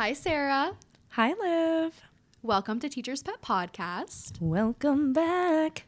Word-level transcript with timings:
Hi, 0.00 0.14
Sarah. 0.14 0.72
Hi, 1.10 1.34
Liv. 1.34 1.92
Welcome 2.40 2.80
to 2.80 2.88
Teacher's 2.88 3.22
Pet 3.22 3.42
Podcast. 3.42 4.40
Welcome 4.40 5.12
back. 5.12 5.84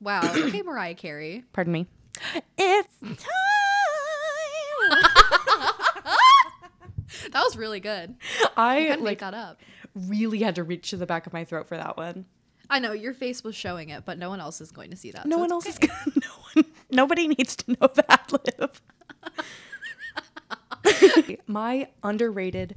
Wow. 0.00 0.22
Okay, 0.34 0.62
Mariah 0.62 0.96
Carey. 0.96 1.44
Pardon 1.52 1.72
me. 1.72 1.86
It's 2.58 2.96
time. 3.00 3.16
That 7.30 7.44
was 7.44 7.56
really 7.56 7.78
good. 7.78 8.16
I 8.56 8.88
like 8.88 9.00
make 9.00 9.20
that 9.20 9.34
up. 9.34 9.60
really 9.94 10.40
had 10.40 10.56
to 10.56 10.64
reach 10.64 10.90
to 10.90 10.96
the 10.96 11.06
back 11.06 11.28
of 11.28 11.32
my 11.32 11.44
throat 11.44 11.68
for 11.68 11.76
that 11.76 11.96
one. 11.96 12.24
I 12.68 12.80
know 12.80 12.90
your 12.90 13.14
face 13.14 13.44
was 13.44 13.54
showing 13.54 13.90
it, 13.90 14.04
but 14.04 14.18
no 14.18 14.30
one 14.30 14.40
else 14.40 14.60
is 14.60 14.72
going 14.72 14.90
to 14.90 14.96
see 14.96 15.12
that. 15.12 15.26
No 15.26 15.36
so 15.36 15.40
one 15.42 15.52
else 15.52 15.68
okay. 15.68 15.70
is 15.70 15.78
gonna. 15.78 16.16
No 16.24 16.28
one. 16.54 16.64
Nobody 16.90 17.28
needs 17.28 17.54
to 17.54 17.70
know 17.70 17.88
that, 17.94 18.32
Liv. 18.32 18.82
my 21.46 21.86
underrated 22.02 22.74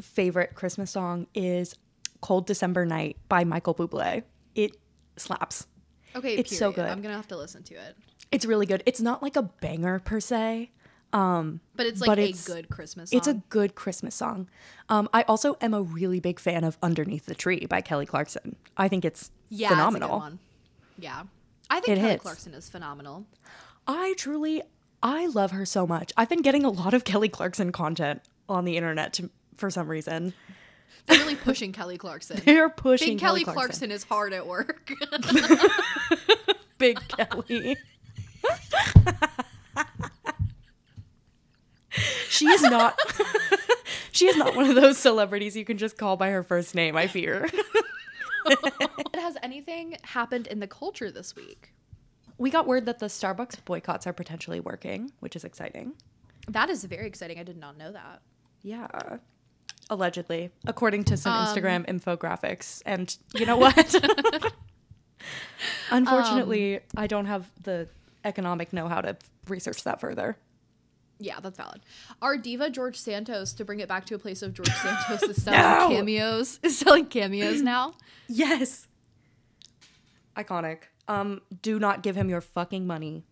favorite 0.00 0.54
Christmas 0.54 0.90
song 0.90 1.26
is 1.34 1.74
"Cold 2.20 2.46
December 2.46 2.84
Night" 2.86 3.16
by 3.28 3.44
Michael 3.44 3.74
Bublé. 3.74 4.22
It 4.54 4.76
slaps. 5.16 5.66
Okay, 6.14 6.36
It's 6.36 6.56
so 6.56 6.72
good. 6.72 6.86
I'm 6.88 7.02
gonna 7.02 7.14
have 7.16 7.28
to 7.28 7.36
listen 7.36 7.62
to 7.64 7.74
it. 7.74 7.96
It's 8.32 8.44
really 8.46 8.66
good. 8.66 8.82
It's 8.86 9.00
not 9.00 9.22
like 9.22 9.36
a 9.36 9.42
banger 9.42 9.98
per 9.98 10.18
se. 10.20 10.70
Um, 11.12 11.60
But 11.76 11.86
it's 11.86 12.00
like 12.00 12.08
But 12.08 12.18
a 12.18 12.22
it's- 12.22 12.46
good 12.46 12.68
Christmas 12.68 13.10
song. 13.10 13.16
It's 13.18 13.28
a 13.28 13.34
good 13.48 13.74
Christmas 13.74 14.14
song. 14.14 14.48
Um, 14.88 15.08
I 15.14 15.22
also 15.22 15.56
am 15.60 15.72
a 15.72 15.80
really 15.82 16.20
big 16.20 16.40
fan 16.40 16.64
of 16.64 16.76
"Underneath 16.82 17.26
the 17.26 17.34
Tree" 17.34 17.64
by 17.66 17.80
Kelly 17.80 18.06
Clarkson. 18.06 18.56
I 18.76 18.88
think 18.88 19.04
it's 19.04 19.30
yeah, 19.48 19.68
it's 19.68 19.74
phenomenal. 19.74 20.18
one. 20.18 20.38
Yeah. 20.98 21.24
I 21.70 21.80
think 21.80 21.98
It 21.98 22.00
Kelly 22.00 22.10
hits. 22.12 22.22
Clarkson 22.22 22.54
is 22.54 22.68
phenomenal. 22.68 23.26
I 23.86 24.14
truly, 24.16 24.62
I 25.02 25.26
love 25.26 25.52
her 25.52 25.64
so 25.64 25.86
much. 25.86 26.12
I've 26.16 26.28
been 26.28 26.42
getting 26.42 26.64
a 26.64 26.70
lot 26.70 26.92
of 26.94 27.04
Kelly 27.04 27.28
Clarkson 27.28 27.70
content 27.72 28.22
on 28.48 28.64
the 28.64 28.76
internet 28.76 29.12
to, 29.14 29.30
for 29.56 29.70
some 29.70 29.88
reason. 29.88 30.34
They're 31.06 31.18
really 31.18 31.36
pushing 31.36 31.72
Kelly 31.72 31.98
Clarkson. 31.98 32.40
They're 32.44 32.68
pushing 32.68 33.10
Big 33.10 33.18
Kelly 33.20 33.44
Clarkson. 33.44 33.54
Clarkson 33.54 33.90
is 33.90 34.04
hard 34.04 34.32
at 34.32 34.46
work. 34.46 34.90
Big 36.78 36.98
Kelly. 37.08 37.76
she 42.28 42.46
is 42.46 42.62
not. 42.62 42.98
she 44.12 44.26
is 44.26 44.36
not 44.36 44.56
one 44.56 44.68
of 44.68 44.74
those 44.74 44.98
celebrities 44.98 45.56
you 45.56 45.64
can 45.64 45.78
just 45.78 45.96
call 45.96 46.16
by 46.16 46.30
her 46.30 46.42
first 46.42 46.74
name. 46.74 46.96
I 46.96 47.06
fear. 47.06 47.48
Has 49.14 49.36
anything 49.42 49.96
happened 50.02 50.46
in 50.46 50.60
the 50.60 50.66
culture 50.66 51.10
this 51.10 51.34
week? 51.34 51.72
we 52.38 52.50
got 52.50 52.66
word 52.66 52.86
that 52.86 52.98
the 52.98 53.06
Starbucks 53.06 53.64
boycotts 53.64 54.06
are 54.06 54.12
potentially 54.12 54.60
working, 54.60 55.10
which 55.20 55.36
is 55.36 55.44
exciting. 55.44 55.94
That 56.48 56.68
is 56.68 56.84
very 56.84 57.06
exciting. 57.06 57.38
I 57.38 57.42
did 57.42 57.56
not 57.56 57.78
know 57.78 57.92
that. 57.92 58.20
Yeah. 58.62 58.88
Allegedly, 59.88 60.50
according 60.66 61.04
to 61.04 61.16
some 61.16 61.32
Um, 61.32 61.46
Instagram 61.46 61.86
infographics. 61.86 62.82
And 62.84 63.16
you 63.34 63.46
know 63.46 63.56
what? 63.56 63.94
Unfortunately, 65.90 66.80
I 66.96 67.06
don't 67.06 67.26
have 67.26 67.48
the 67.62 67.88
economic 68.24 68.72
know 68.72 68.88
how 68.88 69.00
to 69.00 69.16
research 69.48 69.84
that 69.84 70.00
further. 70.00 70.36
Yeah, 71.18 71.40
that's 71.40 71.56
valid. 71.56 71.80
Our 72.20 72.36
diva 72.36 72.68
George 72.68 72.96
Santos, 72.98 73.52
to 73.54 73.64
bring 73.64 73.80
it 73.80 73.88
back 73.88 74.04
to 74.06 74.14
a 74.14 74.18
place 74.18 74.42
of 74.42 74.52
George 74.52 74.68
Santos, 74.82 75.22
is 75.22 75.42
selling 75.42 75.60
No! 75.60 75.88
cameos. 75.88 76.58
Is 76.62 76.78
selling 76.78 77.06
cameos 77.06 77.62
now. 77.62 77.94
Yes. 78.28 78.86
Iconic. 80.36 80.78
Um, 81.08 81.40
do 81.62 81.78
not 81.78 82.02
give 82.02 82.16
him 82.16 82.28
your 82.28 82.40
fucking 82.40 82.86
money. 82.86 83.24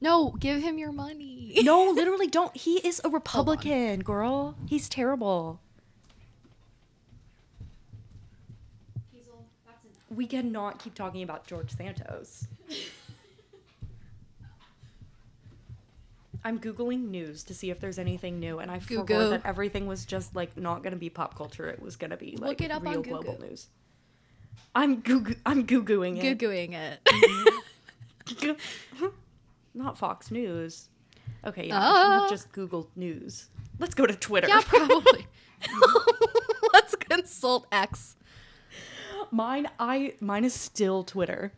No, 0.00 0.30
give 0.38 0.62
him 0.62 0.78
your 0.78 0.92
money. 0.92 1.34
No, 1.62 1.90
literally 1.94 2.26
don't. 2.28 2.56
He 2.56 2.76
is 2.86 3.00
a 3.04 3.08
Republican, 3.08 4.00
girl. 4.00 4.54
He's 4.66 4.88
terrible. 4.88 5.60
We 10.10 10.26
cannot 10.26 10.78
keep 10.78 10.94
talking 10.94 11.22
about 11.22 11.46
George 11.46 11.70
Santos. 11.74 12.46
I'm 16.44 16.58
googling 16.58 17.08
news 17.10 17.42
to 17.44 17.54
see 17.54 17.70
if 17.70 17.80
there's 17.80 17.98
anything 17.98 18.38
new, 18.40 18.58
and 18.58 18.70
I 18.70 18.78
Goo-goo. 18.78 18.96
forgot 18.98 19.30
that 19.30 19.42
everything 19.44 19.86
was 19.86 20.06
just 20.06 20.34
like 20.34 20.56
not 20.56 20.82
gonna 20.82 20.96
be 20.96 21.10
pop 21.10 21.36
culture. 21.36 21.68
It 21.68 21.82
was 21.82 21.96
gonna 21.96 22.16
be 22.16 22.36
like 22.38 22.48
Look 22.50 22.60
it 22.62 22.70
up 22.70 22.86
on 22.86 22.92
real 22.92 23.02
global 23.02 23.32
Goo-goo. 23.34 23.48
news. 23.48 23.66
I'm 24.74 25.00
Google 25.00 25.34
I'm 25.44 25.66
googling 25.66 26.22
it. 26.22 26.38
Googling 26.38 26.72
it. 26.74 27.00
Mm-hmm. 27.04 29.06
Not 29.78 29.96
Fox 29.96 30.32
News. 30.32 30.88
Okay, 31.46 31.68
yeah, 31.68 31.80
I 31.80 32.14
have 32.14 32.22
uh. 32.24 32.28
just 32.28 32.50
Googled 32.52 32.88
news. 32.96 33.48
Let's 33.78 33.94
go 33.94 34.06
to 34.06 34.14
Twitter. 34.14 34.48
yeah, 34.48 34.60
probably. 34.66 35.28
Let's 36.72 36.96
consult 36.96 37.68
X. 37.70 38.16
mine, 39.30 39.68
I 39.78 40.14
mine 40.20 40.44
is 40.44 40.52
still 40.52 41.04
Twitter. 41.04 41.52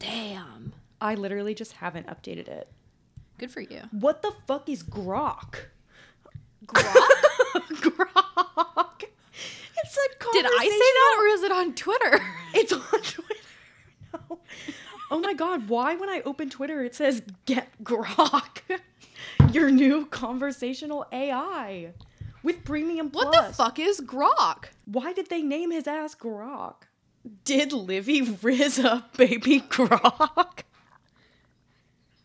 Damn. 0.00 0.72
I 1.00 1.14
literally 1.14 1.54
just 1.54 1.74
haven't 1.74 2.08
updated 2.08 2.48
it. 2.48 2.68
Good 3.38 3.52
for 3.52 3.60
you. 3.60 3.82
What 3.92 4.22
the 4.22 4.32
fuck 4.48 4.68
is 4.68 4.82
Grok? 4.82 5.54
Grok? 6.66 6.84
Grok. 7.54 9.04
It's 9.84 9.98
a 9.98 10.32
Did 10.32 10.46
I 10.46 10.64
say 10.64 10.78
that 10.78 11.16
or 11.20 11.26
is 11.28 11.42
it 11.44 11.52
on 11.52 11.74
Twitter? 11.74 12.20
It's 12.54 12.72
on 12.72 12.80
Twitter. 12.80 13.40
No. 14.12 14.40
Oh 15.10 15.20
my 15.20 15.34
god, 15.34 15.68
why 15.68 15.94
when 15.94 16.08
I 16.08 16.22
open 16.24 16.50
Twitter 16.50 16.82
it 16.82 16.94
says 16.94 17.22
get 17.44 17.68
Grok? 17.82 18.60
Your 19.52 19.70
new 19.70 20.06
conversational 20.06 21.06
AI 21.12 21.92
with 22.42 22.64
premium 22.64 23.10
plus. 23.10 23.26
What 23.26 23.48
the 23.48 23.54
fuck 23.54 23.78
is 23.78 24.00
Grok? 24.00 24.66
Why 24.84 25.12
did 25.12 25.28
they 25.28 25.42
name 25.42 25.70
his 25.70 25.86
ass 25.86 26.14
Grok? 26.14 26.74
Did 27.44 27.72
Livy 27.72 28.22
Riz 28.22 28.78
up 28.78 29.16
baby 29.16 29.60
Grok? 29.60 30.60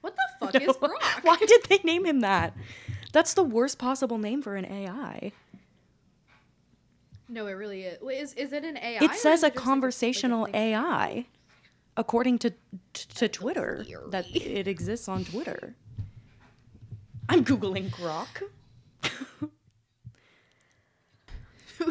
What 0.01 0.15
the 0.15 0.45
fuck 0.45 0.55
is 0.55 0.75
Grok? 0.77 1.23
Why 1.23 1.37
did 1.37 1.61
they 1.69 1.79
name 1.83 2.05
him 2.05 2.21
that? 2.21 2.55
That's 3.11 3.33
the 3.33 3.43
worst 3.43 3.77
possible 3.77 4.17
name 4.17 4.41
for 4.41 4.55
an 4.55 4.65
AI. 4.65 5.31
No, 7.27 7.47
it 7.47 7.51
really 7.51 7.83
is. 7.83 7.99
Is, 8.01 8.33
is 8.33 8.53
it 8.53 8.65
an 8.65 8.77
AI? 8.77 9.03
It 9.03 9.13
says 9.15 9.41
a 9.41 9.47
like 9.47 9.55
conversational 9.55 10.43
like? 10.43 10.55
AI, 10.55 11.25
according 11.97 12.39
to 12.39 12.53
to, 12.93 13.07
to 13.15 13.27
Twitter. 13.27 13.85
That 14.09 14.25
it 14.35 14.67
exists 14.67 15.07
on 15.07 15.25
Twitter. 15.25 15.75
I'm 17.29 17.45
googling 17.45 17.89
Grok. 17.91 18.43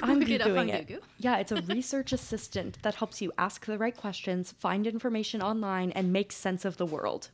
I'm 0.03 0.21
Look 0.21 0.29
it 0.29 0.41
up 0.41 0.49
on 0.49 0.69
googling 0.69 0.75
it. 0.75 0.87
Google. 0.87 1.03
Yeah, 1.19 1.39
it's 1.39 1.51
a 1.51 1.63
research 1.63 2.13
assistant 2.13 2.79
that 2.83 2.95
helps 2.97 3.21
you 3.21 3.33
ask 3.39 3.67
the 3.67 3.79
right 3.79 3.97
questions, 3.97 4.53
find 4.53 4.87
information 4.87 5.43
online, 5.43 5.91
and 5.93 6.13
make 6.13 6.31
sense 6.31 6.65
of 6.65 6.77
the 6.77 6.87
world. 6.87 7.31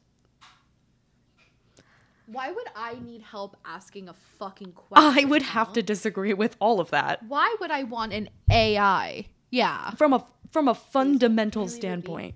Why 2.27 2.51
would 2.51 2.67
I 2.75 2.95
need 2.95 3.23
help 3.23 3.57
asking 3.65 4.09
a 4.09 4.15
fucking 4.39 4.73
question? 4.73 5.21
I 5.21 5.25
would 5.25 5.43
have 5.43 5.73
to 5.75 5.83
disagree 5.83 6.35
with 6.35 6.57
all 6.59 6.81
of 6.81 6.91
that 6.91 7.23
Why 7.23 7.55
would 7.61 7.71
I 7.71 7.85
want 7.85 8.13
an 8.13 8.31
AI? 8.51 9.27
Yeah. 9.51 9.91
from 9.93 10.13
a 10.13 10.27
from 10.51 10.69
a 10.69 10.75
fundamental 10.75 11.67
really 11.67 11.91
would 11.91 12.05
be. 12.05 12.35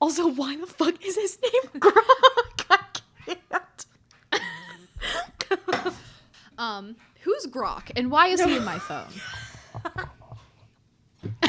Also, 0.00 0.28
why 0.28 0.56
the 0.56 0.66
fuck 0.66 1.04
is 1.04 1.16
his 1.16 1.38
name 1.42 1.62
Grok? 1.80 3.02
I 3.26 3.36
can't. 3.48 3.86
Um, 6.56 6.96
who's 7.22 7.46
Grok 7.46 7.90
and 7.96 8.10
why 8.10 8.28
is 8.28 8.42
he 8.42 8.56
in 8.56 8.64
my 8.64 8.78
phone? 8.78 9.06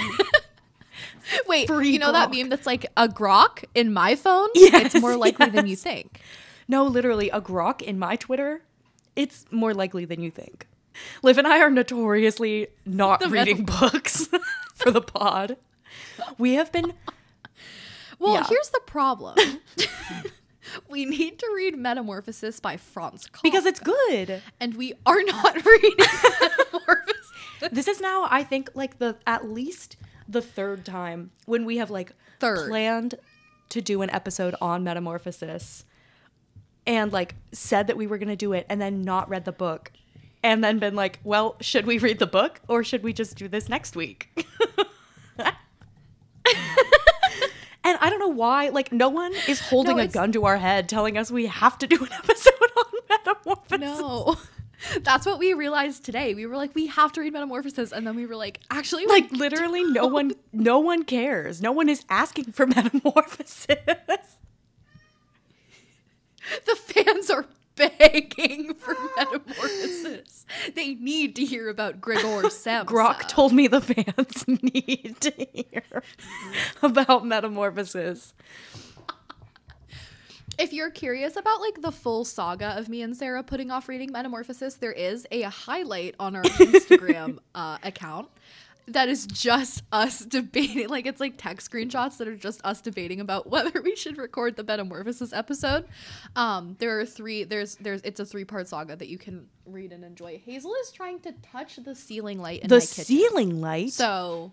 Wait, 1.47 1.67
Free 1.67 1.91
you 1.91 1.99
know 1.99 2.11
that 2.11 2.31
meme 2.31 2.49
that's 2.49 2.65
like 2.65 2.85
a 2.97 3.07
Grok 3.07 3.63
in 3.75 3.93
my 3.93 4.15
phone? 4.15 4.49
Yes, 4.55 4.93
it's 4.93 5.01
more 5.01 5.15
likely 5.15 5.49
than 5.49 5.67
you 5.67 5.75
think. 5.75 6.21
No, 6.69 6.85
literally, 6.85 7.31
a 7.31 7.41
grok 7.41 7.81
in 7.81 7.97
my 7.97 8.15
Twitter, 8.15 8.61
it's 9.15 9.47
more 9.49 9.73
likely 9.73 10.05
than 10.05 10.21
you 10.21 10.29
think. 10.29 10.67
Liv 11.23 11.39
and 11.39 11.47
I 11.47 11.59
are 11.61 11.71
notoriously 11.71 12.67
not 12.85 13.19
The 13.21 13.29
reading 13.29 13.65
books 13.65 14.29
for 14.75 14.91
the 14.91 15.01
pod. 15.01 15.57
We 16.37 16.53
have 16.53 16.71
been 16.71 16.93
Well, 18.19 18.33
Yeah. 18.35 18.45
here's 18.47 18.69
the 18.69 18.81
problem. 18.85 19.37
we 20.89 21.05
need 21.05 21.39
to 21.39 21.51
read 21.55 21.77
Metamorphosis 21.77 22.59
by 22.59 22.77
Franz 22.77 23.27
Kafka. 23.27 23.41
because 23.43 23.65
it's 23.65 23.79
good. 23.79 24.41
and 24.59 24.75
we 24.75 24.93
are 25.05 25.21
not 25.23 25.65
reading 25.65 25.95
Metamorphosis. 25.97 27.15
This 27.71 27.87
is 27.87 27.99
now, 28.01 28.27
I 28.29 28.43
think, 28.43 28.69
like 28.73 28.99
the 28.99 29.17
at 29.27 29.49
least 29.49 29.97
the 30.27 30.41
third 30.41 30.85
time 30.85 31.31
when 31.45 31.65
we 31.65 31.77
have 31.77 31.89
like 31.89 32.11
Third. 32.39 32.69
planned 32.69 33.15
to 33.69 33.81
do 33.81 34.01
an 34.01 34.09
episode 34.11 34.55
on 34.61 34.83
Metamorphosis 34.83 35.85
and 36.87 37.11
like 37.11 37.35
said 37.51 37.87
that 37.87 37.97
we 37.97 38.07
were 38.07 38.17
gonna 38.17 38.35
do 38.35 38.53
it 38.53 38.65
and 38.69 38.79
then 38.81 39.01
not 39.01 39.27
read 39.29 39.45
the 39.45 39.51
book 39.51 39.91
and 40.43 40.63
then 40.63 40.79
been 40.79 40.95
like, 40.95 41.19
well, 41.23 41.55
should 41.61 41.85
we 41.85 41.97
read 41.97 42.19
the 42.19 42.25
book 42.27 42.61
or 42.67 42.83
should 42.83 43.03
we 43.03 43.11
just 43.11 43.35
do 43.37 43.47
this 43.47 43.67
next 43.69 43.95
week? 43.95 44.29
and 45.37 45.53
I 47.99 48.09
don't 48.09 48.19
know 48.19 48.27
why, 48.27 48.69
like, 48.69 48.91
no 48.91 49.09
one 49.09 49.33
is 49.47 49.59
holding 49.69 49.97
No, 49.97 50.03
a 50.03 50.07
gun 50.07 50.31
to 50.33 50.45
our 50.45 50.57
head 50.57 50.89
telling 50.89 51.17
us 51.17 51.31
we 51.31 51.47
have 51.47 51.77
to 51.79 51.87
do 51.87 52.03
an 52.03 52.11
episode 52.23 52.53
on 52.77 52.85
Metamorphosis. 53.09 53.99
No. 53.99 54.37
That's 55.01 55.25
what 55.25 55.39
we 55.39 55.53
realized 55.53 56.05
today. 56.05 56.33
We 56.33 56.45
were 56.45 56.55
like, 56.55 56.73
we 56.73 56.87
have 56.87 57.11
to 57.13 57.21
read 57.21 57.33
Metamorphosis, 57.33 57.91
and 57.91 58.07
then 58.07 58.15
we 58.15 58.25
were 58.25 58.37
like, 58.37 58.61
actually, 58.71 59.05
like 59.07 59.29
literally 59.31 59.83
no 59.83 60.07
one 60.07 60.31
no 60.53 60.79
one 60.79 61.03
cares. 61.03 61.61
No 61.61 61.73
one 61.73 61.89
is 61.89 62.05
asking 62.09 62.53
for 62.53 62.65
metamorphosis. 62.65 63.67
the 66.65 66.75
fans 66.75 67.29
are 67.29 67.45
begging 67.79 68.73
for 68.73 68.95
Metamorphosis. 69.17 70.45
They 70.75 70.95
need 70.95 71.35
to 71.37 71.45
hear 71.45 71.69
about 71.69 72.01
Gregor 72.01 72.21
Samsa. 72.49 72.85
Grok 72.85 73.27
told 73.27 73.53
me 73.53 73.67
the 73.67 73.81
fans 73.81 74.47
need 74.63 75.15
to 75.21 75.31
hear 75.53 76.03
about 76.81 77.25
metamorphosis. 77.25 78.33
If 80.57 80.73
you're 80.73 80.91
curious 80.91 81.37
about 81.37 81.61
like 81.61 81.81
the 81.81 81.91
full 81.91 82.25
saga 82.25 82.77
of 82.77 82.89
me 82.89 83.01
and 83.01 83.15
Sarah 83.15 83.43
putting 83.43 83.71
off 83.71 83.87
reading 83.87 84.11
Metamorphosis, 84.11 84.75
there 84.75 84.91
is 84.91 85.25
a 85.31 85.43
highlight 85.43 86.15
on 86.19 86.35
our 86.35 86.43
Instagram 86.43 87.37
uh, 87.55 87.77
account 87.81 88.27
that 88.93 89.09
is 89.09 89.25
just 89.27 89.83
us 89.91 90.19
debating. 90.25 90.89
Like 90.89 91.05
it's 91.05 91.19
like 91.19 91.35
text 91.37 91.69
screenshots 91.71 92.17
that 92.17 92.27
are 92.27 92.35
just 92.35 92.61
us 92.65 92.81
debating 92.81 93.19
about 93.19 93.49
whether 93.49 93.81
we 93.81 93.95
should 93.95 94.17
record 94.17 94.55
the 94.55 94.63
Metamorphosis 94.63 95.33
episode. 95.33 95.85
Um, 96.35 96.75
there 96.79 96.99
are 96.99 97.05
three. 97.05 97.43
There's 97.43 97.75
there's 97.75 98.01
it's 98.01 98.19
a 98.19 98.25
three 98.25 98.45
part 98.45 98.67
saga 98.67 98.95
that 98.95 99.07
you 99.07 99.17
can 99.17 99.47
read 99.65 99.91
and 99.91 100.03
enjoy. 100.03 100.41
Hazel 100.45 100.73
is 100.81 100.91
trying 100.91 101.19
to 101.21 101.31
touch 101.51 101.77
the 101.77 101.95
ceiling 101.95 102.39
light 102.39 102.61
in 102.61 102.67
The 102.69 102.75
my 102.75 102.81
kitchen. 102.81 103.03
ceiling 103.05 103.61
light. 103.61 103.91
So 103.91 104.51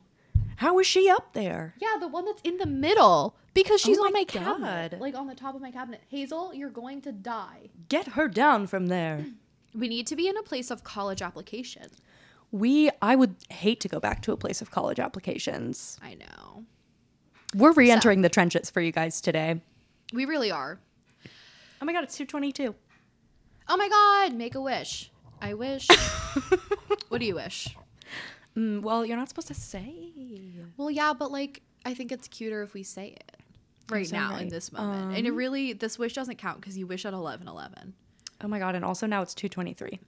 How 0.56 0.79
is 0.79 0.87
she 0.87 1.09
up 1.11 1.32
there? 1.32 1.75
yeah, 1.81 1.97
the 2.00 2.09
one 2.09 2.25
that's 2.25 2.43
in 2.43 2.59
the 2.59 2.67
middle 2.67 3.37
because 3.55 3.81
she's 3.81 3.99
Oh 3.99 4.05
on 4.06 4.12
my 4.12 4.21
my 4.21 4.25
cabinet, 4.25 5.00
like 5.00 5.15
on 5.15 5.27
the 5.27 5.35
top 5.35 5.55
of 5.55 5.62
my 5.62 5.71
cabinet. 5.71 6.03
Hazel, 6.11 6.53
you're 6.55 6.69
going 6.71 7.00
to 7.03 7.12
die. 7.12 7.71
Get 7.89 8.09
her 8.09 8.29
down 8.29 8.67
from 8.67 8.87
there. 8.89 9.25
We 9.75 9.89
need 9.89 10.06
to 10.06 10.17
be 10.17 10.27
in 10.27 10.39
a 10.39 10.43
place 10.43 10.71
of 10.71 10.85
college 10.85 11.21
application. 11.21 11.89
We 12.56 12.91
I 13.03 13.17
would 13.17 13.35
hate 13.50 13.81
to 13.81 13.88
go 13.88 14.00
back 14.00 14.23
to 14.23 14.32
a 14.32 14.37
place 14.37 14.62
of 14.62 14.70
college 14.70 14.99
applications. 14.99 15.99
I 16.03 16.14
know. 16.14 16.64
We're 17.55 17.73
re-entering 17.73 18.23
the 18.23 18.29
trenches 18.29 18.70
for 18.70 18.81
you 18.81 18.93
guys 18.93 19.20
today. 19.20 19.61
We 20.12 20.25
really 20.25 20.50
are. 20.50 20.79
Oh 21.81 21.85
my 21.85 21.93
god, 21.93 22.05
it's 22.05 22.17
222. 22.17 22.75
Oh 23.69 23.76
my 23.76 23.88
god, 23.88 24.37
make 24.37 24.55
a 24.55 24.61
wish. 24.61 25.11
I 25.41 25.55
wish. 25.55 25.87
what 27.08 27.20
do 27.20 27.26
you 27.26 27.35
wish? 27.35 27.76
Mm, 28.56 28.81
well, 28.81 29.05
you're 29.05 29.17
not 29.17 29.29
supposed 29.29 29.49
to 29.49 29.55
say. 29.55 30.11
Well, 30.79 30.91
yeah, 30.91 31.12
but 31.12 31.31
like 31.31 31.62
I 31.85 31.93
think 31.93 32.11
it's 32.11 32.26
cuter 32.26 32.62
if 32.62 32.73
we 32.73 32.82
say 32.82 33.08
it 33.08 33.37
right 33.91 34.06
so 34.06 34.17
now 34.17 34.37
in 34.37 34.49
this 34.49 34.73
moment. 34.73 35.17
and 35.17 35.26
it 35.26 35.31
really 35.32 35.73
this 35.73 35.99
wish 35.99 36.14
doesn't 36.14 36.37
count 36.37 36.61
because 36.61 36.76
you 36.76 36.87
wish 36.87 37.05
at 37.05 37.12
eleven 37.12 37.49
eleven. 37.49 37.94
Oh 38.43 38.49
my 38.49 38.58
god, 38.58 38.75
and 38.75 38.85
also 38.85 39.06
now 39.06 39.23
it's 39.23 39.35
223. 39.35 39.99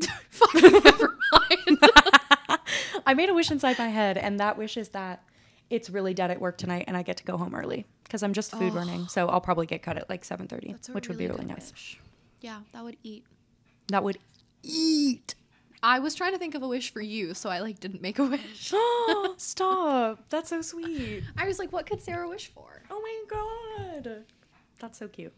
Fucking 0.30 0.72
never 0.84 1.16
mind. 1.32 1.78
I 3.06 3.14
made 3.14 3.28
a 3.28 3.34
wish 3.34 3.50
inside 3.50 3.78
my 3.78 3.88
head, 3.88 4.18
and 4.18 4.38
that 4.40 4.58
wish 4.58 4.76
is 4.76 4.90
that 4.90 5.22
it's 5.70 5.90
really 5.90 6.14
dead 6.14 6.30
at 6.30 6.40
work 6.40 6.58
tonight, 6.58 6.84
and 6.86 6.96
I 6.96 7.02
get 7.02 7.16
to 7.18 7.24
go 7.24 7.36
home 7.36 7.54
early 7.54 7.86
because 8.04 8.22
I'm 8.22 8.32
just 8.32 8.52
food 8.52 8.74
running. 8.74 9.06
So 9.08 9.28
I'll 9.28 9.40
probably 9.40 9.66
get 9.66 9.82
cut 9.82 9.96
at 9.96 10.08
like 10.08 10.22
7:30, 10.24 10.72
That's 10.72 10.88
a 10.88 10.92
which 10.92 11.08
would 11.08 11.18
be 11.18 11.26
really 11.26 11.44
nice. 11.44 11.72
wish. 11.72 12.00
Yeah, 12.40 12.60
that 12.72 12.84
would 12.84 12.96
eat. 13.02 13.24
That 13.88 14.04
would 14.04 14.18
eat. 14.62 15.34
I 15.82 16.00
was 16.00 16.14
trying 16.14 16.32
to 16.32 16.38
think 16.38 16.54
of 16.54 16.62
a 16.62 16.68
wish 16.68 16.92
for 16.92 17.00
you, 17.00 17.34
so 17.34 17.50
I 17.50 17.60
like 17.60 17.80
didn't 17.80 18.02
make 18.02 18.18
a 18.18 18.24
wish. 18.24 18.72
Stop! 19.36 20.28
That's 20.28 20.50
so 20.50 20.60
sweet. 20.62 21.24
I 21.36 21.46
was 21.46 21.58
like, 21.58 21.72
what 21.72 21.86
could 21.86 22.02
Sarah 22.02 22.28
wish 22.28 22.48
for? 22.48 22.82
Oh 22.90 23.00
my 23.00 23.96
god, 24.04 24.24
that's 24.80 24.98
so 24.98 25.08
cute. 25.08 25.32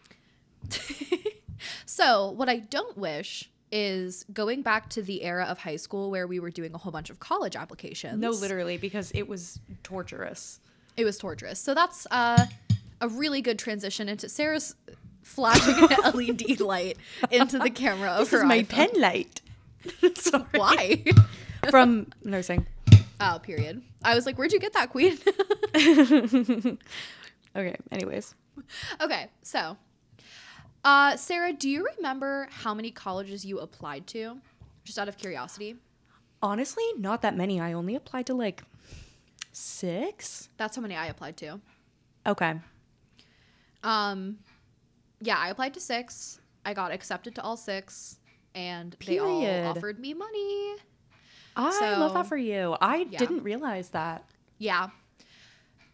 So, 1.85 2.31
what 2.31 2.49
I 2.49 2.57
don't 2.59 2.97
wish 2.97 3.50
is 3.73 4.25
going 4.33 4.63
back 4.63 4.89
to 4.91 5.03
the 5.03 5.23
era 5.23 5.45
of 5.45 5.59
high 5.59 5.77
school 5.77 6.11
where 6.11 6.27
we 6.27 6.41
were 6.41 6.51
doing 6.51 6.75
a 6.75 6.79
whole 6.79 6.93
bunch 6.93 7.11
of 7.11 7.21
college 7.21 7.55
applications. 7.57 8.21
No, 8.21 8.31
literally, 8.31 8.77
because 8.77 9.11
it 9.13 9.29
was 9.29 9.61
torturous. 9.83 10.61
It 10.97 11.05
was 11.05 11.19
torturous. 11.19 11.59
So 11.61 11.73
that's 11.75 12.07
uh, 12.11 12.47
a 13.01 13.09
really 13.09 13.41
good 13.43 13.59
transition 13.59 14.09
into 14.09 14.29
Sarah's 14.29 14.75
flashing 15.23 15.75
an 15.91 16.15
LED 16.15 16.61
light 16.61 16.97
into 17.31 17.59
the 17.59 17.71
camera 17.71 18.11
of 18.11 18.19
This 18.21 18.31
her 18.33 18.39
is 18.39 18.45
my 18.45 18.61
iPhone. 18.63 18.69
pen 18.69 18.89
light. 18.97 19.41
Sorry. 20.17 20.45
Why? 20.53 21.05
From 21.71 22.09
nursing. 22.25 22.67
oh, 23.21 23.39
period. 23.43 23.83
I 24.03 24.15
was 24.15 24.27
like, 24.27 24.37
where'd 24.37 24.53
you 24.53 24.59
get 24.61 24.73
that, 24.73 24.91
queen? 24.91 25.19
Okay. 27.57 27.77
Anyways, 27.91 28.35
okay, 29.01 29.29
so 29.43 29.77
uh, 30.85 31.17
Sarah, 31.17 31.53
do 31.53 31.69
you 31.69 31.87
remember 31.97 32.49
how 32.51 32.75
many 32.75 32.91
colleges 32.91 33.45
you 33.45 33.59
applied 33.59 34.07
to? 34.09 34.39
Just 34.85 34.99
out 34.99 35.09
of 35.09 35.17
curiosity. 35.17 35.77
honestly, 36.43 36.85
not 36.97 37.21
that 37.23 37.37
many. 37.37 37.61
I 37.61 37.73
only 37.75 37.95
applied 37.95 38.27
to 38.27 38.35
like 38.35 38.63
six. 39.53 40.49
That's 40.57 40.77
how 40.77 40.83
many 40.83 40.97
I 40.97 41.07
applied 41.07 41.37
to. 41.39 41.61
Okay. 42.27 42.55
Um, 43.83 44.39
yeah, 45.21 45.37
I 45.39 45.49
applied 45.51 45.75
to 45.75 45.81
six. 45.81 46.41
I 46.65 46.75
got 46.75 46.93
accepted 46.93 47.35
to 47.37 47.43
all 47.43 47.57
six, 47.57 48.19
and 48.55 48.97
they 49.07 49.19
all 49.19 49.45
offered 49.67 49.99
me 49.99 50.15
money. 50.15 50.77
I 51.57 51.97
love 51.99 52.15
that 52.15 52.27
for 52.27 52.37
you. 52.37 52.77
I 52.81 53.07
Yeah. 53.11 53.19
didn't 53.19 53.43
realize 53.43 53.91
that. 53.91 54.25
Yeah. 54.59 54.91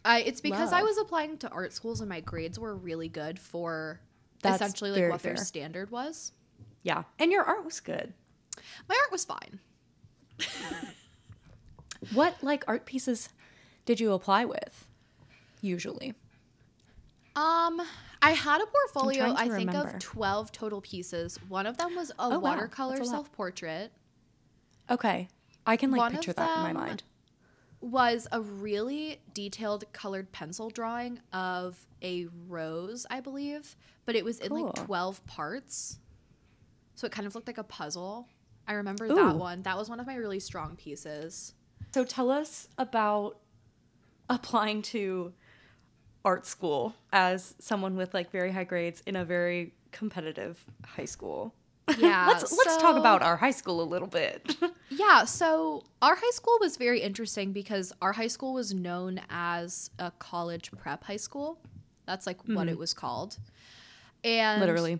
I, 0.05 0.21
it's 0.21 0.39
because 0.39 0.71
I 0.71 0.81
was 0.83 0.97
applying 0.97 1.37
to 1.39 1.49
art 1.49 1.73
schools 1.73 1.99
and 1.99 2.07
my 2.07 2.21
grades 2.21 2.57
were 2.57 2.75
really 2.75 3.09
good 3.09 3.37
for 3.39 3.99
That's 4.47 4.61
essentially 4.61 4.91
like 5.01 5.11
what 5.11 5.21
their 5.23 5.37
standard 5.37 5.91
was. 5.91 6.31
Yeah. 6.83 7.03
And 7.19 7.31
your 7.31 7.43
art 7.43 7.63
was 7.65 7.79
good. 7.79 8.13
My 8.89 8.95
art 9.03 9.11
was 9.11 9.25
fine. 9.25 9.59
What 12.13 12.35
like 12.43 12.63
art 12.67 12.85
pieces 12.85 13.29
did 13.85 13.99
you 13.99 14.13
apply 14.13 14.45
with? 14.45 14.87
Usually. 15.61 16.13
Um, 17.35 17.81
I 18.21 18.31
had 18.31 18.61
a 18.61 18.65
portfolio, 18.65 19.33
I 19.35 19.47
think, 19.49 19.69
remember. 19.71 19.89
of 19.95 19.99
12 19.99 20.51
total 20.51 20.81
pieces. 20.81 21.39
One 21.49 21.65
of 21.65 21.77
them 21.77 21.95
was 21.95 22.11
a 22.11 22.13
Oh, 22.19 22.39
watercolor 22.39 22.97
lot. 22.97 23.05
self 23.07 23.31
portrait, 23.31 23.91
Okay. 24.89 25.27
I 25.65 25.75
can 25.75 25.91
like 25.91 25.99
One 25.99 26.11
picture 26.13 26.33
that 26.33 26.57
in 26.57 26.63
my 26.63 26.71
mind. 26.73 27.03
Was 27.79 28.27
a 28.31 28.41
really 28.41 29.21
detailed 29.33 29.91
colored 29.93 30.31
pencil 30.31 30.69
drawing 30.69 31.19
of 31.31 31.77
a 32.01 32.27
rose, 32.47 33.05
I 33.09 33.19
believe, 33.19 33.75
but 34.05 34.15
it 34.15 34.25
was 34.25 34.39
in 34.39 34.51
like 34.51 34.73
12 34.73 35.25
parts. 35.25 35.99
So 36.95 37.05
it 37.05 37.11
kind 37.11 37.27
of 37.27 37.35
looked 37.35 37.47
like 37.47 37.57
a 37.57 37.63
puzzle. 37.63 38.27
I 38.67 38.73
remember 38.73 39.05
Ooh. 39.05 39.15
that 39.15 39.35
one. 39.35 39.61
That 39.61 39.77
was 39.77 39.89
one 39.89 39.99
of 39.99 40.07
my 40.07 40.15
really 40.15 40.39
strong 40.39 40.75
pieces. 40.75 41.53
So 41.93 42.03
tell 42.03 42.31
us 42.31 42.67
about 42.77 43.39
applying 44.29 44.81
to 44.81 45.33
art 46.25 46.45
school 46.45 46.93
as 47.13 47.55
someone 47.59 47.95
with 47.95 48.13
like 48.13 48.31
very 48.31 48.51
high 48.51 48.65
grades 48.65 49.01
in 49.05 49.15
a 49.15 49.23
very 49.23 49.73
competitive 49.91 50.65
high 50.85 51.05
school. 51.05 51.53
Yeah. 51.97 52.27
let's 52.27 52.51
let's 52.51 52.77
talk 52.81 52.97
about 52.97 53.21
our 53.21 53.37
high 53.37 53.51
school 53.51 53.81
a 53.81 53.85
little 53.85 54.07
bit. 54.07 54.55
Yeah, 54.89 55.25
so 55.25 55.83
our 56.01 56.15
high 56.15 56.31
school 56.31 56.57
was 56.59 56.77
very 56.77 57.01
interesting 57.01 57.51
because 57.51 57.93
our 58.01 58.13
high 58.13 58.27
school 58.27 58.53
was 58.53 58.73
known 58.73 59.19
as 59.29 59.91
a 59.99 60.11
college 60.11 60.71
prep 60.71 61.03
high 61.03 61.17
school. 61.17 61.59
That's 62.05 62.25
like 62.25 62.41
what 62.47 62.63
hmm. 62.63 62.69
it 62.69 62.77
was 62.77 62.93
called. 62.93 63.37
And 64.23 64.61
Literally. 64.61 64.99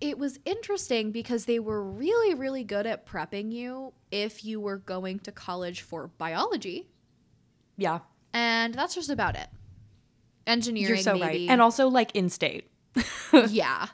it 0.00 0.18
was 0.18 0.38
interesting 0.44 1.12
because 1.12 1.44
they 1.44 1.60
were 1.60 1.82
really, 1.82 2.34
really 2.34 2.64
good 2.64 2.86
at 2.86 3.06
prepping 3.06 3.52
you 3.52 3.92
if 4.10 4.44
you 4.44 4.60
were 4.60 4.78
going 4.78 5.20
to 5.20 5.32
college 5.32 5.82
for 5.82 6.08
biology. 6.18 6.88
Yeah. 7.76 8.00
And 8.32 8.74
that's 8.74 8.94
just 8.94 9.08
about 9.08 9.36
it. 9.36 9.48
Engineering, 10.46 10.88
You're 10.88 10.96
so 10.98 11.14
maybe. 11.14 11.24
right. 11.24 11.48
And 11.48 11.62
also 11.62 11.88
like 11.88 12.14
in 12.14 12.28
state. 12.28 12.68
yeah. 13.48 13.86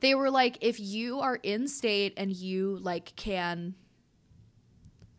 They 0.00 0.14
were 0.14 0.30
like, 0.30 0.58
if 0.60 0.80
you 0.80 1.20
are 1.20 1.36
in 1.42 1.68
state 1.68 2.14
and 2.16 2.32
you 2.34 2.78
like 2.80 3.14
can 3.16 3.74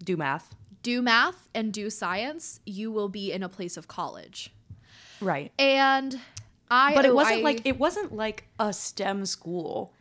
Do 0.04 0.18
math. 0.18 0.56
do 0.84 1.02
math 1.02 1.48
and 1.54 1.72
do 1.72 1.90
science, 1.90 2.60
you 2.66 2.92
will 2.92 3.10
be 3.10 3.32
in 3.32 3.44
a 3.44 3.50
place 3.50 3.78
of 3.78 3.88
college. 3.88 4.52
Right. 5.20 5.52
And 5.60 6.20
I 6.70 6.96
But 6.96 7.06
it 7.06 7.12
oh, 7.12 7.16
wasn't 7.16 7.40
I- 7.40 7.44
like 7.44 7.62
it 7.66 7.78
wasn't 7.80 8.14
like 8.16 8.46
a 8.60 8.74
STEM 8.74 9.26
school. 9.28 9.94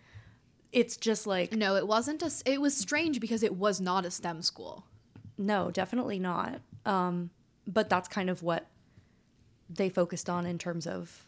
It's 0.73 0.97
just 0.97 1.27
like 1.27 1.53
no, 1.53 1.77
it 1.77 1.87
wasn't 1.87 2.23
a 2.23 2.31
it 2.47 2.61
was 2.61 2.77
strange 2.77 3.21
because 3.21 3.43
it 3.43 3.55
was 3.57 3.81
not 3.81 4.07
a 4.07 4.11
STEM 4.11 4.41
school. 4.43 4.87
no, 5.37 5.71
definitely 5.71 6.19
not. 6.19 6.61
Um, 6.87 7.31
but 7.67 7.89
that's 7.91 8.09
kind 8.09 8.31
of 8.31 8.43
what 8.43 8.67
they 9.69 9.89
focused 9.91 10.31
on 10.31 10.47
in 10.47 10.59
terms 10.59 10.87
of 10.87 11.25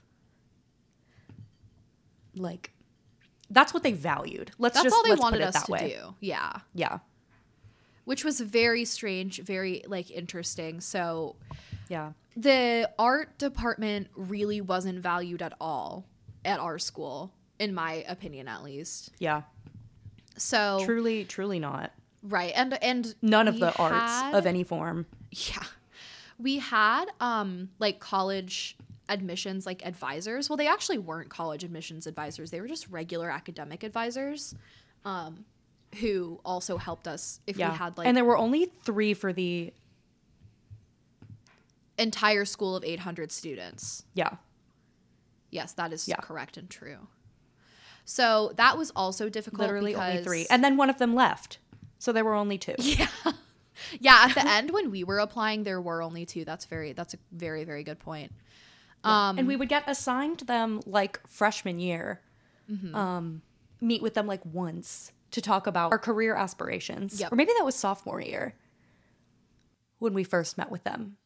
like 2.35 2.71
that's 3.52 3.73
what 3.75 3.82
they 3.82 3.92
valued. 3.92 4.50
Let's 4.59 4.75
That's 4.75 4.85
just 4.85 4.94
all 4.97 5.02
they 5.04 5.11
let's 5.11 5.23
wanted 5.23 5.42
us 5.42 5.54
that 5.54 5.66
to 5.66 5.73
way. 5.73 5.97
do. 6.00 6.14
Yeah. 6.21 6.52
Yeah. 6.75 6.99
Which 8.04 8.25
was 8.25 8.40
very 8.40 8.85
strange, 8.85 9.40
very 9.40 9.85
like 9.87 10.11
interesting. 10.11 10.80
So 10.80 11.37
Yeah. 11.88 12.12
the 12.37 12.90
art 12.99 13.38
department 13.38 14.09
really 14.16 14.61
wasn't 14.61 14.99
valued 15.00 15.42
at 15.42 15.52
all 15.61 16.04
at 16.44 16.59
our 16.59 16.78
school, 16.78 17.32
in 17.59 17.73
my 17.75 18.04
opinion 18.09 18.49
at 18.49 18.62
least. 18.64 19.11
Yeah. 19.18 19.42
So 20.37 20.80
Truly, 20.85 21.25
truly 21.25 21.59
not. 21.61 21.92
right, 22.23 22.52
and 22.56 22.75
and 22.82 23.14
None 23.23 23.47
of 23.49 23.61
the 23.61 23.73
arts 23.76 24.35
of 24.35 24.47
any 24.47 24.64
form. 24.64 25.06
yeah, 25.30 25.62
we 26.38 26.59
had 26.59 27.04
um 27.21 27.68
like 27.78 28.00
college 28.00 28.76
admissions 29.09 29.66
like 29.66 29.85
advisors. 29.85 30.49
Well, 30.49 30.56
they 30.56 30.68
actually 30.68 30.99
weren't 30.99 31.28
college 31.30 31.64
admissions 31.64 32.06
advisors; 32.06 32.50
they 32.50 32.61
were 32.61 32.68
just 32.68 32.88
regular 32.88 33.30
academic 33.30 33.82
advisors, 33.82 34.54
um, 35.04 35.44
who 36.00 36.40
also 36.44 36.76
helped 36.78 37.06
us 37.09 37.40
if 37.47 37.56
Yeah. 37.56 37.71
we 37.73 37.76
had 37.76 37.99
like 37.99 38.06
and 38.06 38.16
there 38.16 38.25
were 38.25 38.37
only 38.38 38.66
three 38.85 39.14
for 39.14 39.32
the 39.32 39.73
entire 41.99 42.44
school 42.44 42.76
of 42.76 42.85
eight 42.85 43.00
hundred 43.00 43.30
students. 43.32 44.04
yeah. 44.14 44.37
Yes, 45.50 45.75
that 45.75 45.92
is 45.92 46.09
Yeah. 46.09 46.16
correct 46.16 46.56
and 46.56 46.71
true. 46.71 47.09
So 48.06 48.52
that 48.56 48.78
was 48.78 48.90
also 48.97 49.28
difficult. 49.28 49.61
Literally 49.61 49.94
only 49.94 50.23
three. 50.25 50.47
And 50.49 50.64
then 50.64 50.78
one 50.78 50.88
of 50.88 50.97
them 50.97 51.14
left. 51.14 51.59
So 51.99 52.11
there 52.11 52.25
were 52.25 52.35
only 52.35 52.59
two. 52.59 52.75
Yeah. 52.78 53.09
Yeah, 54.00 54.26
at 54.28 54.35
the 54.35 54.47
end 54.49 54.71
when 54.71 54.90
we 54.90 55.02
were 55.02 55.18
applying 55.18 55.64
there 55.64 55.80
were 55.80 56.02
only 56.02 56.25
two. 56.25 56.44
That's 56.44 56.66
very 56.66 56.92
that's 56.92 57.14
a 57.14 57.18
very 57.32 57.64
very 57.64 57.82
good 57.82 57.99
point. 57.99 58.30
Um 59.04 59.38
and 59.38 59.49
we 59.49 59.56
would 59.56 59.68
get 59.68 59.85
assigned 59.87 60.40
them 60.40 60.80
like 60.87 61.21
freshman 61.26 61.78
year. 61.78 62.21
Mm-hmm. 62.71 62.94
Um, 62.94 63.42
meet 63.80 64.02
with 64.02 64.14
them 64.14 64.26
like 64.26 64.44
once 64.47 65.12
to 65.32 65.40
talk 65.40 65.66
about 65.66 65.92
our 65.92 65.99
career 65.99 66.35
aspirations. 66.35 67.21
Yep. 67.21 67.32
Or 67.32 67.37
maybe 67.37 67.52
that 67.59 67.64
was 67.64 67.75
sophomore 67.75 68.21
year 68.21 68.54
when 69.99 70.14
we 70.14 70.25
first 70.25 70.56
met 70.56 70.71
with 70.71 70.85
them. 70.85 71.16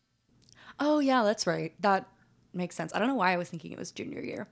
Oh 0.78 0.98
yeah, 0.98 1.22
that's 1.22 1.46
right. 1.46 1.72
That 1.80 2.08
makes 2.52 2.74
sense. 2.74 2.94
I 2.94 2.98
don't 2.98 3.08
know 3.08 3.14
why 3.14 3.32
I 3.32 3.36
was 3.36 3.48
thinking 3.48 3.72
it 3.72 3.78
was 3.78 3.90
junior 3.90 4.20
year. 4.20 4.48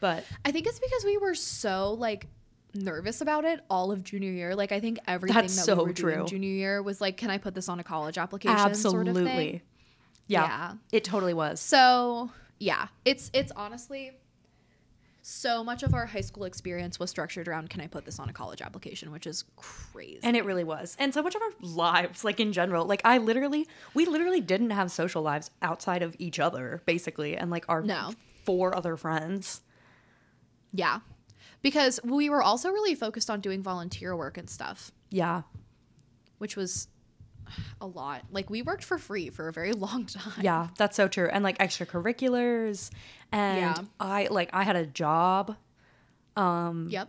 But 0.00 0.24
I 0.44 0.50
think 0.50 0.66
it's 0.66 0.80
because 0.80 1.04
we 1.04 1.16
were 1.16 1.34
so 1.34 1.94
like 1.94 2.26
nervous 2.74 3.20
about 3.20 3.44
it 3.44 3.60
all 3.70 3.92
of 3.92 4.02
junior 4.02 4.32
year. 4.32 4.56
Like 4.56 4.72
I 4.72 4.80
think 4.80 4.98
everything 5.06 5.40
That's 5.40 5.56
that 5.56 5.64
so 5.64 5.76
we 5.76 5.84
were 5.84 5.92
true. 5.92 6.14
doing 6.14 6.26
junior 6.26 6.50
year 6.50 6.82
was 6.82 7.00
like, 7.00 7.16
can 7.16 7.30
I 7.30 7.38
put 7.38 7.54
this 7.54 7.68
on 7.68 7.78
a 7.78 7.84
college 7.84 8.18
application? 8.18 8.56
absolutely. 8.58 9.14
Sort 9.14 9.26
of 9.26 9.32
thing. 9.32 9.60
Yeah, 10.26 10.44
Yeah. 10.44 10.72
It 10.92 11.04
totally 11.04 11.34
was. 11.34 11.60
So 11.60 12.30
yeah, 12.58 12.88
it's 13.04 13.30
it's 13.34 13.52
honestly 13.56 14.12
so 15.24 15.62
much 15.62 15.84
of 15.84 15.94
our 15.94 16.06
high 16.06 16.20
school 16.20 16.42
experience 16.44 16.98
was 16.98 17.08
structured 17.08 17.46
around 17.46 17.70
can 17.70 17.80
I 17.80 17.86
put 17.86 18.04
this 18.04 18.18
on 18.18 18.28
a 18.28 18.32
college 18.32 18.60
application, 18.60 19.12
which 19.12 19.24
is 19.26 19.44
crazy. 19.54 20.18
And 20.24 20.36
it 20.36 20.44
really 20.44 20.64
was. 20.64 20.96
And 20.98 21.14
so 21.14 21.22
much 21.22 21.36
of 21.36 21.42
our 21.42 21.52
lives, 21.60 22.24
like 22.24 22.40
in 22.40 22.52
general, 22.52 22.86
like 22.86 23.02
I 23.04 23.18
literally, 23.18 23.68
we 23.94 24.04
literally 24.04 24.40
didn't 24.40 24.70
have 24.70 24.90
social 24.90 25.22
lives 25.22 25.52
outside 25.62 26.02
of 26.02 26.16
each 26.18 26.40
other, 26.40 26.82
basically, 26.86 27.36
and 27.36 27.52
like 27.52 27.64
our 27.68 27.82
No. 27.82 28.14
four 28.44 28.74
other 28.76 28.96
friends. 28.96 29.60
yeah. 30.72 31.00
Because 31.60 32.00
we 32.02 32.28
were 32.28 32.42
also 32.42 32.70
really 32.70 32.96
focused 32.96 33.30
on 33.30 33.40
doing 33.40 33.62
volunteer 33.62 34.16
work 34.16 34.36
and 34.36 34.50
stuff. 34.50 34.90
Yeah. 35.10 35.42
which 36.38 36.56
was 36.56 36.88
a 37.80 37.86
lot. 37.86 38.22
Like 38.30 38.50
we 38.50 38.62
worked 38.62 38.84
for 38.84 38.98
free 38.98 39.30
for 39.30 39.48
a 39.48 39.52
very 39.52 39.72
long 39.86 40.06
time. 40.06 40.40
Yeah, 40.42 40.68
that's 40.78 40.96
so 40.96 41.08
true. 41.08 41.28
And 41.32 41.42
like 41.44 41.58
extracurriculars. 41.58 42.90
And 43.30 43.58
Yeah. 43.58 43.74
I, 44.00 44.28
like, 44.30 44.50
I 44.52 44.62
had 44.62 44.76
a 44.76 44.86
job. 44.86 45.56
Um 46.36 46.88
Yep. 46.90 47.08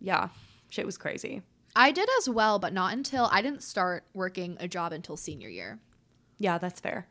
Yeah. 0.00 0.28
Shit 0.68 0.86
was 0.86 0.98
crazy. 0.98 1.42
I 1.74 1.90
did 1.92 2.08
as 2.18 2.28
well, 2.28 2.58
but 2.58 2.72
not 2.72 2.92
until 2.94 3.28
I 3.30 3.42
didn't 3.42 3.62
start 3.62 4.04
working 4.14 4.56
a 4.60 4.66
job 4.68 4.92
until 4.92 5.16
senior 5.16 5.48
year. 5.48 5.78
Yeah, 6.38 6.56
that's 6.58 6.80
fair. 6.80 7.06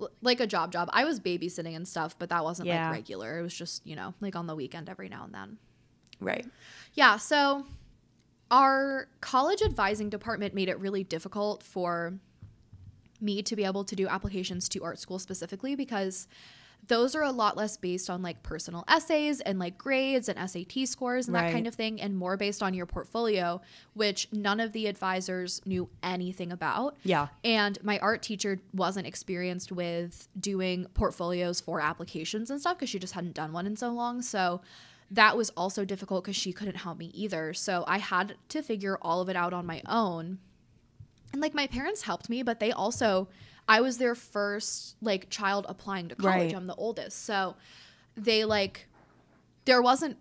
L- 0.00 0.10
like 0.22 0.40
a 0.40 0.46
job 0.46 0.72
job. 0.72 0.88
I 0.92 1.04
was 1.04 1.20
babysitting 1.20 1.74
and 1.76 1.86
stuff, 1.86 2.18
but 2.18 2.28
that 2.30 2.42
wasn't 2.44 2.68
Yeah. 2.68 2.86
like 2.88 2.96
regular. 2.96 3.38
It 3.38 3.42
was 3.42 3.54
just, 3.54 3.86
you 3.86 3.94
know, 3.96 4.14
like 4.20 4.34
on 4.36 4.46
the 4.46 4.56
weekend 4.56 4.88
every 4.88 5.08
now 5.08 5.24
and 5.24 5.32
then. 5.34 5.58
Right. 6.20 6.46
Yeah, 6.94 7.16
so 7.16 7.64
our 8.50 9.08
college 9.20 9.62
advising 9.62 10.08
department 10.08 10.54
made 10.54 10.68
it 10.68 10.78
really 10.80 11.04
difficult 11.04 11.62
for 11.62 12.14
me 13.20 13.42
to 13.42 13.56
be 13.56 13.64
able 13.64 13.84
to 13.84 13.96
do 13.96 14.06
applications 14.06 14.68
to 14.70 14.82
art 14.84 14.98
school 14.98 15.18
specifically 15.18 15.74
because 15.74 16.28
those 16.86 17.14
are 17.14 17.22
a 17.22 17.32
lot 17.32 17.56
less 17.56 17.76
based 17.76 18.08
on 18.08 18.22
like 18.22 18.42
personal 18.42 18.84
essays 18.88 19.40
and 19.40 19.58
like 19.58 19.76
grades 19.76 20.28
and 20.28 20.50
SAT 20.50 20.86
scores 20.86 21.26
and 21.26 21.34
that 21.34 21.52
kind 21.52 21.66
of 21.66 21.74
thing 21.74 22.00
and 22.00 22.16
more 22.16 22.36
based 22.36 22.62
on 22.62 22.72
your 22.72 22.86
portfolio 22.86 23.60
which 23.94 24.28
none 24.32 24.60
of 24.60 24.72
the 24.72 24.86
advisors 24.86 25.60
knew 25.66 25.88
anything 26.02 26.52
about. 26.52 26.96
Yeah. 27.02 27.28
And 27.44 27.82
my 27.82 27.98
art 27.98 28.22
teacher 28.22 28.60
wasn't 28.72 29.06
experienced 29.06 29.72
with 29.72 30.28
doing 30.38 30.86
portfolios 30.94 31.60
for 31.60 31.80
applications 31.80 32.50
and 32.50 32.60
stuff 32.60 32.78
because 32.78 32.88
she 32.88 32.98
just 32.98 33.14
hadn't 33.14 33.34
done 33.34 33.52
one 33.52 33.66
in 33.66 33.76
so 33.76 33.90
long. 33.90 34.22
So 34.22 34.60
that 35.10 35.36
was 35.36 35.50
also 35.50 35.84
difficult 35.84 36.24
because 36.24 36.36
she 36.36 36.52
couldn't 36.52 36.76
help 36.76 36.98
me 36.98 37.10
either. 37.14 37.54
So 37.54 37.84
I 37.86 37.98
had 37.98 38.36
to 38.50 38.62
figure 38.62 38.98
all 39.00 39.20
of 39.20 39.28
it 39.28 39.36
out 39.36 39.52
on 39.52 39.64
my 39.66 39.82
own. 39.86 40.38
And 41.32 41.40
like 41.40 41.54
my 41.54 41.66
parents 41.66 42.02
helped 42.02 42.28
me, 42.28 42.42
but 42.42 42.60
they 42.60 42.72
also, 42.72 43.28
I 43.66 43.80
was 43.80 43.98
their 43.98 44.14
first 44.14 44.96
like 45.00 45.30
child 45.30 45.66
applying 45.68 46.08
to 46.08 46.14
college. 46.14 46.52
Right. 46.52 46.54
I'm 46.54 46.66
the 46.66 46.74
oldest. 46.74 47.24
So 47.24 47.56
they 48.16 48.44
like, 48.44 48.86
there 49.64 49.80
wasn't 49.80 50.18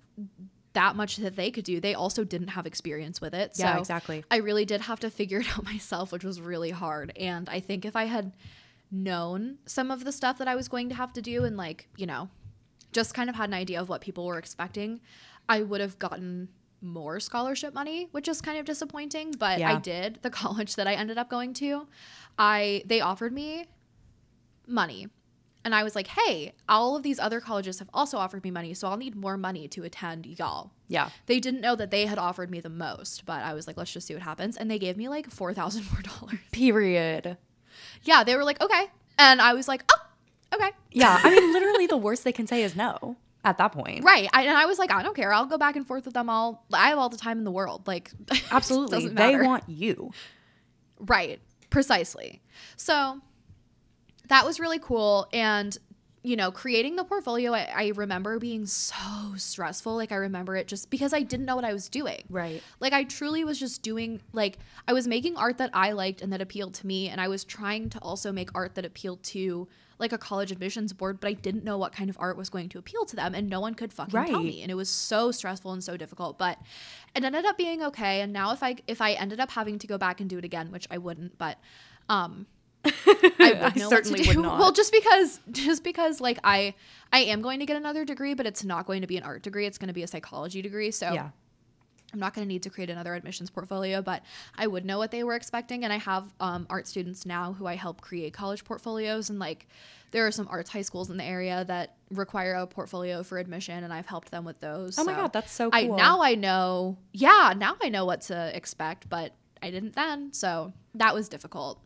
that 0.74 0.96
much 0.96 1.17
that 1.17 1.36
they 1.36 1.50
could 1.51 1.65
do. 1.65 1.79
They 1.79 1.96
also 1.96 2.24
didn't 2.24 2.50
have 2.50 2.65
experience 2.65 3.20
with 3.20 3.34
it. 3.34 3.53
Yeah, 3.56 3.74
so 3.74 3.79
exactly. 3.79 4.24
I 4.29 4.38
really 4.38 4.63
did 4.63 4.82
have 4.82 5.00
to 5.01 5.10
figure 5.10 5.39
it 5.39 5.50
out 5.58 5.65
myself, 5.65 6.12
which 6.12 6.24
was 6.24 6.39
really 6.39 6.72
hard. 6.72 7.12
And 7.17 7.50
I 7.50 7.60
think 7.60 7.84
if 7.84 7.96
I 7.96 8.06
had 8.06 8.34
known 8.89 9.58
some 9.65 9.91
of 9.91 10.06
the 10.06 10.12
stuff 10.12 10.38
that 10.38 10.48
I 10.48 10.56
was 10.56 10.67
going 10.67 10.89
to 10.89 10.96
have 10.96 11.12
to 11.13 11.22
do 11.22 11.44
and 11.44 11.58
like, 11.58 11.89
you 11.98 12.06
know, 12.06 12.29
just 12.98 13.13
kind 13.13 13.30
of 13.30 13.36
had 13.36 13.50
an 13.50 13.54
idea 13.54 13.80
of 13.80 13.89
what 13.89 14.01
people 14.01 14.25
were 14.25 14.39
expecting, 14.39 15.00
I 15.48 15.62
would 15.62 15.82
have 15.82 16.00
gotten 16.00 16.50
more 16.82 17.20
scholarship 17.20 17.72
money, 17.75 18.08
which 18.12 18.27
is 18.27 18.42
kind 18.42 18.58
of 18.58 18.66
disappointing, 18.66 19.36
but 19.38 19.62
I 19.62 19.75
did. 19.80 20.18
The 20.24 20.30
college 20.42 20.75
that 20.77 20.88
I 20.88 20.94
ended 20.94 21.20
up 21.20 21.30
going 21.30 21.54
to, 21.56 21.88
I 22.39 22.82
they 22.88 23.00
offered 23.00 23.34
me 23.34 23.66
money. 24.66 25.10
And 25.63 25.75
I 25.75 25.84
was 25.84 25.96
like, 25.96 26.08
"Hey, 26.08 26.54
all 26.68 26.96
of 26.96 27.04
these 27.04 27.20
other 27.20 27.39
colleges 27.39 27.77
have 27.80 27.89
also 27.94 28.18
offered 28.18 28.44
me 28.44 28.50
money, 28.51 28.74
so 28.74 28.88
I'll 28.88 28.98
need 28.98 29.16
more 29.16 29.38
money 29.38 29.68
to 29.68 29.84
attend 29.84 30.25
y'all." 30.25 30.72
Yeah. 30.88 31.10
They 31.27 31.39
didn't 31.39 31.62
know 31.62 31.75
that 31.75 31.92
they 31.92 32.06
had 32.08 32.18
offered 32.18 32.50
me 32.50 32.62
the 32.62 32.70
most, 32.70 33.25
but 33.25 33.44
I 33.44 33.54
was 33.54 33.68
like, 33.68 33.77
let's 33.77 33.92
just 33.92 34.08
see 34.08 34.13
what 34.13 34.24
happens. 34.24 34.56
And 34.58 34.72
they 34.72 34.80
gave 34.80 34.98
me 34.98 35.08
like 35.10 35.30
four 35.30 35.54
thousand 35.54 35.92
more 35.92 36.01
dollars. 36.01 36.39
Period. 36.51 37.38
Yeah, 38.04 38.24
they 38.24 38.36
were 38.36 38.46
like, 38.46 38.62
okay. 38.62 38.86
And 39.20 39.42
I 39.42 39.54
was 39.54 39.68
like, 39.68 39.84
oh, 39.92 40.07
okay. 40.54 40.72
Yeah. 40.92 41.20
I 41.22 41.30
mean, 41.30 41.54
literally, 41.54 41.88
the 41.88 41.98
worst 41.98 42.24
they 42.24 42.32
can 42.32 42.48
say 42.48 42.63
is 42.63 42.75
no 42.75 43.18
at 43.48 43.58
that 43.58 43.72
point. 43.72 44.04
Right. 44.04 44.30
I, 44.34 44.44
and 44.44 44.58
I 44.58 44.66
was 44.66 44.77
like, 44.77 44.92
I 44.92 45.01
don't 45.01 45.16
care. 45.16 45.32
I'll 45.32 45.46
go 45.46 45.58
back 45.58 45.75
and 45.75 45.88
forth 45.88 46.06
with 46.06 46.13
them 46.13 46.30
all. 46.30 46.66
I 46.74 46.89
have 46.89 46.98
all 46.98 47.10
the 47.10 47.18
time 47.18 47.38
in 47.38 47.44
the 47.46 47.51
world. 47.51 47.88
Like, 47.88 48.12
Absolutely. 48.51 49.08
They 49.08 49.38
want 49.38 49.63
you. 49.68 50.12
Right. 51.00 51.39
Precisely. 51.70 52.42
So 52.75 53.22
that 54.27 54.46
was 54.46 54.60
really 54.60 54.80
cool. 54.80 55.27
And, 55.32 55.77
you 56.24 56.36
know, 56.36 56.51
creating 56.51 56.98
the 56.98 57.06
portfolio, 57.06 57.54
I, 57.54 57.70
I 57.74 57.92
remember 57.96 58.38
being 58.38 58.66
so 58.66 58.96
stressful. 59.38 59.96
Like, 59.96 60.12
I 60.12 60.16
remember 60.16 60.58
it 60.58 60.68
just 60.68 60.89
because 60.89 61.13
I 61.13 61.22
didn't 61.22 61.46
know 61.46 61.56
what 61.56 61.63
I 61.63 61.72
was 61.72 61.88
doing. 61.88 62.24
Right. 62.30 62.62
Like, 62.82 62.92
I 62.92 63.06
truly 63.06 63.46
was 63.46 63.58
just 63.58 63.82
doing, 63.82 64.22
like, 64.34 64.58
I 64.88 64.94
was 64.94 65.08
making 65.08 65.38
art 65.38 65.58
that 65.60 65.70
I 65.74 65.94
liked 65.94 66.22
and 66.22 66.34
that 66.34 66.42
appealed 66.42 66.74
to 66.75 66.88
me. 66.88 67.08
And 67.08 67.22
I 67.22 67.30
was 67.30 67.46
trying 67.46 67.89
to 67.92 68.00
also 68.00 68.34
make 68.34 68.50
art 68.54 68.75
that 68.75 68.84
appealed 68.84 69.24
to, 69.25 69.70
like, 70.00 70.12
a 70.12 70.18
college 70.18 70.51
admissions 70.51 70.94
board, 70.94 71.20
but 71.20 71.27
I 71.27 71.34
didn't 71.34 71.63
know 71.63 71.77
what 71.77 71.94
kind 71.94 72.10
of 72.10 72.18
art 72.20 72.38
was 72.38 72.50
going 72.50 72.70
to 72.70 72.80
appeal 72.80 73.06
to 73.06 73.16
them. 73.16 73.34
And 73.34 73.50
no 73.50 73.60
one 73.60 73.74
could 73.74 73.92
fucking 73.92 74.25
tell 74.25 74.44
me. 74.44 74.62
And 74.62 74.72
it 74.72 74.75
was 74.75 74.89
so 74.89 75.32
stressful 75.32 75.72
and 75.72 75.84
so 75.84 75.98
difficult. 75.98 76.38
But 76.38 76.60
it 77.16 77.24
ended 77.24 77.46
up 77.46 77.58
being 77.58 77.84
okay. 77.84 78.22
And 78.22 78.32
now, 78.34 78.51
if 78.51 78.62
I, 78.63 78.75
if 78.88 79.01
I 79.01 79.13
ended 79.13 79.39
up 79.39 79.51
having 79.51 79.80
to 79.80 79.88
go 79.88 79.98
back 79.98 80.22
and 80.22 80.30
do 80.30 80.38
it 80.38 80.46
again, 80.46 80.72
which 80.72 80.88
I 80.92 80.98
wouldn't, 80.98 81.38
but, 81.38 81.58
um, 82.10 82.46
I 82.86 83.74
know 83.75 83.89
certainly 83.89 84.22
would 84.22 84.34
do. 84.34 84.42
not. 84.42 84.60
Well, 84.60 84.72
just 84.72 84.92
because, 84.92 85.39
just 85.51 85.84
because, 85.84 86.22
like 86.22 86.39
I, 86.44 86.74
I 87.12 87.20
am 87.20 87.42
going 87.42 87.60
to 87.60 87.66
get 87.66 87.75
another 87.75 88.06
degree, 88.06 88.34
but 88.34 88.46
it's 88.46 88.63
not 88.63 88.86
going 88.86 89.01
to 89.01 89.08
be 89.08 89.18
an 89.18 89.24
art 89.24 89.42
degree. 89.42 89.66
It's 89.66 89.77
going 89.77 89.89
to 89.89 89.94
be 89.94 90.04
a 90.04 90.08
psychology 90.08 90.62
degree. 90.62 90.92
So 90.92 91.12
Yeah. 91.12 91.30
I'm 92.17 92.21
not 92.21 92.33
going 92.33 92.47
to 92.47 92.51
need 92.51 92.63
to 92.63 92.71
create 92.71 92.89
another 92.89 93.13
admissions 93.13 93.51
portfolio, 93.51 94.01
but 94.01 94.24
I 94.57 94.65
would 94.65 94.86
know 94.86 94.97
what 94.97 95.12
they 95.12 95.24
were 95.24 95.36
expecting. 95.36 95.83
And 95.83 95.93
I 95.93 95.97
have 95.97 96.33
um, 96.39 96.65
art 96.67 96.88
students 96.88 97.27
now 97.27 97.53
who 97.53 97.67
I 97.67 97.75
help 97.75 98.01
create 98.01 98.33
college 98.33 98.65
portfolios. 98.65 99.29
And 99.29 99.38
like, 99.38 99.67
there 100.09 100.25
are 100.25 100.31
some 100.31 100.47
arts 100.50 100.71
high 100.71 100.81
schools 100.81 101.12
in 101.12 101.17
the 101.17 101.24
area 101.24 101.63
that 101.67 101.95
require 102.09 102.55
a 102.55 102.65
portfolio 102.65 103.21
for 103.21 103.38
admission, 103.38 103.83
and 103.83 103.93
I've 103.93 104.07
helped 104.07 104.31
them 104.31 104.45
with 104.45 104.59
those. 104.59 104.97
Oh 104.97 105.03
my 105.03 105.13
God, 105.13 105.31
that's 105.31 105.51
so 105.51 105.69
I 105.71 105.86
cool. 105.86 105.97
now 105.97 106.21
I 106.21 106.33
know. 106.33 106.97
Yeah, 107.13 107.53
now 107.55 107.75
I 107.83 107.89
know 107.89 108.05
what 108.05 108.21
to 108.21 108.55
expect, 108.55 109.09
but 109.09 109.33
I 109.62 109.69
didn't 109.69 109.95
then. 109.95 110.33
So 110.33 110.74
that 110.95 111.13
was 111.13 111.29
difficult. 111.29 111.79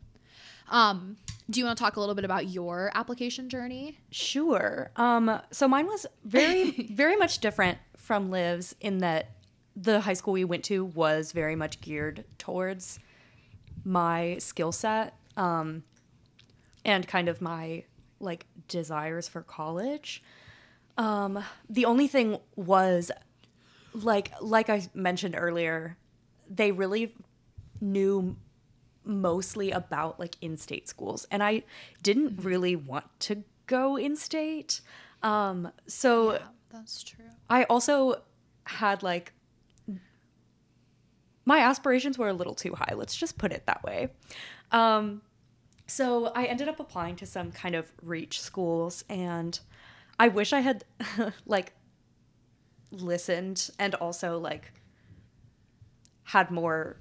Um, 0.70 1.16
do 1.50 1.60
you 1.60 1.66
want 1.66 1.76
to 1.76 1.84
talk 1.84 1.96
a 1.96 2.00
little 2.00 2.14
bit 2.14 2.24
about 2.24 2.48
your 2.48 2.90
application 2.94 3.48
journey? 3.48 3.98
Sure. 4.10 4.90
Um, 4.96 5.40
so 5.50 5.68
mine 5.68 5.86
was 5.86 6.06
very, 6.24 6.70
very 6.92 7.16
much 7.16 7.40
different 7.40 7.78
from 7.96 8.30
Liv's 8.30 8.74
in 8.80 8.98
that 8.98 9.30
the 9.76 10.00
high 10.00 10.12
school 10.12 10.34
we 10.34 10.44
went 10.44 10.64
to 10.64 10.84
was 10.84 11.32
very 11.32 11.56
much 11.56 11.80
geared 11.80 12.24
towards 12.38 12.98
my 13.84 14.36
skill 14.38 14.72
set 14.72 15.14
um, 15.36 15.82
and 16.84 17.06
kind 17.06 17.28
of 17.28 17.40
my 17.40 17.84
like 18.20 18.46
desires 18.68 19.28
for 19.28 19.42
college. 19.42 20.22
Um, 20.98 21.42
the 21.68 21.84
only 21.86 22.06
thing 22.06 22.38
was 22.54 23.10
like 23.94 24.32
like 24.40 24.70
I 24.70 24.88
mentioned 24.94 25.34
earlier, 25.36 25.96
they 26.48 26.72
really 26.72 27.14
knew 27.80 28.36
mostly 29.04 29.72
about 29.72 30.20
like 30.20 30.36
in-state 30.40 30.88
schools 30.88 31.26
and 31.30 31.42
I 31.42 31.64
didn't 32.02 32.42
really 32.44 32.76
want 32.76 33.06
to 33.20 33.42
go 33.66 33.96
in-state. 33.96 34.80
Um 35.22 35.72
so 35.86 36.34
Yeah, 36.34 36.38
that's 36.72 37.02
true. 37.02 37.24
I 37.50 37.64
also 37.64 38.22
had 38.64 39.02
like 39.02 39.32
my 41.44 41.58
aspirations 41.58 42.18
were 42.18 42.28
a 42.28 42.32
little 42.32 42.54
too 42.54 42.74
high. 42.74 42.94
Let's 42.94 43.16
just 43.16 43.38
put 43.38 43.52
it 43.52 43.66
that 43.66 43.82
way. 43.82 44.08
Um, 44.70 45.22
so 45.86 46.26
I 46.26 46.44
ended 46.44 46.68
up 46.68 46.80
applying 46.80 47.16
to 47.16 47.26
some 47.26 47.52
kind 47.52 47.74
of 47.74 47.90
reach 48.02 48.40
schools, 48.40 49.04
and 49.08 49.58
I 50.18 50.28
wish 50.28 50.52
I 50.52 50.60
had 50.60 50.84
like 51.46 51.72
listened 52.90 53.70
and 53.78 53.94
also 53.96 54.38
like 54.38 54.72
had 56.24 56.50
more 56.50 56.96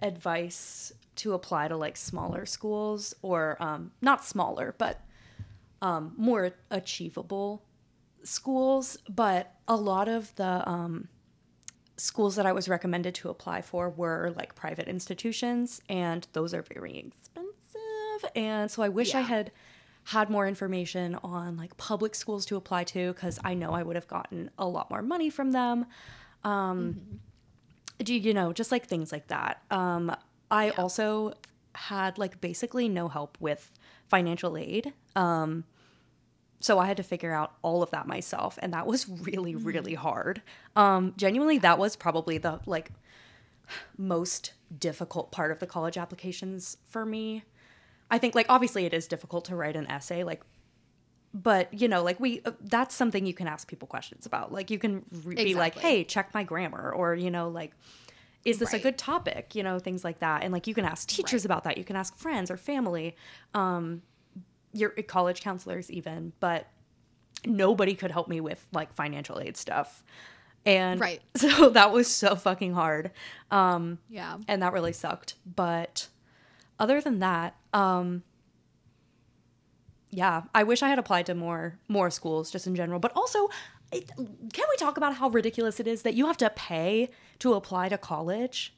advice 0.00 0.92
to 1.16 1.34
apply 1.34 1.68
to 1.68 1.76
like 1.76 1.96
smaller 1.96 2.46
schools 2.46 3.14
or 3.22 3.56
um, 3.60 3.90
not 4.00 4.24
smaller, 4.24 4.74
but 4.78 5.00
um, 5.82 6.12
more 6.16 6.52
achievable 6.70 7.64
schools. 8.22 8.96
But 9.08 9.54
a 9.66 9.76
lot 9.76 10.08
of 10.08 10.34
the 10.36 10.68
um, 10.68 11.08
schools 11.98 12.36
that 12.36 12.46
I 12.46 12.52
was 12.52 12.68
recommended 12.68 13.14
to 13.16 13.28
apply 13.28 13.60
for 13.62 13.90
were 13.90 14.32
like 14.36 14.54
private 14.54 14.88
institutions, 14.88 15.82
and 15.88 16.26
those 16.32 16.54
are 16.54 16.62
very 16.62 16.98
expensive. 16.98 18.30
And 18.34 18.70
so 18.70 18.82
I 18.82 18.88
wish 18.88 19.14
I 19.14 19.20
had 19.20 19.52
had 20.04 20.30
more 20.30 20.46
information 20.46 21.16
on 21.16 21.56
like 21.58 21.76
public 21.76 22.14
schools 22.14 22.46
to 22.46 22.56
apply 22.56 22.84
to 22.84 23.12
because 23.12 23.38
I 23.44 23.52
know 23.52 23.72
I 23.72 23.82
would 23.82 23.96
have 23.96 24.08
gotten 24.08 24.50
a 24.58 24.66
lot 24.66 24.88
more 24.88 25.02
money 25.02 25.28
from 25.28 25.52
them. 25.52 25.84
Um, 26.44 27.20
do 27.98 28.14
you 28.14 28.32
know 28.32 28.52
just 28.52 28.72
like 28.72 28.86
things 28.86 29.12
like 29.12 29.26
that. 29.28 29.62
Um 29.70 30.14
i 30.50 30.70
also 30.70 31.34
had 31.74 32.16
like 32.16 32.40
basically 32.40 32.88
no 32.88 33.08
help 33.08 33.36
with 33.40 33.70
financial 34.08 34.56
aid. 34.56 34.92
Um 35.14 35.64
so 36.60 36.78
i 36.78 36.86
had 36.86 36.96
to 36.96 37.02
figure 37.02 37.32
out 37.32 37.52
all 37.62 37.82
of 37.82 37.90
that 37.90 38.06
myself 38.06 38.58
and 38.62 38.72
that 38.72 38.86
was 38.86 39.08
really 39.08 39.54
really 39.54 39.94
hard. 39.94 40.42
Um 40.76 41.14
genuinely 41.16 41.58
that 41.58 41.78
was 41.78 41.96
probably 41.96 42.38
the 42.38 42.60
like 42.66 42.90
most 43.96 44.52
difficult 44.78 45.30
part 45.32 45.50
of 45.50 45.60
the 45.60 45.66
college 45.66 45.96
applications 45.98 46.76
for 46.88 47.04
me. 47.04 47.44
I 48.10 48.18
think 48.18 48.34
like 48.34 48.46
obviously 48.48 48.86
it 48.86 48.94
is 48.94 49.06
difficult 49.06 49.44
to 49.46 49.56
write 49.56 49.76
an 49.76 49.86
essay 49.90 50.24
like 50.24 50.42
but 51.34 51.72
you 51.74 51.88
know 51.88 52.02
like 52.02 52.18
we 52.18 52.40
uh, 52.46 52.52
that's 52.62 52.94
something 52.94 53.26
you 53.26 53.34
can 53.34 53.46
ask 53.46 53.68
people 53.68 53.86
questions 53.86 54.24
about. 54.24 54.50
Like 54.52 54.70
you 54.70 54.78
can 54.78 55.04
re- 55.24 55.34
be 55.36 55.54
like 55.54 55.76
hey 55.78 56.04
check 56.04 56.32
my 56.32 56.42
grammar 56.42 56.90
or 56.90 57.14
you 57.14 57.30
know 57.30 57.48
like 57.48 57.72
is 58.44 58.58
this 58.58 58.72
a 58.72 58.78
good 58.78 58.96
topic? 58.96 59.54
You 59.54 59.62
know 59.62 59.78
things 59.78 60.04
like 60.04 60.20
that. 60.20 60.42
And 60.42 60.52
like 60.52 60.66
you 60.66 60.74
can 60.74 60.86
ask 60.86 61.06
teachers 61.08 61.42
Right. 61.42 61.44
about 61.46 61.64
that. 61.64 61.76
You 61.76 61.84
can 61.84 61.96
ask 61.96 62.16
friends 62.16 62.50
or 62.50 62.56
family. 62.56 63.14
Um 63.52 64.02
your 64.72 64.90
college 65.06 65.40
counselors 65.40 65.90
even 65.90 66.32
but 66.40 66.66
nobody 67.46 67.94
could 67.94 68.10
help 68.10 68.28
me 68.28 68.40
with 68.40 68.66
like 68.72 68.92
financial 68.94 69.38
aid 69.40 69.56
stuff 69.56 70.02
and 70.66 71.00
Right. 71.00 71.22
so 71.36 71.70
that 71.70 71.92
was 71.92 72.08
so 72.08 72.34
fucking 72.36 72.74
hard 72.74 73.12
um 73.50 73.98
Yeah. 74.08 74.38
and 74.48 74.60
that 74.62 74.72
really 74.72 74.92
sucked. 74.92 75.34
But 75.46 76.08
other 76.78 77.00
than 77.00 77.20
that, 77.20 77.56
um, 77.72 78.22
yeah, 80.10 80.42
I 80.54 80.62
wish 80.64 80.82
I 80.82 80.88
had 80.88 80.98
applied 80.98 81.26
to 81.26 81.34
more 81.34 81.78
more 81.88 82.10
schools 82.10 82.50
just 82.50 82.66
in 82.66 82.74
general. 82.74 82.98
But 82.98 83.12
also, 83.14 83.48
it, 83.92 84.08
can 84.16 84.64
we 84.70 84.76
talk 84.78 84.96
about 84.96 85.14
how 85.16 85.28
ridiculous 85.28 85.80
it 85.80 85.86
is 85.86 86.02
that 86.02 86.14
you 86.14 86.26
have 86.26 86.36
to 86.38 86.50
pay 86.50 87.10
to 87.40 87.54
apply 87.54 87.88
to 87.90 87.98
college? 87.98 88.74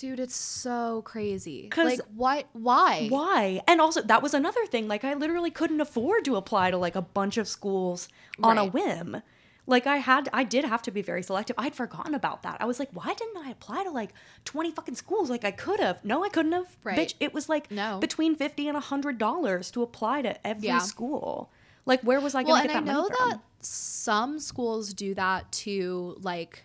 Dude, 0.00 0.18
it's 0.18 0.34
so 0.34 1.02
crazy. 1.02 1.68
Like 1.76 2.00
what 2.16 2.46
why? 2.54 3.08
Why? 3.10 3.60
And 3.68 3.82
also, 3.82 4.00
that 4.00 4.22
was 4.22 4.32
another 4.32 4.64
thing. 4.64 4.88
Like, 4.88 5.04
I 5.04 5.12
literally 5.12 5.50
couldn't 5.50 5.82
afford 5.82 6.24
to 6.24 6.36
apply 6.36 6.70
to 6.70 6.78
like 6.78 6.96
a 6.96 7.02
bunch 7.02 7.36
of 7.36 7.46
schools 7.46 8.08
on 8.42 8.56
a 8.56 8.64
whim. 8.64 9.20
Like, 9.66 9.86
I 9.86 9.98
had, 9.98 10.30
I 10.32 10.42
did 10.42 10.64
have 10.64 10.80
to 10.84 10.90
be 10.90 11.02
very 11.02 11.22
selective. 11.22 11.54
I'd 11.58 11.74
forgotten 11.74 12.14
about 12.14 12.42
that. 12.44 12.56
I 12.60 12.64
was 12.64 12.78
like, 12.78 12.88
why 12.94 13.12
didn't 13.12 13.36
I 13.46 13.50
apply 13.50 13.84
to 13.84 13.90
like 13.90 14.14
20 14.46 14.70
fucking 14.72 14.94
schools? 14.94 15.28
Like, 15.28 15.44
I 15.44 15.50
could 15.50 15.80
have. 15.80 16.02
No, 16.02 16.24
I 16.24 16.30
couldn't 16.30 16.52
have. 16.52 16.78
Right. 16.82 16.98
Bitch, 16.98 17.12
it 17.20 17.34
was 17.34 17.50
like 17.50 17.70
No. 17.70 17.98
between 17.98 18.34
50 18.36 18.68
and 18.68 18.78
$100 18.82 19.70
to 19.72 19.82
apply 19.82 20.22
to 20.22 20.46
every 20.46 20.68
Yeah. 20.68 20.78
school. 20.78 21.50
Like, 21.84 22.00
where 22.00 22.20
was 22.20 22.34
I 22.34 22.42
going 22.42 22.54
to 22.56 22.60
and 22.62 22.68
get 22.68 22.76
I 22.76 22.80
that 22.80 22.86
know 22.86 23.02
money 23.02 23.14
that 23.18 23.30
from? 23.32 23.42
some 23.60 24.38
schools 24.38 24.94
do 24.94 25.14
that 25.14 25.52
to 25.52 26.16
like 26.22 26.64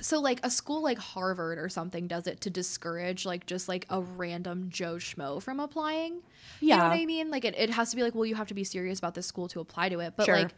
so 0.00 0.20
like 0.20 0.40
a 0.44 0.50
school 0.50 0.82
like 0.82 0.98
Harvard 0.98 1.58
or 1.58 1.68
something 1.68 2.06
does 2.06 2.26
it 2.26 2.40
to 2.42 2.50
discourage 2.50 3.24
like 3.26 3.46
just 3.46 3.68
like 3.68 3.86
a 3.90 4.00
random 4.00 4.68
Joe 4.70 4.96
Schmo 4.96 5.42
from 5.42 5.60
applying. 5.60 6.14
You 6.60 6.70
know 6.70 6.76
Yeah. 6.76 6.88
what 6.88 6.98
I 6.98 7.06
mean? 7.06 7.30
Like 7.30 7.44
it, 7.44 7.54
it 7.56 7.70
has 7.70 7.90
to 7.90 7.96
be 7.96 8.02
like, 8.02 8.14
well, 8.14 8.26
you 8.26 8.34
have 8.34 8.48
to 8.48 8.54
be 8.54 8.64
serious 8.64 8.98
about 8.98 9.14
this 9.14 9.26
school 9.26 9.48
to 9.48 9.60
apply 9.60 9.88
to 9.90 10.00
it. 10.00 10.14
But 10.16 10.26
Sure. 10.26 10.36
like 10.36 10.54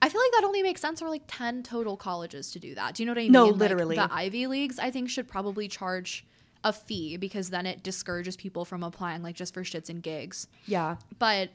I 0.00 0.08
feel 0.08 0.20
like 0.20 0.30
that 0.32 0.44
only 0.44 0.62
makes 0.62 0.80
sense 0.80 1.00
for 1.00 1.08
like 1.08 1.22
10 1.26 1.64
total 1.64 1.96
colleges 1.96 2.52
to 2.52 2.58
do 2.60 2.74
that. 2.76 2.94
Do 2.94 3.02
you 3.02 3.06
know 3.06 3.12
what 3.12 3.18
I 3.18 3.22
mean? 3.22 3.32
No, 3.32 3.46
Like, 3.46 3.56
literally. 3.56 3.96
the 3.96 4.12
Ivy 4.12 4.46
Leagues, 4.46 4.78
I 4.78 4.90
think, 4.92 5.10
should 5.10 5.26
probably 5.26 5.66
charge 5.66 6.24
a 6.62 6.72
fee 6.72 7.16
because 7.16 7.50
then 7.50 7.66
it 7.66 7.82
discourages 7.82 8.36
people 8.36 8.64
from 8.64 8.82
applying 8.84 9.22
like 9.22 9.34
just 9.34 9.54
for 9.54 9.62
shits 9.64 9.88
and 9.88 10.02
gigs. 10.02 10.46
Yeah. 10.66 10.96
But 11.18 11.50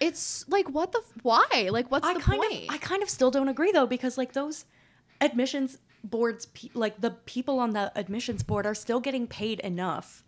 it's 0.00 0.46
like, 0.48 0.68
what 0.68 0.92
the, 0.92 1.02
why? 1.22 1.68
Like, 1.70 1.90
what's 1.90 2.06
I 2.06 2.14
the 2.14 2.20
kind 2.20 2.40
point? 2.40 2.52
of 2.68 2.74
I 2.74 2.78
kind 2.78 3.02
of 3.02 3.08
still 3.10 3.30
don't 3.30 3.48
agree 3.48 3.72
though 3.72 3.86
because 3.86 4.18
like 4.18 4.32
those 4.32 4.64
admissions 5.20 5.78
boards 6.04 6.46
pe- 6.46 6.68
like 6.74 7.00
the 7.00 7.10
people 7.10 7.58
on 7.58 7.70
the 7.72 7.90
admissions 7.98 8.42
board 8.42 8.64
are 8.66 8.74
still 8.74 9.00
getting 9.00 9.26
paid 9.26 9.60
enough 9.60 10.22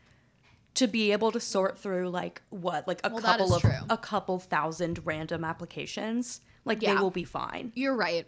to 0.75 0.87
be 0.87 1.13
able 1.13 1.31
to 1.33 1.41
sort 1.41 1.79
through 1.79 2.09
like 2.11 2.43
what 2.51 2.87
like 2.89 3.01
a 3.05 3.09
Well, 3.11 3.23
couple 3.23 3.55
of 3.55 3.63
true. 3.63 3.73
a 3.91 3.97
couple 3.97 4.39
thousand 4.39 5.01
random 5.05 5.45
applications 5.45 6.41
like 6.65 6.81
they 6.81 6.95
will 6.95 7.11
be 7.11 7.25
fine. 7.25 7.73
You're 7.75 7.97
right. 7.97 8.27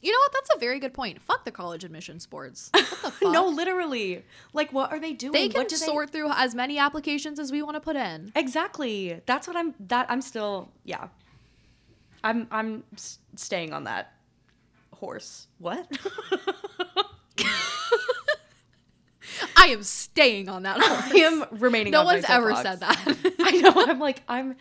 You 0.00 0.12
know 0.12 0.18
what? 0.18 0.32
That's 0.32 0.50
a 0.54 0.58
very 0.58 0.80
good 0.80 0.92
point. 0.92 1.20
Fuck 1.22 1.44
the 1.44 1.50
college 1.50 1.82
admissions 1.84 2.26
boards. 2.26 2.70
What 2.72 2.88
the 2.90 3.10
fuck? 3.10 3.22
No, 3.32 3.46
literally. 3.48 4.24
Like 4.52 4.72
what 4.72 4.90
are 4.92 4.98
they 4.98 5.12
doing? 5.12 5.32
they 5.32 5.48
can 5.48 5.60
what 5.62 5.68
do 5.68 5.76
sort 5.76 6.10
through 6.10 6.30
as 6.32 6.54
many 6.54 6.78
applications 6.78 7.38
as 7.38 7.50
we 7.52 7.62
want 7.62 7.74
to 7.76 7.80
put 7.80 7.96
in. 7.96 8.32
Exactly. 8.36 9.20
That's 9.26 9.46
what 9.46 9.56
I'm 9.56 9.74
that 9.80 10.06
I'm 10.10 10.20
still 10.22 10.70
yeah. 10.84 11.08
I'm 12.22 12.46
I'm 12.50 12.84
s- 12.94 13.18
staying 13.36 13.72
on 13.72 13.84
that 13.84 14.13
horse. 14.94 15.46
What? 15.58 15.86
I 19.56 19.68
am 19.68 19.82
staying 19.82 20.48
on 20.48 20.62
that 20.64 20.78
horse. 20.80 21.12
I 21.12 21.16
am 21.20 21.44
remaining 21.52 21.92
no 21.92 22.00
on 22.00 22.06
one's 22.06 22.24
ever 22.28 22.54
soapbox. 22.54 22.62
said 22.62 22.80
that. 22.80 23.34
I 23.40 23.50
know. 23.58 23.72
I'm 23.76 23.98
like 23.98 24.22
I'm. 24.28 24.56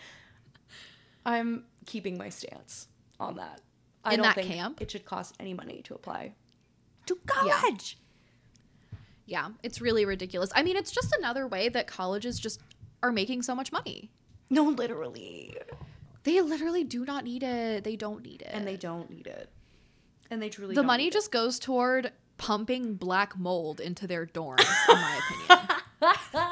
I'm 1.26 1.66
keeping 1.86 2.18
my 2.18 2.30
stance 2.30 2.88
on 3.20 3.36
that. 3.36 3.62
I 4.04 4.12
In 4.14 4.18
don't 4.18 4.24
that 4.28 4.36
think 4.36 4.48
camp? 4.48 4.82
it 4.82 4.92
should 4.92 5.06
cost 5.06 5.36
any 5.40 5.54
money 5.54 5.82
to 5.86 5.94
apply 5.96 6.34
to 7.06 7.16
Yeah. 7.46 7.60
college. 7.60 7.98
yeah, 9.26 9.50
it's 9.64 9.80
really 9.82 10.06
ridiculous. 10.06 10.50
I 10.56 10.64
mean, 10.64 10.76
it's 10.78 10.92
just 10.92 11.14
another 11.18 11.48
way 11.48 11.70
that 11.70 11.88
colleges 11.88 12.40
just 12.40 12.62
are 13.02 13.12
making 13.12 13.42
so 13.44 13.56
much 13.56 13.72
money. 13.72 14.12
No, 14.50 14.64
literally, 14.64 15.58
They 16.24 16.42
literally 16.42 16.84
do 16.84 17.06
not 17.06 17.24
need 17.26 17.44
it. 17.44 17.84
They 17.86 17.96
don't 17.96 18.22
need 18.24 18.42
it. 18.42 18.50
and 18.52 18.66
they 18.68 18.76
don't 18.78 19.10
need 19.10 19.28
it, 19.28 19.50
and 20.34 20.42
they 20.42 20.50
truly 20.50 20.76
the 20.76 20.84
money 20.84 21.10
just 21.10 21.32
goes 21.32 21.60
toward 21.60 22.12
pumping 22.38 22.96
black 22.96 23.38
mold 23.38 23.80
into 23.80 24.08
their 24.08 24.26
dorms, 24.26 24.66
in 24.90 24.96
my 24.96 25.20
opinion. 25.48 25.68
it. 26.34 26.50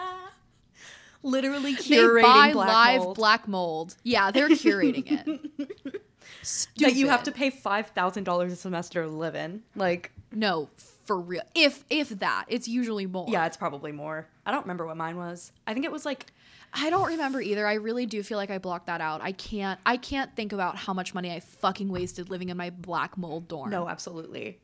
literally 1.24 1.74
they 1.74 1.82
curating 1.82 2.22
buy 2.22 2.54
black 2.54 2.68
live 2.68 3.02
mold 3.02 3.16
black 3.18 3.48
mold. 3.48 3.98
Yeah, 4.04 4.32
they're 4.32 4.50
curating 4.50 5.12
it. 5.12 6.02
that 6.78 6.96
you 6.96 7.10
have 7.10 7.24
to 7.24 7.32
pay 7.32 7.50
five 7.50 7.88
thousand 7.88 8.24
dollars 8.24 8.54
a 8.54 8.56
semester 8.56 9.04
to 9.04 9.10
live 9.10 9.36
in. 9.36 9.64
Like, 9.76 10.12
No, 10.32 10.70
for 11.06 11.20
real. 11.20 11.42
If 11.56 11.84
if 11.90 12.10
that, 12.10 12.46
it's 12.48 12.68
usually 12.68 13.06
more. 13.08 13.26
yeah, 13.30 13.46
it's 13.46 13.58
probably 13.58 13.92
more. 13.92 14.28
I 14.46 14.52
don't 14.52 14.62
remember 14.64 14.86
what 14.86 14.98
mine 14.98 15.18
was. 15.18 15.52
I 15.68 15.74
think 15.74 15.86
it 15.86 15.92
was 15.92 16.06
like 16.06 16.28
I 16.74 16.90
don't 16.90 17.08
remember 17.08 17.42
either. 17.42 17.68
I 17.68 17.74
really 17.74 18.06
do 18.06 18.24
feel 18.24 18.38
like 18.38 18.50
I 18.50 18.58
blocked 18.58 18.88
that 18.88 19.02
out. 19.02 19.22
I 19.22 19.32
can't 19.34 19.80
I 19.86 19.98
can't 19.98 20.36
think 20.36 20.54
about 20.54 20.76
how 20.78 20.94
much 20.94 21.14
money 21.14 21.32
I 21.32 21.40
fucking 21.40 21.90
wasted 21.90 22.30
living 22.30 22.50
in 22.50 22.58
my 22.58 22.70
black 22.70 23.18
mold 23.18 23.48
dorm. 23.48 23.70
no, 23.70 23.88
absolutely. 23.90 24.60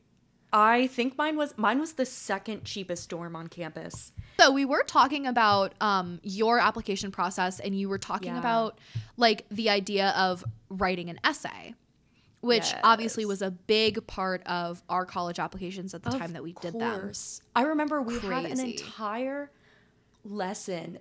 I 0.50 0.86
think 0.86 1.18
mine 1.18 1.36
was 1.36 1.52
mine 1.58 1.78
was 1.78 1.92
the 1.94 2.06
second 2.06 2.64
cheapest 2.64 3.10
dorm 3.10 3.36
on 3.36 3.48
campus. 3.48 4.12
So 4.40 4.50
we 4.50 4.64
were 4.64 4.82
talking 4.84 5.26
about 5.26 5.74
um, 5.80 6.20
your 6.22 6.58
application 6.58 7.10
process, 7.10 7.58
and 7.60 7.78
you 7.78 7.88
were 7.88 7.98
talking 7.98 8.32
Yeah. 8.32 8.38
about 8.38 8.78
like 9.18 9.44
the 9.50 9.68
idea 9.68 10.10
of 10.16 10.42
writing 10.70 11.10
an 11.10 11.18
essay, 11.24 11.74
which 12.40 12.72
obviously 12.84 13.24
was 13.24 13.42
a 13.42 13.50
big 13.50 14.06
part 14.06 14.42
of 14.46 14.82
our 14.88 15.04
college 15.04 15.38
applications 15.38 15.92
at 15.94 16.02
the 16.02 16.10
Of 16.10 16.18
time 16.18 16.32
that 16.34 16.42
we 16.42 16.52
did 16.60 16.74
them. 16.78 17.00
course. 17.00 17.42
I 17.56 17.62
remember 17.62 18.00
we 18.02 18.18
had 18.18 18.44
an 18.44 18.60
entire 18.60 19.50
lesson 20.24 20.98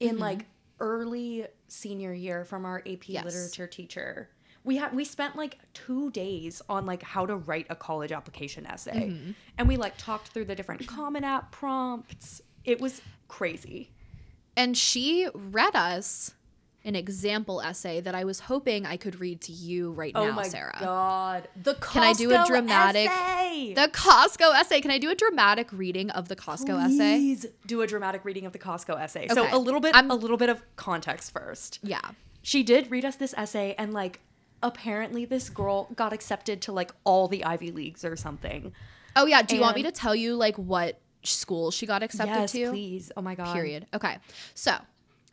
in 0.00 0.12
Mm-hmm. 0.14 0.18
like 0.20 0.46
early 0.80 1.46
senior 1.68 2.12
year 2.12 2.44
from 2.44 2.64
our 2.64 2.78
AP 2.80 3.08
Yes. 3.08 3.24
literature 3.24 3.66
teacher 3.68 4.30
we 4.64 4.76
had 4.76 4.94
we 4.94 5.04
spent 5.04 5.34
like 5.36 5.58
two 5.74 6.10
days 6.12 6.62
on 6.68 6.86
like 6.86 7.02
how 7.02 7.26
to 7.26 7.34
write 7.36 7.66
a 7.68 7.74
college 7.74 8.12
application 8.12 8.64
essay, 8.66 9.08
Mm-hmm. 9.10 9.30
and 9.58 9.66
we 9.68 9.76
like 9.76 9.96
talked 9.98 10.28
through 10.28 10.44
the 10.44 10.54
different 10.54 10.86
Common 10.86 11.24
App 11.24 11.50
prompts. 11.50 12.40
It 12.64 12.80
was 12.80 13.02
crazy. 13.26 13.90
And 14.56 14.76
she 14.78 15.26
read 15.34 15.74
us 15.74 16.34
an 16.84 16.96
example 16.96 17.60
essay 17.60 18.00
that 18.00 18.14
I 18.14 18.24
was 18.24 18.40
hoping 18.40 18.86
I 18.86 18.96
could 18.96 19.20
read 19.20 19.40
to 19.42 19.52
you 19.52 19.92
right 19.92 20.12
oh 20.14 20.30
now, 20.30 20.42
Sarah. 20.42 20.76
Oh 20.80 20.84
god, 20.84 21.48
the 21.60 21.74
Costco 21.74 21.92
Can 21.92 22.02
I 22.02 22.12
do 22.12 22.30
a 22.32 22.44
dramatic- 22.46 23.10
essay? 23.10 23.74
The 23.74 23.88
Costco 23.88 24.54
essay. 24.54 24.80
Can 24.80 24.90
I 24.90 24.98
do 24.98 25.10
a 25.10 25.14
dramatic 25.14 25.68
reading 25.72 26.10
of 26.10 26.28
the 26.28 26.36
Costco 26.36 26.84
essay? 26.84 27.16
Please 27.16 27.46
do 27.66 27.82
a 27.82 27.86
dramatic 27.86 28.24
reading 28.24 28.46
of 28.46 28.52
the 28.52 28.58
Costco 28.58 29.00
essay. 29.00 29.24
Okay. 29.24 29.34
So 29.34 29.48
a 29.52 29.58
little 29.58 29.80
bit, 29.80 29.94
I'm- 29.94 30.10
a 30.10 30.14
little 30.14 30.36
bit 30.36 30.48
of 30.48 30.62
context 30.76 31.32
first. 31.32 31.78
Yeah. 31.82 32.00
She 32.42 32.62
did 32.62 32.90
read 32.90 33.04
us 33.04 33.16
this 33.16 33.34
essay, 33.36 33.74
and 33.78 33.92
like 33.94 34.20
apparently 34.62 35.24
this 35.24 35.48
girl 35.50 35.88
got 35.94 36.12
accepted 36.12 36.60
to 36.62 36.72
like 36.72 36.92
all 37.04 37.28
the 37.28 37.44
Ivy 37.44 37.70
Leagues 37.70 38.04
or 38.04 38.16
something. 38.16 38.72
Oh 39.14 39.26
yeah. 39.26 39.42
Do 39.42 39.54
you 39.54 39.60
want 39.60 39.76
me 39.76 39.82
to 39.84 39.92
tell 39.92 40.14
you 40.14 40.34
like 40.34 40.56
what 40.56 40.98
school 41.22 41.70
she 41.70 41.86
got 41.86 42.02
accepted 42.02 42.34
yes, 42.34 42.52
to? 42.52 42.70
please. 42.70 43.12
Oh 43.16 43.22
my 43.22 43.34
god. 43.34 43.54
Period. 43.54 43.86
Okay. 43.94 44.18
So 44.54 44.76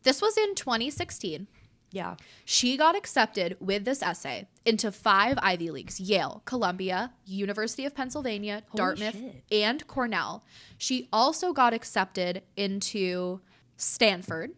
this 0.04 0.22
was 0.22 0.38
in 0.38 0.56
2016. 0.56 1.48
Yeah. 1.92 2.16
She 2.46 2.78
got 2.78 2.96
accepted 2.96 3.58
with 3.60 3.84
this 3.84 4.04
essay 4.04 4.48
into 4.64 4.92
five 4.92 5.40
Ivy 5.42 5.72
Leagues 5.72 6.00
Yale, 6.00 6.44
Columbia, 6.46 7.14
University 7.26 7.86
of 7.86 7.96
Pennsylvania, 7.96 8.64
Dartmouth, 8.76 9.16
shit. 9.16 9.44
and 9.52 9.86
Cornell. 9.88 10.44
She 10.78 11.10
also 11.12 11.52
got 11.52 11.74
accepted 11.74 12.44
into 12.56 13.42
Stanford, 13.76 14.52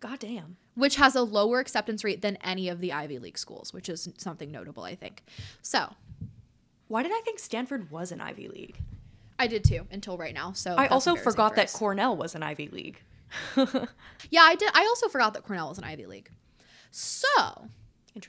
God 0.00 0.18
damn. 0.20 0.56
which 0.74 0.96
has 0.96 1.14
a 1.14 1.22
lower 1.22 1.60
acceptance 1.60 2.02
rate 2.02 2.22
than 2.22 2.36
any 2.36 2.68
of 2.70 2.80
the 2.80 2.92
Ivy 2.94 3.18
League 3.18 3.36
schools, 3.38 3.74
which 3.74 3.88
is 3.90 4.08
something 4.16 4.50
notable, 4.50 4.84
I 4.84 4.94
think. 4.94 5.22
So 5.60 5.94
Why 6.88 7.02
did 7.02 7.12
I 7.12 7.20
think 7.24 7.38
Stanford 7.40 7.90
was 7.90 8.10
an 8.10 8.20
Ivy 8.22 8.48
League? 8.48 8.78
I 9.38 9.48
did 9.48 9.64
too 9.64 9.86
until 9.90 10.16
right 10.16 10.32
now. 10.32 10.52
So 10.52 10.74
I 10.76 10.86
also 10.86 11.14
forgot 11.14 11.50
for 11.50 11.56
that. 11.56 11.72
Cornell 11.72 12.16
was 12.16 12.34
an 12.34 12.42
Ivy 12.42 12.68
League. 12.68 13.02
yeah, 14.30 14.42
I 14.42 14.54
did. 14.54 14.70
I 14.74 14.82
also 14.84 15.08
forgot 15.08 15.34
that 15.34 15.42
Cornell 15.44 15.68
was 15.68 15.78
an 15.78 15.84
Ivy 15.84 16.06
League. 16.06 16.30
So 16.90 17.68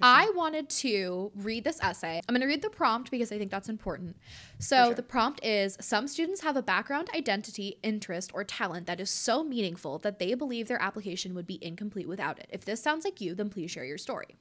I 0.02 0.30
wanted 0.36 0.70
to 0.70 1.32
read 1.36 1.64
this 1.64 1.80
essay. 1.82 2.22
I'm 2.28 2.34
going 2.34 2.42
to 2.42 2.48
read 2.48 2.62
the 2.62 2.70
prompt 2.70 3.10
because 3.10 3.32
I 3.32 3.38
think 3.38 3.52
that's 3.52 3.70
important. 3.70 4.18
So, 4.60 4.86
sure. 4.86 4.94
the 4.96 5.04
prompt 5.04 5.44
is 5.46 5.78
Some 5.80 6.08
students 6.08 6.42
have 6.42 6.58
a 6.58 6.62
background, 6.62 7.10
identity, 7.16 7.78
interest, 7.84 8.32
or 8.34 8.44
talent 8.44 8.86
that 8.88 9.00
is 9.00 9.10
so 9.10 9.44
meaningful 9.44 9.98
that 10.00 10.20
they 10.20 10.34
believe 10.34 10.68
their 10.68 10.82
application 10.82 11.34
would 11.36 11.48
be 11.48 11.64
incomplete 11.64 12.08
without 12.08 12.38
it. 12.40 12.50
If 12.52 12.66
this 12.66 12.82
sounds 12.84 13.06
like 13.06 13.22
you, 13.22 13.34
then 13.36 13.50
please 13.50 13.72
share 13.72 13.86
your 13.86 13.98
story. 13.98 14.36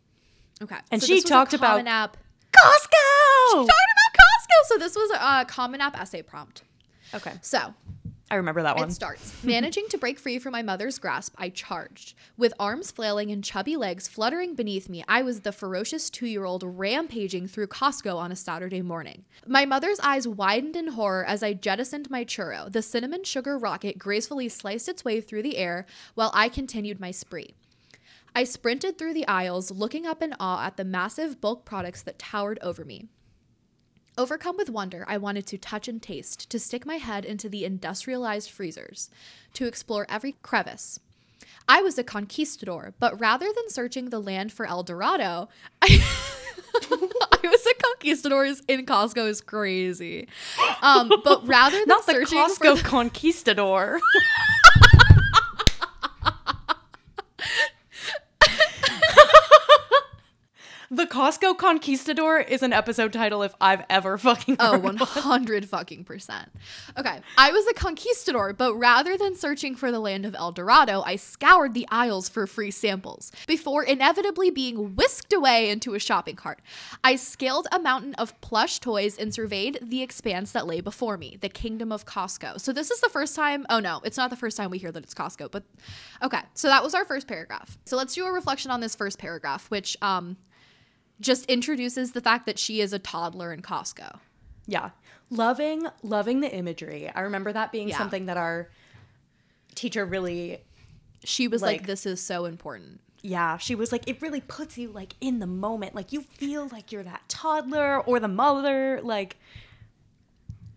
Okay. 0.61 0.79
And 0.91 1.01
so 1.01 1.07
she 1.07 1.15
this 1.15 1.25
was 1.25 1.31
a 1.31 1.35
talked 1.35 1.55
about- 1.55 1.69
Common 1.69 1.87
App. 1.89 2.17
Costco. 2.53 3.53
Talking 3.53 3.65
about 3.65 4.15
Costco. 4.15 4.67
So, 4.69 4.79
this 4.79 4.97
was 4.97 5.11
a 5.15 5.45
Common 5.45 5.81
App 5.81 6.01
essay 6.01 6.23
prompt. 6.23 6.63
Okay, 7.15 7.35
So, 7.41 7.73
I 8.29 8.35
remember 8.35 8.63
that 8.63 8.77
one. 8.77 8.89
it 8.89 8.93
starts. 8.93 9.45
Managing 9.45 9.87
to 9.91 9.99
break 9.99 10.19
free 10.19 10.41
from 10.41 10.51
my 10.51 10.63
mother's 10.63 10.99
grasp, 10.99 11.35
I 11.39 11.49
charged. 11.49 12.15
With 12.37 12.53
arms 12.59 12.91
flailing 12.91 13.31
and 13.31 13.45
chubby 13.45 13.77
legs 13.77 14.09
fluttering 14.09 14.57
beneath 14.57 14.89
me, 14.89 15.05
I 15.07 15.23
was 15.23 15.41
the 15.43 15.53
ferocious 15.53 16.11
two 16.11 16.27
year 16.27 16.45
old 16.45 16.65
rampaging 16.65 17.47
through 17.47 17.69
Costco 17.69 18.17
on 18.17 18.33
a 18.33 18.37
Saturday 18.37 18.83
morning. 18.83 19.25
My 19.47 19.65
mother's 19.65 20.01
eyes 20.01 20.27
widened 20.27 20.75
in 20.75 20.89
horror 20.89 21.25
as 21.25 21.45
I 21.45 21.53
jettisoned 21.53 22.11
my 22.11 22.25
churro. 22.25 22.71
The 22.71 22.83
cinnamon 22.83 23.23
sugar 23.23 23.57
rocket 23.57 23.97
gracefully 23.97 24.49
sliced 24.49 24.89
its 24.89 25.05
way 25.05 25.21
through 25.21 25.43
the 25.43 25.57
air 25.57 25.87
while 26.15 26.33
I 26.35 26.49
continued 26.49 26.99
my 26.99 27.13
spree. 27.13 27.55
I 28.35 28.43
sprinted 28.43 28.99
through 28.99 29.15
the 29.15 29.27
aisles, 29.29 29.71
looking 29.71 30.05
up 30.05 30.21
in 30.21 30.35
awe 30.41 30.67
at 30.67 30.77
the 30.77 30.85
massive 30.85 31.41
bulk 31.41 31.65
products 31.65 32.03
that 32.03 32.19
towered 32.19 32.59
over 32.61 32.85
me. 32.85 33.09
Overcome 34.19 34.57
with 34.57 34.71
wonder, 34.71 35.05
I 35.07 35.19
wanted 35.19 35.47
to 35.49 35.59
touch 35.59 35.89
and 35.89 36.01
taste, 36.01 36.49
to 36.49 36.59
stick 36.59 36.87
my 36.87 36.97
head 36.97 37.27
into 37.27 37.51
the 37.51 37.67
industrialized 37.67 38.51
freezers, 38.51 39.11
to 39.53 39.67
explore 39.67 40.07
every 40.09 40.37
crevice. 40.43 40.99
I 41.69 41.83
was 41.83 41.99
a 41.99 42.05
conquistador, 42.05 42.95
but 42.99 43.21
rather 43.21 43.47
than 43.55 43.69
searching 43.69 44.09
the 44.09 44.21
land 44.21 44.53
for 44.53 44.65
El 44.65 44.85
Dorado, 44.85 45.51
I, 45.83 46.03
I 46.83 47.41
was 47.47 47.67
a 47.67 47.75
conquistador 47.83 48.47
is- 48.47 48.63
in 48.69 48.87
Costco 48.87 49.29
is 49.29 49.43
crazy. 49.43 50.29
Um, 50.81 51.13
but 51.23 51.47
rather 51.47 51.77
than 51.77 51.89
Not 51.89 52.07
the 52.07 52.13
searching 52.13 52.39
Costco 52.39 52.77
for 52.79 52.83
the, 52.83 52.89
conquistador. 52.89 54.01
the 60.91 61.06
Costco 61.17 61.57
conquistador 61.57 62.41
is 62.41 62.63
an 62.63 62.75
episode 62.75 63.11
title 63.11 63.43
if 63.43 63.55
I've 63.59 63.85
ever 63.89 64.19
fucking 64.19 64.57
Oh, 64.61 64.73
heard 64.73 64.83
100 64.83 65.67
fucking 65.67 66.05
percent. 66.05 66.51
Okay. 66.99 67.21
I 67.39 67.53
was 67.53 67.67
a 67.69 67.73
conquistador, 67.73 68.53
but 68.53 68.75
rather 68.75 69.17
than 69.17 69.35
searching 69.35 69.77
for 69.77 69.91
the 69.91 69.99
land 69.99 70.27
of 70.27 70.35
El 70.35 70.53
Dorado, 70.53 71.03
I 71.07 71.17
scoured 71.17 71.73
the 71.73 71.87
aisles 71.91 72.29
for 72.29 72.47
free 72.47 72.71
samples 72.71 73.33
before 73.47 73.83
inevitably 73.83 74.51
being 74.51 74.95
whisked 74.95 75.33
away 75.33 75.71
into 75.71 75.95
a 75.95 75.99
shopping 75.99 76.37
cart. 76.37 76.61
I 77.03 77.17
scaled 77.17 77.67
a 77.73 77.79
mountain 77.79 78.13
of 78.17 78.39
plush 78.43 78.79
toys 78.79 79.17
and 79.17 79.33
surveyed 79.33 79.79
the 79.81 80.03
expanse 80.03 80.53
that 80.53 80.67
lay 80.67 80.83
before 80.83 81.17
me, 81.17 81.39
the 81.41 81.49
kingdom 81.49 81.93
of 81.93 82.05
Costco. 82.05 82.61
So 82.61 82.75
this 82.75 82.91
is 82.91 83.01
the 83.01 83.09
first 83.09 83.35
time, 83.35 83.65
oh 83.71 83.81
no, 83.81 84.03
it's 84.05 84.19
not 84.19 84.29
the 84.29 84.37
first 84.37 84.59
time 84.59 84.69
we 84.69 84.77
hear 84.77 84.93
that 84.93 85.03
it's 85.03 85.15
Costco, 85.15 85.51
but 85.51 85.63
okay. 86.23 86.43
So 86.53 86.69
that 86.69 86.85
was 86.85 86.93
our 86.93 87.07
first 87.07 87.27
paragraph. 87.27 87.79
So 87.87 87.97
let's 87.97 88.15
do 88.15 88.27
a 88.27 88.33
reflection 88.33 88.71
on 88.71 88.81
this 88.81 88.95
first 88.95 89.19
paragraph, 89.19 89.71
which 89.71 89.97
um 90.03 90.37
just 91.21 91.45
introduces 91.47 92.13
the 92.13 92.21
fact 92.21 92.47
that 92.47 92.59
she 92.59 92.81
is 92.81 92.93
a 92.93 92.99
toddler 92.99 93.53
in 93.53 93.63
Costco. 93.63 94.19
Yeah. 94.67 94.91
Loving, 95.31 95.87
loving 96.03 96.41
the 96.41 96.53
imagery. 96.55 97.11
I 97.15 97.21
remember 97.23 97.53
that 97.53 97.73
being 97.73 97.89
Yeah. 97.89 97.99
something 97.99 98.27
that 98.27 98.37
our 98.37 98.69
teacher 99.75 100.05
really 100.05 100.59
she 101.25 101.49
was 101.49 101.61
like, 101.63 101.81
Like- 101.81 101.87
this 101.87 102.07
is 102.07 102.21
so 102.23 102.45
important 102.45 103.01
yeah, 103.23 103.57
she 103.57 103.75
was 103.75 103.91
like, 103.91 104.07
it 104.09 104.23
really 104.23 104.41
puts 104.43 104.79
you 104.79 104.89
like 104.93 105.15
in 105.21 105.41
the 105.41 105.49
moment. 105.49 105.97
Like 105.97 106.13
you 106.13 106.21
feel 106.21 106.69
like 106.71 106.93
you're 106.93 107.03
that 107.03 107.23
toddler 107.29 108.01
or 108.03 108.21
the 108.21 108.29
mother. 108.29 109.01
Like, 109.03 109.37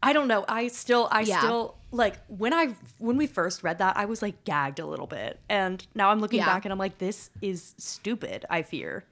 I 0.02 0.14
don't 0.14 0.28
know. 0.28 0.46
I 0.48 0.68
still, 0.70 1.08
I 1.12 1.22
Yeah. 1.22 1.40
still 1.40 1.76
like 1.92 2.16
when 2.28 2.52
I 2.54 2.76
when 2.98 3.18
we 3.18 3.28
first 3.28 3.62
read 3.62 3.78
that, 3.80 3.98
I 3.98 4.06
was 4.06 4.24
like 4.24 4.44
gagged 4.46 4.80
a 4.80 4.86
little 4.88 5.06
bit, 5.06 5.40
and 5.48 5.86
now 5.94 6.10
I'm 6.10 6.20
looking 6.20 6.40
Yeah. 6.40 6.46
back 6.48 6.66
and 6.66 6.72
I'm 6.72 6.80
like, 6.80 6.98
this 6.98 7.30
is 7.42 7.76
stupid. 7.78 8.46
I 8.50 8.64
fear. 8.64 9.04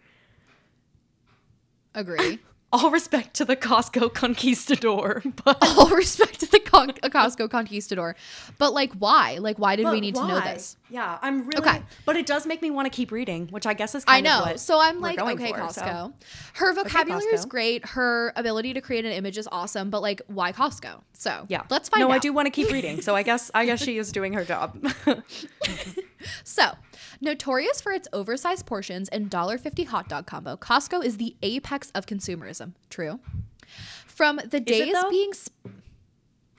Agree 1.99 2.39
All 2.73 2.91
respect 2.91 3.33
to 3.36 3.45
the 3.45 3.55
Costco 3.55 4.13
conquistador, 4.13 5.23
but 5.45 5.57
all 5.77 5.88
respect 5.88 6.41
to 6.41 6.51
the 6.51 6.60
Con- 6.60 6.89
costco 7.01 7.49
conquistador 7.49 8.13
but 8.57 8.73
like 8.73 8.91
why 8.95 9.38
like 9.38 9.57
why 9.57 9.77
did 9.77 9.86
we 9.86 9.91
but 9.91 9.99
need 10.01 10.15
to 10.15 10.27
know 10.27 10.41
this 10.41 10.75
Yeah, 10.89 11.17
I'm 11.21 11.47
really. 11.47 11.60
Okay. 11.65 11.81
But 12.03 12.17
it 12.17 12.25
does 12.25 12.45
make 12.45 12.62
me 12.62 12.69
want 12.69 12.86
to 12.86 12.89
keep 12.89 13.10
reading, 13.13 13.47
which 13.51 13.65
I 13.65 13.73
guess 13.73 13.95
is 13.95 14.03
I 14.05 14.15
kind 14.15 14.27
of 14.27 14.33
know. 14.33 14.41
what 14.47 14.60
So 14.60 14.81
I'm 14.81 14.99
like, 14.99 15.17
okay, 15.17 15.53
for, 15.53 15.69
so- 15.71 15.81
Costco. 15.81 16.13
Her 16.55 16.73
vocabulary 16.73 17.23
is 17.33 17.45
Costco. 17.45 17.49
great. 17.49 17.86
Her 17.86 18.33
ability 18.36 18.73
to 18.73 18.81
create 18.81 19.05
an 19.05 19.13
image 19.13 19.38
is 19.38 19.47
awesome. 19.49 19.89
But 19.89 20.01
like, 20.01 20.21
why 20.27 20.51
Costco? 20.51 20.99
So 21.13 21.45
Yeah, 21.47 21.63
let's 21.69 21.88
find 21.88 22.01
no, 22.01 22.07
out. 22.12 22.15
I 22.15 22.19
do 22.19 22.33
want 22.33 22.47
to 22.47 22.51
keep 22.51 22.69
reading, 22.69 23.01
so 23.01 23.15
I 23.15 23.23
guess 23.23 23.49
I 23.55 23.65
guess 23.65 23.81
she 23.81 23.97
is 23.97 24.12
doing 24.12 24.33
her 24.33 24.43
job. 24.43 24.77
So, 26.43 26.63
notorious 27.21 27.82
for 27.82 27.91
its 27.91 28.08
oversized 28.13 28.65
portions 28.65 29.10
and 29.10 29.30
$1.50 29.30 29.88
hot 29.88 30.10
dog 30.10 30.25
combo, 30.25 30.56
Costco 30.56 31.03
is 31.03 31.17
the 31.17 31.36
apex 31.41 31.91
of 31.91 32.06
consumerism. 32.06 32.73
True. 32.89 33.19
From 34.06 34.39
the 34.49 34.60
days 34.60 34.95
being. 35.10 35.34
Sp- 35.38 35.53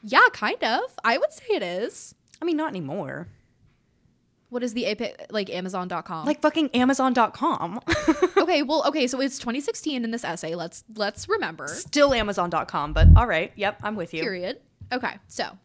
yeah, 0.03 0.29
kind 0.33 0.63
of. 0.63 0.83
I 1.05 1.19
would 1.19 1.33
say 1.33 1.47
it 1.51 1.63
is. 1.63 2.15
I 2.41 2.45
mean, 2.45 2.57
not 2.57 2.69
anymore. 2.69 3.29
What 4.51 4.63
is 4.63 4.73
the 4.73 4.87
apex? 4.87 5.27
Like 5.31 5.51
Amazon.com. 5.51 6.25
Like 6.25 6.41
fucking 6.41 6.71
Amazon.com. 6.71 7.81
okay, 8.37 8.63
well, 8.63 8.83
okay, 8.87 9.07
so 9.07 9.21
it's 9.21 9.39
2016 9.39 10.05
in 10.05 10.11
this 10.11 10.25
essay. 10.25 10.55
Let's 10.55 10.85
let's 10.95 11.29
remember. 11.29 11.69
Still 11.69 12.15
Amazon.com, 12.15 12.93
but 12.95 13.09
all 13.17 13.27
right. 13.27 13.53
Yep, 13.57 13.81
I'm 13.83 13.95
with 13.95 14.15
you. 14.15 14.23
Period. 14.23 14.61
Okay, 14.91 15.17
so 15.27 15.59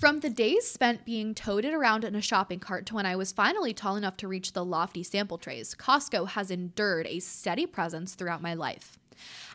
from 0.00 0.20
the 0.20 0.30
days 0.30 0.66
spent 0.66 1.04
being 1.04 1.34
toted 1.34 1.74
around 1.74 2.04
in 2.04 2.14
a 2.14 2.22
shopping 2.22 2.58
cart 2.58 2.86
to 2.86 2.94
when 2.94 3.04
I 3.04 3.16
was 3.16 3.32
finally 3.32 3.74
tall 3.74 3.96
enough 3.96 4.16
to 4.16 4.28
reach 4.28 4.54
the 4.54 4.64
lofty 4.64 5.02
sample 5.02 5.36
trays, 5.36 5.74
Costco 5.74 6.28
has 6.28 6.50
endured 6.50 7.06
a 7.06 7.20
steady 7.20 7.66
presence 7.66 8.14
throughout 8.14 8.40
my 8.40 8.54
life. 8.54 8.98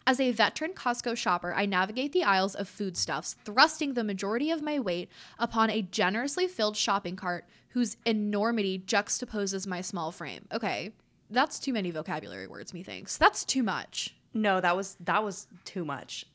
As 0.05 0.19
a 0.19 0.31
veteran 0.31 0.73
Costco 0.73 1.17
shopper, 1.17 1.51
I 1.55 1.65
navigate 1.65 2.11
the 2.13 2.23
aisles 2.23 2.53
of 2.53 2.69
foodstuffs, 2.69 3.37
thrusting 3.43 3.95
the 3.95 4.03
majority 4.03 4.51
of 4.51 4.61
my 4.61 4.79
weight 4.79 5.09
upon 5.39 5.71
a 5.71 5.81
generously 5.81 6.45
filled 6.45 6.77
shopping 6.77 7.15
cart 7.15 7.45
whose 7.69 7.97
enormity 8.05 8.77
juxtaposes 8.77 9.65
my 9.65 9.81
small 9.81 10.11
frame. 10.11 10.47
Okay, 10.53 10.91
that's 11.31 11.59
too 11.59 11.73
many 11.73 11.89
vocabulary 11.89 12.45
words, 12.45 12.71
methinks. 12.71 13.17
That's 13.17 13.45
too 13.45 13.63
much. 13.63 14.13
No, 14.31 14.61
that 14.61 14.77
was 14.77 14.95
that 14.99 15.23
was 15.23 15.47
too 15.63 15.83
much. 15.83 16.27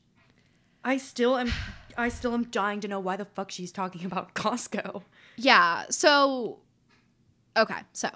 I 0.83 0.97
still 0.97 1.37
am 1.37 1.53
I 1.97 2.09
still 2.09 2.33
am 2.33 2.45
dying 2.45 2.79
to 2.81 2.87
know 2.87 2.99
why 2.99 3.15
the 3.15 3.25
fuck 3.25 3.51
she's 3.51 3.71
talking 3.71 4.05
about 4.05 4.33
Costco. 4.35 5.03
Yeah. 5.37 5.85
So 5.89 6.59
Okay, 7.57 7.79
so 7.91 8.09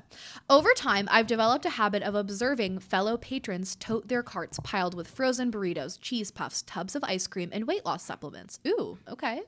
over 0.49 0.71
time, 0.73 1.09
I've 1.11 1.27
developed 1.27 1.65
a 1.65 1.71
habit 1.71 2.03
of 2.03 2.15
observing 2.15 2.79
fellow 2.79 3.17
patrons 3.17 3.75
tote 3.75 4.07
their 4.07 4.23
carts 4.23 4.59
piled 4.63 4.95
with 4.95 5.09
frozen 5.09 5.51
burritos, 5.51 5.99
cheese 5.99 6.31
puffs, 6.31 6.61
tubs 6.61 6.95
of 6.95 7.03
ice 7.03 7.27
cream, 7.27 7.49
and 7.51 7.67
weight 7.67 7.85
loss 7.85 8.01
supplements. 8.01 8.61
Ooh, 8.65 8.97
okay. 9.09 9.41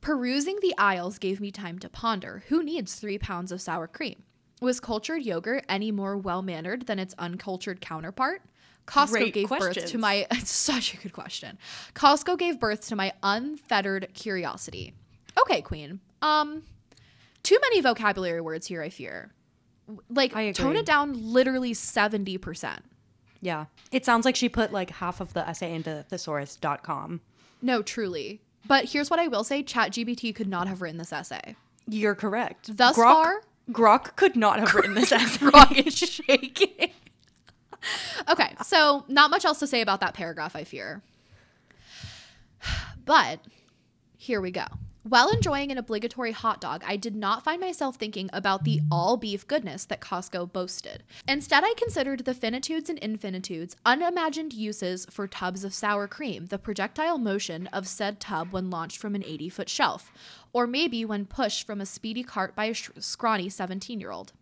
Perusing 0.00 0.58
the 0.62 0.74
aisles 0.78 1.18
gave 1.18 1.40
me 1.40 1.50
time 1.50 1.80
to 1.80 1.88
ponder 1.88 2.44
who 2.46 2.62
needs 2.62 2.94
three 2.94 3.18
pounds 3.18 3.50
of 3.50 3.60
sour 3.60 3.88
cream? 3.88 4.22
Was 4.60 4.78
cultured 4.78 5.22
yogurt 5.22 5.64
any 5.68 5.90
more 5.90 6.16
well 6.16 6.42
mannered 6.42 6.86
than 6.86 7.00
its 7.00 7.14
uncultured 7.18 7.80
counterpart? 7.80 8.42
Costco 8.86 9.10
Great 9.10 9.34
gave 9.34 9.48
birth 9.48 9.84
to 9.86 9.98
my. 9.98 10.26
Such 10.44 10.94
a 10.94 10.96
good 10.96 11.12
question. 11.12 11.58
Costco 11.94 12.38
gave 12.38 12.60
birth 12.60 12.86
to 12.88 12.96
my 12.96 13.12
unfettered 13.22 14.08
curiosity. 14.14 14.94
Okay, 15.38 15.60
Queen. 15.60 16.00
Um, 16.22 16.62
too 17.42 17.58
many 17.62 17.80
vocabulary 17.80 18.40
words 18.40 18.66
here, 18.66 18.82
I 18.82 18.88
fear. 18.88 19.32
Like, 20.08 20.34
I 20.34 20.50
tone 20.52 20.76
it 20.76 20.86
down 20.86 21.32
literally 21.32 21.72
70%. 21.72 22.78
Yeah. 23.40 23.66
It 23.92 24.04
sounds 24.04 24.24
like 24.24 24.34
she 24.34 24.48
put 24.48 24.72
like 24.72 24.90
half 24.90 25.20
of 25.20 25.32
the 25.32 25.48
essay 25.48 25.74
into 25.74 26.04
thesaurus.com. 26.10 27.20
No, 27.62 27.82
truly. 27.82 28.40
But 28.66 28.86
here's 28.86 29.10
what 29.10 29.20
I 29.20 29.28
will 29.28 29.44
say 29.44 29.62
ChatGPT 29.62 30.34
could 30.34 30.48
not 30.48 30.66
have 30.66 30.82
written 30.82 30.98
this 30.98 31.12
essay. 31.12 31.54
You're 31.86 32.16
correct. 32.16 32.76
Thus 32.76 32.96
Grok, 32.96 33.02
far- 33.04 33.42
Grok 33.70 34.16
could 34.16 34.34
not 34.34 34.58
have 34.58 34.74
written 34.74 34.94
this 34.94 35.12
essay. 35.12 35.46
Grok 35.46 35.86
is 35.86 35.96
shaking. 35.96 36.90
Okay, 38.28 38.54
so 38.64 39.04
not 39.08 39.30
much 39.30 39.44
else 39.44 39.58
to 39.60 39.66
say 39.66 39.80
about 39.80 40.00
that 40.00 40.14
paragraph, 40.14 40.56
I 40.56 40.64
fear. 40.64 41.02
But 43.04 43.40
here 44.16 44.40
we 44.40 44.50
go. 44.50 44.64
While 45.08 45.30
enjoying 45.30 45.70
an 45.70 45.78
obligatory 45.78 46.32
hot 46.32 46.60
dog, 46.60 46.82
I 46.84 46.96
did 46.96 47.14
not 47.14 47.44
find 47.44 47.60
myself 47.60 47.94
thinking 47.94 48.28
about 48.32 48.64
the 48.64 48.80
all 48.90 49.16
beef 49.16 49.46
goodness 49.46 49.84
that 49.84 50.00
Costco 50.00 50.52
boasted. 50.52 51.04
Instead, 51.28 51.62
I 51.64 51.74
considered 51.74 52.24
the 52.24 52.34
finitudes 52.34 52.90
and 52.90 52.98
infinitudes, 52.98 53.76
unimagined 53.86 54.52
uses 54.52 55.06
for 55.08 55.28
tubs 55.28 55.62
of 55.62 55.72
sour 55.72 56.08
cream, 56.08 56.46
the 56.46 56.58
projectile 56.58 57.18
motion 57.18 57.68
of 57.68 57.86
said 57.86 58.18
tub 58.18 58.50
when 58.50 58.68
launched 58.68 58.98
from 58.98 59.14
an 59.14 59.22
80 59.24 59.48
foot 59.48 59.68
shelf, 59.68 60.10
or 60.52 60.66
maybe 60.66 61.04
when 61.04 61.24
pushed 61.24 61.64
from 61.64 61.80
a 61.80 61.86
speedy 61.86 62.24
cart 62.24 62.56
by 62.56 62.64
a 62.64 62.74
sh- 62.74 62.90
scrawny 62.98 63.48
17 63.48 64.00
year 64.00 64.10
old. 64.10 64.32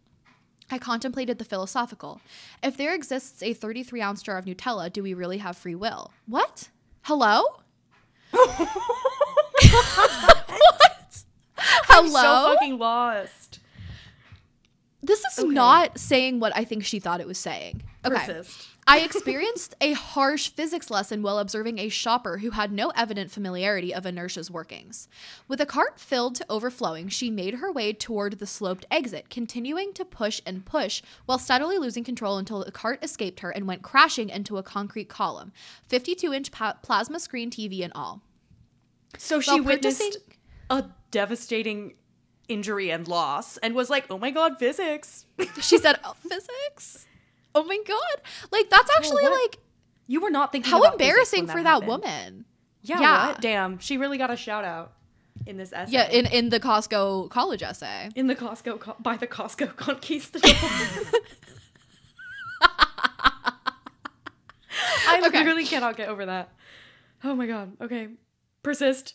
I 0.75 0.79
contemplated 0.79 1.39
the 1.39 1.45
philosophical. 1.45 2.21
If 2.61 2.77
there 2.77 2.93
exists 2.97 3.45
a 3.45 3.55
33 3.55 4.01
ounce 4.03 4.23
jar 4.25 4.37
of 4.37 4.45
Nutella, 4.45 4.93
do 4.93 5.05
we 5.05 5.15
really 5.15 5.39
have 5.39 5.57
free 5.57 5.77
will? 5.77 6.11
What? 6.27 6.69
Hello? 7.03 7.45
what? 8.33 8.49
Hello? 11.57 11.89
I'm 11.89 12.09
so 12.09 12.55
fucking 12.55 12.79
lost. 12.79 13.61
this 15.01 15.21
is 15.21 15.39
Okay. 15.45 15.49
not 15.55 15.97
saying 15.97 16.41
what 16.41 16.53
I 16.57 16.65
think 16.65 16.85
she 16.85 16.99
thought 16.99 17.21
it 17.21 17.29
was 17.29 17.39
saying. 17.39 17.85
Okay. 18.05 18.17
Persist. 18.17 18.67
I 18.87 19.01
experienced 19.01 19.75
a 19.81 19.93
harsh 19.95 20.51
physics 20.51 20.91
lesson 20.91 21.23
while 21.23 21.39
observing 21.39 21.79
a 21.79 21.89
shopper 21.89 22.39
who 22.39 22.51
had 22.51 22.71
no 22.71 22.91
evident 22.91 23.31
familiarity 23.31 23.95
of 23.95 24.05
inertia's 24.05 24.51
workings. 24.51 25.09
With 25.49 25.61
a 25.61 25.67
cart 25.67 25.99
filled 25.99 26.35
to 26.37 26.47
overflowing, 26.51 27.09
she 27.09 27.31
made 27.31 27.55
her 27.55 27.73
way 27.73 27.93
toward 27.93 28.39
the 28.39 28.47
sloped 28.47 28.85
exit, 28.91 29.31
continuing 29.31 29.93
to 29.95 30.05
push 30.05 30.41
and 30.45 30.67
push 30.67 31.03
while 31.25 31.39
steadily 31.39 31.79
losing 31.79 32.05
control 32.05 32.37
until 32.37 32.63
the 32.63 32.71
cart 32.73 33.03
escaped 33.03 33.41
her 33.41 33.51
and 33.51 33.67
went 33.67 33.83
crashing 33.83 34.29
into 34.29 34.59
a 34.59 34.63
concrete 34.63 35.09
column, 35.09 35.53
52 35.89 36.33
inch 36.35 36.53
pa- 36.53 36.77
plasma 36.83 37.19
screen 37.21 37.51
TV 37.51 37.83
and 37.83 37.93
all. 37.95 38.21
So 39.17 39.41
she 39.41 39.53
While 39.53 39.65
witnessed 39.65 40.01
purchasing- 40.01 40.23
a 40.71 40.85
devastating 41.11 41.95
injury 42.49 42.91
and 42.91 43.09
loss 43.09 43.57
and 43.59 43.75
was 43.75 43.89
like, 43.89 44.07
oh 44.11 44.19
my 44.19 44.31
god, 44.31 44.59
physics. 44.59 45.25
She 45.61 45.79
said, 45.79 45.99
oh, 46.05 46.15
Physics? 46.29 47.07
Oh 47.57 47.65
my 47.65 47.79
God. 47.87 48.21
Like, 48.51 48.69
that's 48.71 48.91
actually 48.97 49.23
what? 49.25 49.33
like, 49.43 49.59
You 50.07 50.21
were 50.21 50.31
not 50.31 50.51
thinking 50.53 50.71
how 50.71 50.83
embarrassing 50.83 51.47
for 51.47 51.63
that 51.63 51.83
happened. 51.83 51.89
woman. 51.89 52.45
Yeah, 52.83 53.01
Yeah. 53.01 53.27
what? 53.29 53.41
Damn. 53.41 53.79
She 53.79 53.97
really 53.97 54.19
got 54.19 54.31
a 54.31 54.37
shout 54.37 54.65
out 54.65 54.93
in 55.47 55.57
this 55.57 55.73
essay. 55.73 55.93
Yeah, 55.93 56.09
in, 56.11 56.27
in 56.27 56.49
the 56.51 56.59
Costco 56.61 57.31
college 57.31 57.63
essay. 57.63 58.11
in 58.17 58.27
the 58.27 58.35
Costco 58.37 58.81
co- 58.81 58.97
by 59.01 59.17
the 59.17 59.27
Costco 59.27 59.75
conquistador. 59.77 60.51
I 65.07 65.19
Okay. 65.27 65.39
literally 65.39 65.65
cannot 65.65 65.97
get 65.97 66.09
over 66.09 66.27
that. 66.27 66.51
Oh 67.23 67.35
my 67.35 67.47
god. 67.47 67.73
Okay. 67.81 68.09
Persist. 68.63 69.15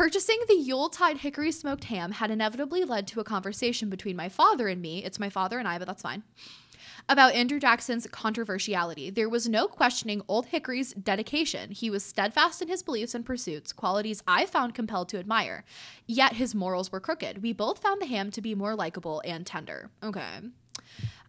Purchasing 0.00 0.40
the 0.48 0.54
Yuletide 0.54 1.18
hickory 1.18 1.52
smoked 1.52 1.84
ham 1.84 2.12
had 2.12 2.30
inevitably 2.30 2.84
led 2.84 3.06
to 3.06 3.20
a 3.20 3.24
conversation 3.24 3.90
between 3.90 4.16
my 4.16 4.30
father 4.30 4.66
and 4.66 4.80
me. 4.80 5.04
It's 5.04 5.18
my 5.18 5.28
father 5.28 5.58
and 5.58 5.68
I, 5.68 5.76
but 5.76 5.86
that's 5.86 6.00
fine. 6.00 6.22
About 7.06 7.34
Andrew 7.34 7.60
Jackson's 7.60 8.06
controversiality. 8.06 9.14
There 9.14 9.28
was 9.28 9.46
no 9.46 9.68
questioning 9.68 10.22
Old 10.26 10.46
Hickory's 10.46 10.94
dedication. 10.94 11.70
He 11.70 11.90
was 11.90 12.02
steadfast 12.02 12.62
in 12.62 12.68
his 12.68 12.82
beliefs 12.82 13.14
and 13.14 13.26
pursuits, 13.26 13.74
qualities 13.74 14.22
I 14.26 14.46
found 14.46 14.74
compelled 14.74 15.10
to 15.10 15.18
admire. 15.18 15.64
Yet 16.06 16.32
his 16.32 16.54
morals 16.54 16.90
were 16.90 17.00
crooked. 17.00 17.42
We 17.42 17.52
both 17.52 17.80
found 17.80 18.00
the 18.00 18.06
ham 18.06 18.30
to 18.30 18.40
be 18.40 18.54
more 18.54 18.74
likable 18.74 19.20
and 19.26 19.44
tender. 19.44 19.90
Okay. 20.02 20.38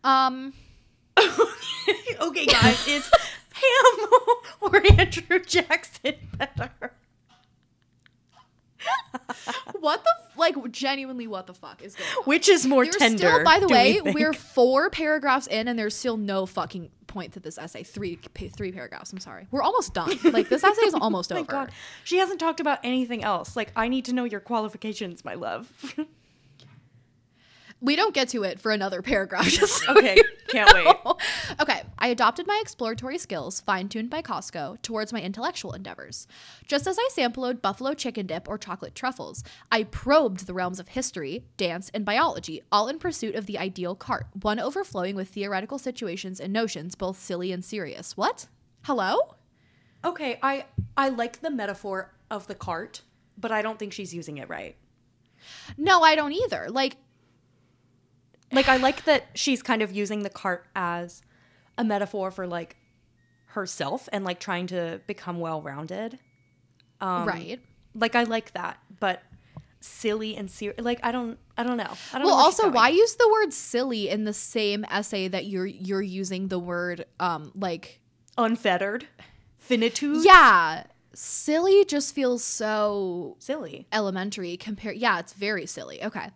Um, 0.06 0.54
okay, 2.22 2.46
guys, 2.46 2.88
is 2.88 3.12
Ham 3.52 4.10
or 4.62 4.82
Andrew 4.98 5.40
Jackson 5.40 6.16
better? 6.38 6.94
what 9.80 10.04
the 10.04 10.10
f- 10.10 10.31
like 10.42 10.72
genuinely 10.72 11.28
what 11.28 11.48
the 11.48 11.54
fuck 11.54 11.82
is 11.82 11.96
going 11.96 12.10
on? 12.18 12.24
Which 12.26 12.50
is 12.50 12.66
more 12.68 12.84
There's 12.84 12.98
tender? 12.98 13.18
still, 13.18 13.44
by 13.46 13.60
the 13.60 13.70
way, 13.70 14.02
we 14.02 14.26
are 14.26 14.34
four 14.34 14.90
paragraphs 14.90 15.48
in, 15.48 15.70
and 15.70 15.80
there's 15.80 15.96
still 15.96 16.18
no 16.18 16.46
fucking 16.46 16.90
point 17.08 17.34
to 17.34 17.40
this 17.40 17.58
essay. 17.58 17.84
Three, 17.84 18.20
three 18.56 18.72
paragraphs. 18.72 19.12
I'm 19.14 19.20
sorry. 19.20 19.48
We're 19.52 19.64
almost 19.64 19.94
done. 19.94 20.18
Like 20.32 20.50
this 20.50 20.64
essay 20.64 20.82
is 20.84 20.94
almost 20.94 21.32
Oh 21.32 21.36
my 21.36 21.42
over. 21.42 21.52
god. 21.52 21.72
She 22.04 22.18
hasn't 22.18 22.40
talked 22.40 22.60
about 22.60 22.80
anything 22.84 23.24
else. 23.24 23.56
Like, 23.56 23.72
I 23.76 23.88
need 23.88 24.06
to 24.06 24.14
know 24.14 24.24
your 24.26 24.40
qualifications, 24.40 25.24
my 25.24 25.36
love. 25.36 25.72
We 27.84 27.96
don't 27.96 28.14
get 28.14 28.30
to 28.30 28.44
it 28.44 28.60
for 28.60 28.72
another 28.72 29.02
paragraph. 29.02 29.46
Just 29.50 29.84
so 29.84 29.98
Okay, 29.98 30.16
you 30.16 30.24
can't 30.48 30.72
wait. 30.72 30.96
Okay, 31.60 31.82
I 31.98 32.10
adopted 32.10 32.46
my 32.46 32.60
exploratory 32.62 33.18
skills, 33.18 33.60
fine 33.60 33.90
tuned 33.90 34.12
by 34.12 34.22
Costco, 34.22 34.82
towards 34.84 35.12
my 35.12 35.20
intellectual 35.20 35.74
endeavors. 35.74 36.28
Just 36.68 36.86
as 36.86 36.98
I 37.00 37.10
sampled 37.12 37.62
buffalo 37.62 37.96
chicken 37.96 38.28
dip 38.28 38.48
or 38.48 38.60
chocolate 38.60 38.94
truffles, 38.94 39.44
I 39.72 39.84
probed 39.84 40.46
the 40.46 40.54
realms 40.54 40.80
of 40.80 40.90
history, 40.90 41.46
dance, 41.58 41.90
and 41.94 42.06
biology, 42.06 42.62
all 42.72 42.88
in 42.88 43.00
pursuit 43.00 43.34
of 43.34 43.48
the 43.48 43.58
ideal 43.58 43.96
cart, 43.96 44.28
one 44.40 44.60
overflowing 44.60 45.16
with 45.16 45.30
theoretical 45.30 45.80
situations 45.80 46.40
and 46.40 46.54
notions, 46.54 46.94
both 46.94 47.20
silly 47.20 47.52
and 47.52 47.66
serious. 47.66 48.16
What? 48.16 48.48
Hello? 48.84 49.36
Okay, 50.06 50.40
I 50.44 50.66
I 50.96 51.10
like 51.10 51.42
the 51.42 51.52
metaphor 51.52 52.14
of 52.30 52.46
the 52.48 52.56
cart, 52.56 53.02
but 53.38 53.52
I 53.52 53.62
don't 53.62 53.80
think 53.80 53.94
she's 53.94 54.14
using 54.14 54.38
it 54.38 54.50
right. 54.50 54.76
No, 55.78 56.02
I 56.02 56.16
don't 56.16 56.34
either. 56.34 56.68
Like, 56.70 56.98
Like 58.52 58.68
I 58.70 58.78
like 58.78 59.06
that 59.06 59.28
she's 59.34 59.62
kind 59.64 59.82
of 59.82 59.92
using 59.92 60.24
the 60.24 60.30
cart 60.30 60.66
as 60.76 61.22
a 61.78 61.84
metaphor 61.84 62.32
for 62.32 62.46
like 62.48 62.76
herself 63.48 64.08
and 64.12 64.24
like 64.26 64.40
trying 64.40 64.68
to 64.68 65.02
become 65.08 65.40
well-rounded. 65.40 66.20
Um, 67.00 67.28
right. 67.28 67.60
Like 67.96 68.16
I 68.16 68.24
like 68.24 68.54
that, 68.54 68.80
but 69.00 69.22
silly 69.80 70.36
and 70.38 70.50
serious. 70.50 70.80
Like 70.84 71.00
I 71.04 71.12
don't 71.12 71.38
I 71.58 71.64
don't 71.64 71.78
know. 71.78 71.92
I 72.14 72.18
don't 72.20 72.28
Well, 72.28 72.38
know 72.38 72.44
also, 72.44 72.70
why 72.70 72.90
use 72.90 73.16
the 73.16 73.30
word 73.32 73.52
silly 73.54 74.10
in 74.10 74.24
the 74.26 74.34
same 74.34 74.86
essay 74.92 75.28
that 75.28 75.46
you're 75.46 75.66
you're 75.66 76.02
using 76.02 76.48
the 76.50 76.60
word 76.60 77.06
um 77.20 77.52
like 77.56 78.00
unfettered 78.38 79.08
finitude? 79.58 80.24
yeah, 80.24 80.84
silly 81.14 81.84
just 81.86 82.14
feels 82.16 82.44
so 82.44 83.36
silly. 83.40 83.88
elementary 83.92 84.56
compared 84.58 84.96
yeah 84.98 85.20
it's 85.20 85.34
very 85.34 85.66
silly 85.66 86.02
okay 86.04 86.30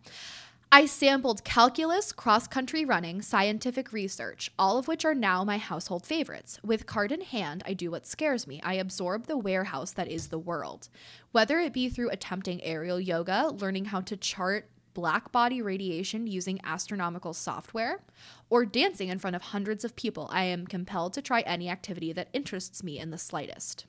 i 0.75 0.85
sampled 0.85 1.41
calculus 1.45 2.11
cross-country 2.11 2.83
running 2.83 3.21
scientific 3.21 3.93
research 3.93 4.51
all 4.59 4.77
of 4.77 4.89
which 4.89 5.05
are 5.05 5.15
now 5.15 5.41
my 5.41 5.57
household 5.57 6.05
favorites. 6.05 6.59
With 6.65 6.85
card 6.85 7.13
in 7.13 7.21
hand 7.21 7.63
i 7.65 7.73
do 7.73 7.89
what 7.89 8.05
scares 8.05 8.45
me. 8.45 8.59
I 8.61 8.73
absorb 8.73 9.25
the 9.25 9.37
warehouse 9.37 9.91
that 9.93 10.09
is 10.09 10.27
the 10.27 10.37
world. 10.37 10.89
Whether 11.31 11.59
it 11.59 11.71
be 11.71 11.87
through 11.87 12.09
attempting 12.09 12.61
aerial 12.61 12.99
yoga 12.99 13.53
learning 13.57 13.85
how 13.85 14.01
to 14.01 14.17
chart 14.17 14.69
black 14.93 15.31
body 15.31 15.61
radiation 15.61 16.27
using 16.27 16.59
astronomical 16.65 17.33
software 17.33 18.03
or 18.49 18.65
dancing 18.65 19.07
in 19.07 19.17
front 19.17 19.37
of 19.37 19.41
hundreds 19.41 19.85
of 19.85 19.95
people 19.95 20.27
i 20.29 20.43
am 20.43 20.67
compelled 20.67 21.13
to 21.13 21.21
try 21.21 21.39
any 21.41 21.69
activity 21.69 22.11
that 22.11 22.27
interests 22.33 22.83
me 22.83 22.99
in 22.99 23.11
the 23.11 23.17
slightest. 23.17 23.85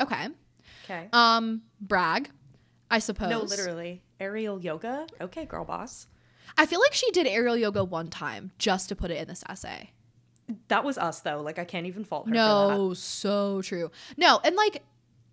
Okay. 0.00 0.28
Okay. 0.84 1.08
um, 1.12 1.62
brag, 1.80 2.30
I 2.90 2.98
suppose. 2.98 3.30
no, 3.30 3.40
literally. 3.40 4.02
Aerial 4.20 4.60
yoga? 4.60 5.06
Okay, 5.20 5.44
girl 5.44 5.64
boss. 5.64 6.06
I 6.56 6.66
feel 6.66 6.80
like 6.80 6.94
she 6.94 7.10
did 7.10 7.26
aerial 7.26 7.56
yoga 7.56 7.84
one 7.84 8.08
time 8.08 8.52
just 8.58 8.88
to 8.88 8.96
put 8.96 9.10
it 9.10 9.18
in 9.18 9.28
this 9.28 9.44
essay. 9.48 9.92
That 10.68 10.84
was 10.84 10.96
us 10.96 11.20
though. 11.20 11.42
Like 11.42 11.58
I 11.58 11.64
can't 11.64 11.86
even 11.86 12.04
fault 12.04 12.26
her 12.26 12.32
for 12.32 12.34
No, 12.34 12.94
so 12.94 13.62
true. 13.62 13.90
No, 14.16 14.40
and 14.44 14.54
like 14.56 14.82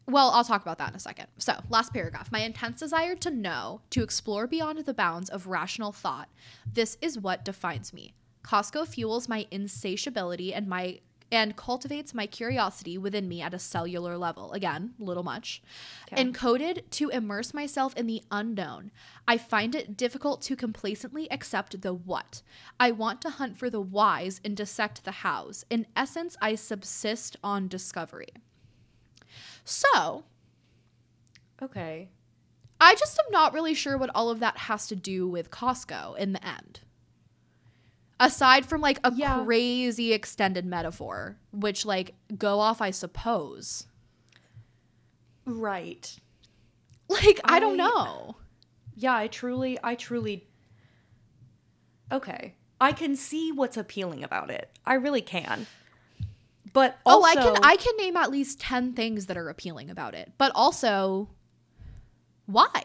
well, 0.05 0.31
I'll 0.31 0.43
talk 0.43 0.61
about 0.61 0.79
that 0.79 0.89
in 0.89 0.95
a 0.95 0.99
second. 0.99 1.27
So, 1.37 1.53
last 1.69 1.93
paragraph. 1.93 2.31
My 2.31 2.41
intense 2.41 2.79
desire 2.79 3.15
to 3.15 3.31
know, 3.31 3.81
to 3.91 4.03
explore 4.03 4.47
beyond 4.47 4.79
the 4.79 4.93
bounds 4.93 5.29
of 5.29 5.47
rational 5.47 5.93
thought. 5.93 6.27
This 6.71 6.97
is 7.01 7.17
what 7.17 7.45
defines 7.45 7.93
me. 7.93 8.13
Costco 8.43 8.85
fuels 8.87 9.29
my 9.29 9.47
insatiability 9.49 10.53
and 10.53 10.67
my 10.67 10.99
and 11.33 11.55
cultivates 11.55 12.13
my 12.13 12.27
curiosity 12.27 12.97
within 12.97 13.27
me 13.27 13.41
at 13.41 13.53
a 13.53 13.59
cellular 13.59 14.17
level. 14.17 14.53
Again, 14.53 14.93
little 14.99 15.23
much. 15.23 15.63
Okay. 16.11 16.23
Encoded 16.23 16.89
to 16.91 17.09
immerse 17.09 17.53
myself 17.53 17.95
in 17.97 18.05
the 18.05 18.21
unknown. 18.29 18.91
I 19.27 19.37
find 19.37 19.73
it 19.73 19.97
difficult 19.97 20.41
to 20.43 20.55
complacently 20.55 21.29
accept 21.31 21.81
the 21.81 21.93
what. 21.93 22.43
I 22.79 22.91
want 22.91 23.19
to 23.23 23.31
hunt 23.31 23.57
for 23.57 23.69
the 23.69 23.81
whys 23.81 24.39
and 24.45 24.55
dissect 24.55 25.03
the 25.03 25.11
hows. 25.11 25.65
In 25.69 25.87
essence, 25.95 26.37
I 26.39 26.55
subsist 26.55 27.35
on 27.43 27.67
discovery. 27.67 28.29
So, 29.65 30.25
Okay. 31.61 32.09
I 32.81 32.95
just 32.95 33.17
am 33.17 33.31
not 33.31 33.53
really 33.53 33.73
sure 33.73 33.97
what 33.97 34.11
all 34.13 34.29
of 34.29 34.41
that 34.41 34.57
has 34.57 34.87
to 34.87 34.95
do 34.95 35.27
with 35.27 35.49
Costco 35.49 36.17
in 36.17 36.33
the 36.33 36.45
end. 36.45 36.81
Aside 38.23 38.65
from 38.65 38.79
like 38.81 38.99
a 39.03 39.11
Yeah. 39.13 39.43
crazy 39.43 40.13
extended 40.13 40.65
metaphor, 40.65 41.37
which 41.51 41.85
like 41.85 42.15
go 42.37 42.59
off, 42.59 42.81
I 42.81 42.91
suppose. 42.91 43.85
Right. 45.45 46.15
Like, 47.09 47.41
I, 47.43 47.59
don't 47.59 47.75
know. 47.77 48.37
Yeah, 48.95 49.13
I 49.15 49.27
truly, 49.27 49.77
I 49.83 49.95
truly. 49.95 50.47
Okay. 52.11 52.55
I 52.79 52.91
can 52.93 53.15
see 53.15 53.51
what's 53.51 53.75
appealing 53.77 54.23
about 54.23 54.49
it. 54.49 54.69
I 54.85 54.93
really 54.95 55.21
can. 55.21 55.67
But 56.71 56.97
oh, 57.05 57.23
I 57.23 57.35
can 57.35 57.57
I 57.61 57.75
can 57.75 57.95
name 57.97 58.15
at 58.17 58.31
least 58.31 58.59
10 58.61 58.93
things 58.93 59.27
that 59.27 59.37
are 59.37 59.49
appealing 59.49 59.89
about 59.89 60.15
it. 60.15 60.31
But 60.37 60.51
also 60.55 61.29
why? 62.45 62.83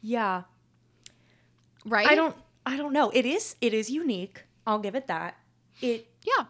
yeah, 0.00 0.42
Right? 1.84 2.06
I 2.08 2.14
don't, 2.16 2.36
I 2.64 2.76
don't 2.76 2.92
know. 2.92 3.10
It 3.10 3.26
is, 3.26 3.56
it 3.60 3.74
is 3.74 3.90
unique. 3.90 4.44
I'll 4.66 4.78
give 4.78 4.94
it 4.94 5.06
that. 5.08 5.36
It, 5.80 6.08
Yeah. 6.24 6.44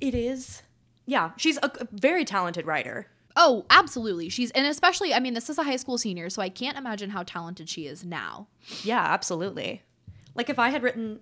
it 0.00 0.14
is. 0.14 0.62
Yeah, 1.06 1.30
she's 1.36 1.56
a, 1.58 1.70
a 1.80 1.88
very 1.92 2.24
talented 2.24 2.66
writer. 2.66 3.06
Oh, 3.36 3.64
absolutely. 3.70 4.28
She's 4.28 4.50
and 4.52 4.66
especially 4.66 5.14
I 5.14 5.20
mean, 5.20 5.34
this 5.34 5.48
is 5.48 5.56
a 5.58 5.62
high 5.62 5.76
school 5.76 5.98
senior, 5.98 6.28
so 6.30 6.42
I 6.42 6.48
can't 6.48 6.76
imagine 6.76 7.10
how 7.10 7.22
talented 7.22 7.68
she 7.68 7.86
is 7.86 8.04
now. 8.04 8.48
Yeah, 8.84 9.00
absolutely. 9.00 9.82
Like 10.34 10.50
if 10.50 10.58
I 10.58 10.68
had 10.68 10.82
written 10.82 11.20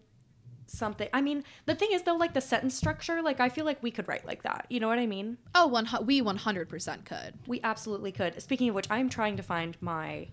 something, 0.67 1.09
I 1.13 1.21
mean, 1.21 1.45
the 1.67 1.75
thing 1.75 1.91
is 1.93 2.03
though, 2.03 2.17
like 2.17 2.35
the 2.35 2.41
sentence 2.41 2.75
structure, 2.75 3.23
like 3.23 3.41
I 3.41 3.49
feel 3.49 3.65
like 3.65 3.83
we 3.83 3.91
could 3.91 4.09
write 4.09 4.27
like 4.27 4.43
that. 4.43 4.67
You 4.69 4.81
know 4.81 4.89
what 4.89 4.99
I 4.99 5.07
mean? 5.07 5.39
Oh, 5.55 5.67
one, 5.67 5.89
we 6.05 6.21
100% 6.23 7.05
could. 7.05 7.35
We 7.47 7.61
absolutely 7.63 8.13
could. 8.13 8.41
Speaking 8.43 8.71
of 8.71 8.75
which, 8.75 8.91
I'm 8.91 9.09
trying 9.09 9.37
to 9.37 9.43
find 9.43 9.77
my. 9.81 10.29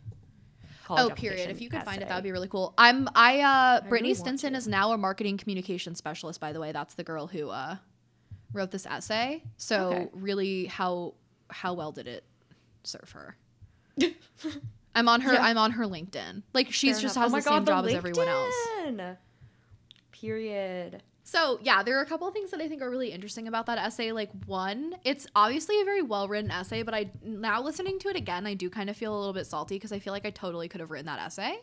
Oh, 0.89 1.10
period. 1.10 1.50
If 1.50 1.62
you 1.62 1.69
could 1.69 1.84
find 1.84 2.02
it, 2.02 2.08
that 2.08 2.15
would 2.15 2.24
be 2.24 2.32
really 2.32 2.48
cool. 2.48 2.74
I'm 2.78 3.08
I 3.15 3.41
uh 3.41 3.82
Brittany 3.82 4.10
really 4.10 4.13
Stinson 4.15 4.56
is 4.56 4.67
now 4.67 4.91
a 4.91 4.98
marketing 4.98 5.38
communication 5.38 5.95
specialist, 5.95 6.39
by 6.39 6.54
the 6.54 6.60
way. 6.60 6.71
That's 6.71 6.93
the 6.95 7.04
girl 7.04 7.28
who 7.28 7.50
uh 7.50 7.78
wrote 8.54 8.71
this 8.71 8.86
essay. 8.86 9.43
So 9.58 9.88
Okay. 9.89 10.08
really 10.13 10.65
how 10.65 11.13
how 11.50 11.74
well 11.74 11.91
did 11.91 12.08
it 12.08 12.24
serve 12.84 13.12
her? 13.12 13.36
I'm 14.95 15.10
on 15.10 15.21
her 15.21 15.34
Yeah. 15.34 15.43
I'm 15.43 15.58
on 15.58 15.71
her 15.71 15.86
LinkedIn. 15.86 16.43
Like 16.54 16.71
she's 16.71 16.98
Fair 16.98 17.02
just 17.02 17.15
enough. 17.17 17.24
has 17.26 17.32
Oh 17.32 17.36
my 17.36 17.39
the 17.39 17.43
same 17.43 17.63
God, 17.65 17.84
job 17.84 17.86
as 17.88 17.93
everyone 17.93 18.28
else. 18.28 18.56
Period. 20.12 21.04
So 21.27 21.59
yeah, 21.63 21.81
there 21.81 21.97
are 21.97 22.03
a 22.03 22.05
couple 22.05 22.27
of 22.27 22.35
things 22.35 22.51
that 22.51 22.61
I 22.61 22.67
think 22.67 22.83
are 22.83 22.89
really 22.89 23.11
interesting 23.11 23.47
about 23.47 23.65
that 23.65 23.79
essay. 23.79 24.11
Like 24.11 24.29
one, 24.45 24.95
it's 25.03 25.25
obviously 25.35 25.81
a 25.81 25.83
very 25.83 26.03
well 26.03 26.27
written 26.27 26.51
essay, 26.51 26.83
but 26.83 26.93
I 26.93 27.09
now 27.23 27.63
listening 27.63 27.97
to 27.99 28.09
it 28.09 28.15
again, 28.15 28.45
I 28.45 28.53
do 28.53 28.69
kind 28.69 28.91
of 28.91 28.95
feel 28.95 29.13
a 29.13 29.17
little 29.17 29.33
bit 29.33 29.47
salty 29.47 29.75
because 29.75 29.91
I 29.91 29.97
feel 29.97 30.13
like 30.13 30.23
I 30.25 30.29
totally 30.29 30.67
could 30.67 30.81
have 30.81 30.91
written 30.91 31.07
that 31.07 31.19
essay. 31.19 31.57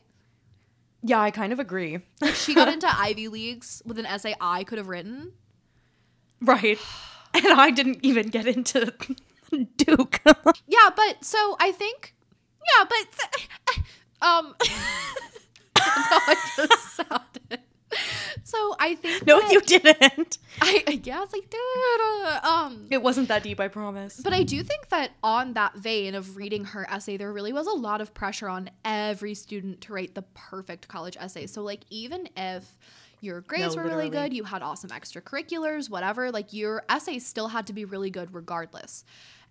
Yeah, 1.04 1.20
I 1.20 1.30
kind 1.30 1.52
of 1.52 1.60
agree. 1.60 2.00
She 2.34 2.54
got 2.54 2.68
into 2.68 2.88
Ivy 2.88 3.28
Leagues 3.28 3.82
with 3.86 4.00
an 4.00 4.06
essay 4.06 4.34
I 4.40 4.64
could 4.64 4.78
have 4.78 4.88
written. 4.88 5.32
right. 6.42 6.78
And 7.34 7.46
I 7.46 7.70
didn't 7.70 8.00
even 8.02 8.28
get 8.28 8.46
into 8.46 8.92
Duke. 9.78 10.20
Yeah, 10.66 10.90
but 10.94 11.24
so 11.24 11.56
I 11.58 11.72
think, 11.72 12.14
yeah, 12.60 12.84
but 12.84 13.78
um, 14.26 14.54
that's 14.60 16.08
how 16.08 16.20
I 16.26 16.36
just 16.56 16.96
sounded. 16.96 17.61
So 18.44 18.74
I 18.78 18.94
think 18.94 19.26
no, 19.26 19.40
that- 19.40 19.52
you 19.52 19.60
didn't. 19.60 20.38
I 20.60 20.84
I 20.86 20.94
guess 20.96 21.32
like 21.32 21.48
dude, 21.50 22.44
um, 22.44 22.86
It 22.90 23.02
wasn't 23.02 23.28
that 23.28 23.42
deep, 23.42 23.58
I 23.60 23.68
promise. 23.68 24.20
But 24.22 24.32
I 24.32 24.42
do 24.42 24.62
think 24.62 24.88
that 24.90 25.12
on 25.22 25.54
that 25.54 25.74
vein 25.76 26.14
of 26.14 26.36
reading 26.36 26.64
her 26.66 26.88
essay, 26.90 27.16
there 27.16 27.32
really 27.32 27.52
was 27.52 27.66
a 27.66 27.72
lot 27.72 28.00
of 28.00 28.12
pressure 28.14 28.48
on 28.48 28.70
every 28.84 29.34
student 29.34 29.80
to 29.82 29.92
write 29.92 30.14
the 30.14 30.22
perfect 30.34 30.88
college 30.88 31.16
essay. 31.18 31.46
So, 31.46 31.62
like, 31.62 31.80
even 31.90 32.28
if 32.36 32.76
your 33.20 33.40
grades 33.40 33.76
No, 33.76 33.82
were 33.82 33.88
really 33.88 34.10
good, 34.10 34.32
you 34.32 34.44
had 34.44 34.62
awesome 34.62 34.90
extracurriculars, 34.90 35.88
whatever, 35.88 36.30
like, 36.30 36.52
your 36.52 36.84
essay 36.88 37.18
still 37.18 37.48
had 37.48 37.66
to 37.68 37.72
be 37.72 37.84
really 37.84 38.10
good 38.10 38.34
regardless. 38.34 39.04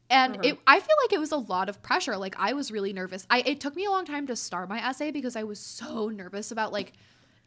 And 0.10 0.34
Uh-huh. 0.36 0.41
it, 0.49 0.60
I 0.67 0.80
feel 0.80 0.95
like 1.06 1.13
it 1.13 1.19
was 1.19 1.32
a 1.32 1.38
lot 1.38 1.69
of 1.69 1.82
pressure. 1.82 2.17
Like, 2.17 2.36
I 2.38 2.54
was 2.54 2.69
really 2.71 2.93
nervous. 2.93 3.25
I, 3.30 3.39
it 3.45 3.60
took 3.62 3.75
me 3.75 3.86
a 3.86 3.89
long 3.91 4.06
time 4.06 4.27
to 4.27 4.36
start 4.36 4.67
my 4.69 4.80
essay 4.86 5.12
because 5.12 5.36
I 5.38 5.43
was 5.43 5.60
so 5.60 6.10
nervous 6.10 6.51
about, 6.51 6.71
like, 6.73 6.93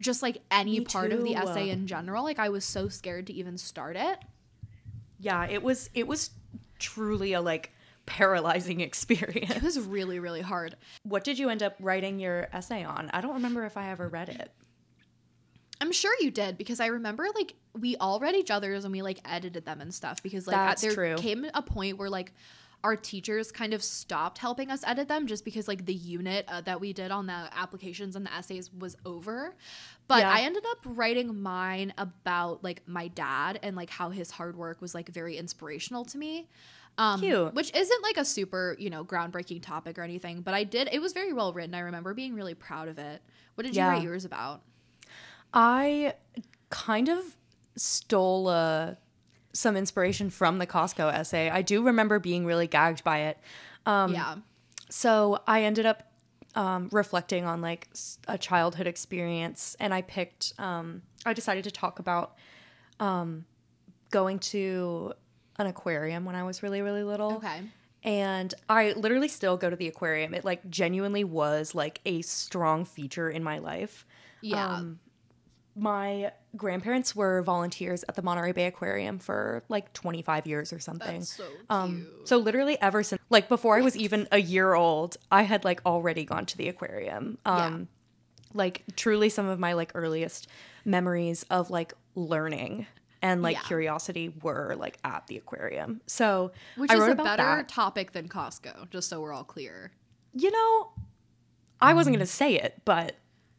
just 0.01 0.23
like 0.23 0.43
any 0.51 0.81
Me 0.81 0.85
part 0.85 1.13
of 1.13 1.23
the 1.25 1.35
essay 1.37 1.71
in 1.71 1.87
general. 1.87 2.25
Like, 2.25 2.39
I 2.39 2.49
was 2.49 2.65
so 2.65 2.89
scared 2.89 3.27
to 3.29 3.33
even 3.33 3.57
start 3.59 3.97
it. 3.97 4.19
yeah, 5.19 5.47
it 5.49 5.63
was 5.63 5.89
it 5.95 6.07
was 6.07 6.31
truly 6.79 7.33
a 7.33 7.41
like 7.41 7.73
paralyzing 8.07 8.81
experience. 8.89 9.51
It 9.51 9.63
was 9.63 9.79
really, 9.81 10.19
really 10.19 10.43
hard. 10.43 10.77
What 11.05 11.25
did 11.25 11.39
you 11.39 11.49
end 11.49 11.63
up 11.63 11.77
writing 11.81 12.19
your 12.19 12.49
essay 12.53 12.85
on? 12.85 13.11
I 13.13 13.21
don't 13.21 13.35
remember 13.35 13.65
if 13.65 13.77
I 13.77 13.91
ever 13.91 14.09
read 14.09 14.29
it. 14.29 14.51
I'm 15.81 15.93
sure 15.93 16.15
you 16.21 16.31
did 16.31 16.57
because 16.57 16.81
I 16.81 16.87
remember 16.87 17.27
like 17.35 17.55
we 17.79 17.97
all 17.97 18.21
read 18.21 18.35
each 18.37 18.51
other's 18.51 18.85
and 18.85 18.93
we 18.93 19.03
like 19.03 19.21
edited 19.25 19.65
them 19.67 19.81
and 19.81 19.93
stuff 19.93 20.23
because 20.23 20.47
like 20.47 20.57
That's 20.57 20.83
there 20.83 20.95
true. 20.95 21.17
came 21.17 21.47
a 21.53 21.63
point 21.63 21.99
where 21.99 22.09
like 22.09 22.33
our 22.85 22.95
teachers 22.95 23.51
kind 23.51 23.75
of 23.75 23.83
stopped 23.83 24.39
helping 24.39 24.71
us 24.71 24.85
edit 24.87 25.09
them 25.09 25.27
just 25.27 25.45
because 25.45 25.67
like 25.67 25.87
the 25.87 25.95
unit 25.95 26.45
uh, 26.49 26.61
that 26.61 26.81
we 26.81 26.93
did 26.93 27.11
on 27.11 27.27
the 27.27 27.49
applications 27.57 28.15
and 28.15 28.27
the 28.27 28.33
essays 28.33 28.71
was 28.73 28.95
over. 29.05 29.57
But 30.07 30.19
Yeah. 30.21 30.31
I 30.31 30.41
ended 30.43 30.65
up 30.71 30.79
writing 30.85 31.41
mine 31.43 31.95
about 31.99 32.63
like 32.63 32.83
my 32.87 33.09
dad 33.09 33.59
and 33.63 33.75
like 33.75 33.89
how 33.91 34.11
his 34.11 34.31
hard 34.31 34.55
work 34.57 34.81
was 34.83 34.95
like 34.95 35.09
very 35.09 35.37
inspirational 35.39 36.05
to 36.05 36.19
me. 36.19 36.47
Um, 36.99 37.21
Cute. 37.21 37.55
Which 37.55 37.75
isn't 37.75 38.03
like 38.03 38.19
a 38.19 38.25
super, 38.25 38.77
you 38.79 38.91
know, 38.91 39.03
groundbreaking 39.05 39.63
topic 39.63 39.99
or 39.99 40.03
anything, 40.03 40.43
but 40.43 40.55
I 40.55 40.63
did, 40.63 40.89
it 40.93 41.01
was 41.01 41.13
very 41.13 41.33
well 41.33 41.53
written. 41.53 41.75
I 41.75 41.81
remember 41.81 42.15
being 42.15 42.35
really 42.35 42.55
proud 42.55 42.87
of 42.89 42.99
it. 43.01 43.21
What 43.57 43.65
did 43.65 43.75
you 43.75 43.83
Yeah. 43.83 43.89
write 43.89 44.03
yours 44.03 44.25
about? 44.25 44.61
I 45.55 46.15
kind 46.71 47.09
of 47.09 47.37
stole 47.77 48.47
uh, 48.49 48.95
some 49.55 49.77
inspiration 49.77 50.29
from 50.29 50.59
the 50.59 50.67
Costco 50.67 51.13
essay. 51.13 51.49
I 51.49 51.63
do 51.63 51.83
remember 51.83 52.19
being 52.19 52.45
really 52.45 52.67
gagged 52.67 53.03
by 53.05 53.21
it. 53.21 53.39
Um, 53.87 54.13
yeah. 54.13 54.37
So 54.91 55.41
I 55.47 55.63
ended 55.63 55.87
up 55.87 56.03
um, 56.55 56.89
reflecting 56.93 57.45
on 57.45 57.61
like 57.63 57.89
a 58.29 58.37
childhood 58.37 58.87
experience, 58.87 59.77
and 59.81 59.95
I 59.95 60.03
picked. 60.03 60.53
Um, 60.59 61.03
I 61.25 61.33
decided 61.33 61.65
to 61.65 61.71
talk 61.71 61.99
about 61.99 62.37
um, 63.01 63.45
going 64.11 64.39
to 64.41 65.15
an 65.59 65.67
aquarium 65.67 66.25
when 66.25 66.35
I 66.35 66.43
was 66.43 66.63
really 66.63 66.83
really 66.83 67.03
little. 67.03 67.35
Okay. 67.35 67.63
And 68.03 68.53
I 68.69 68.93
literally 68.93 69.29
still 69.29 69.57
go 69.57 69.71
to 69.71 69.77
the 69.77 69.89
aquarium. 69.89 70.35
It 70.35 70.45
like 70.45 70.69
genuinely 70.69 71.25
was 71.25 71.75
like 71.75 72.01
a 72.05 72.21
strong 72.21 72.85
feature 72.85 73.31
in 73.31 73.43
my 73.43 73.59
life. 73.59 74.05
Yeah. 74.43 74.77
Um, 74.77 74.99
my 75.77 76.31
grandparents 76.57 77.17
were 77.17 77.43
volunteers 77.43 78.05
at 78.09 78.15
the 78.15 78.23
Monterey 78.23 78.53
Bay 78.53 78.67
Aquarium 78.67 79.19
for 79.19 79.65
like 79.69 79.93
25 79.93 80.47
years 80.47 80.73
or 80.73 80.79
something. 80.79 81.21
That's 81.21 81.37
so 81.37 81.49
Um, 81.69 82.07
so 82.25 82.39
literally 82.39 82.81
ever 82.81 83.03
since 83.03 83.21
like 83.31 83.49
before 83.49 83.77
I 83.77 83.81
was 83.81 83.97
even 83.97 84.29
a 84.31 84.39
year 84.41 84.75
old, 84.75 85.17
I 85.33 85.43
had 85.43 85.65
like 85.65 85.81
already 85.85 86.25
gone 86.25 86.47
to 86.47 86.57
the 86.57 86.69
aquarium. 86.69 87.39
Um 87.45 87.89
like 88.53 88.85
truly 88.95 89.29
some 89.29 89.47
of 89.49 89.59
my 89.59 89.73
like 89.73 89.91
earliest 89.97 90.47
memories 90.85 91.45
of 91.51 91.71
like 91.71 91.93
learning 92.15 92.87
and 93.21 93.43
like 93.43 93.57
Yeah. 93.57 93.63
curiosity 93.63 94.33
were 94.43 94.77
like 94.79 94.99
at 95.03 95.27
the 95.27 95.37
aquarium. 95.39 96.01
So 96.07 96.53
Which 96.77 96.93
is 96.93 97.03
a 97.09 97.15
better 97.17 97.37
that. 97.43 97.69
topic 97.69 98.13
than 98.13 98.29
Costco, 98.29 98.91
just 98.91 99.09
so 99.09 99.21
we're 99.21 99.33
all 99.33 99.43
clear. 99.43 99.91
You 100.35 100.53
know, 100.53 100.93
I 101.81 101.95
wasn't 101.95 102.15
gonna 102.15 102.27
say 102.27 102.55
it, 102.55 102.81
but 102.85 103.17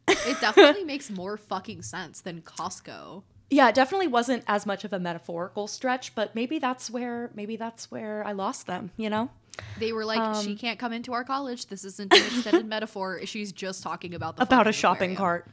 It 0.08 0.40
definitely 0.40 0.84
makes 0.84 1.10
more 1.10 1.36
fucking 1.36 1.82
sense 1.82 2.20
than 2.20 2.40
Costco. 2.42 3.22
yeah, 3.50 3.68
it 3.68 3.74
definitely 3.74 4.06
wasn't 4.08 4.44
as 4.46 4.64
much 4.66 4.84
of 4.84 4.92
a 4.92 4.98
metaphorical 4.98 5.66
stretch, 5.68 6.14
but 6.14 6.34
maybe 6.34 6.58
that's 6.58 6.90
where 6.90 7.30
maybe 7.34 7.56
that's 7.56 7.90
where 7.90 8.24
I 8.26 8.32
lost 8.32 8.66
them, 8.66 8.90
you 8.96 9.10
know? 9.10 9.30
They 9.78 9.92
were 9.92 10.04
like, 10.04 10.18
Um, 10.18 10.44
she 10.44 10.54
can't 10.54 10.78
come 10.78 10.92
into 10.92 11.12
our 11.12 11.24
college. 11.24 11.66
This 11.66 11.84
isn't 11.84 12.12
an 12.12 12.18
extended 12.24 12.66
metaphor. 12.76 13.20
She's 13.24 13.52
just 13.52 13.82
talking 13.82 14.14
about 14.14 14.36
the 14.36 14.42
about 14.42 14.66
a 14.66 14.72
shopping 14.72 15.12
aquarium." 15.12 15.44
cart. 15.44 15.48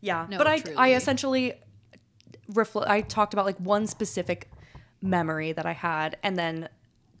Yeah, 0.00 0.26
No, 0.28 0.38
but 0.38 0.46
I 0.46 0.62
I 0.76 0.94
essentially 0.94 1.54
refl- 2.52 2.86
I 2.88 3.00
talked 3.00 3.32
about 3.34 3.46
like 3.46 3.58
one 3.58 3.86
specific 3.86 4.50
memory 5.02 5.52
that 5.52 5.66
I 5.66 5.72
had, 5.72 6.16
and 6.22 6.36
then 6.38 6.68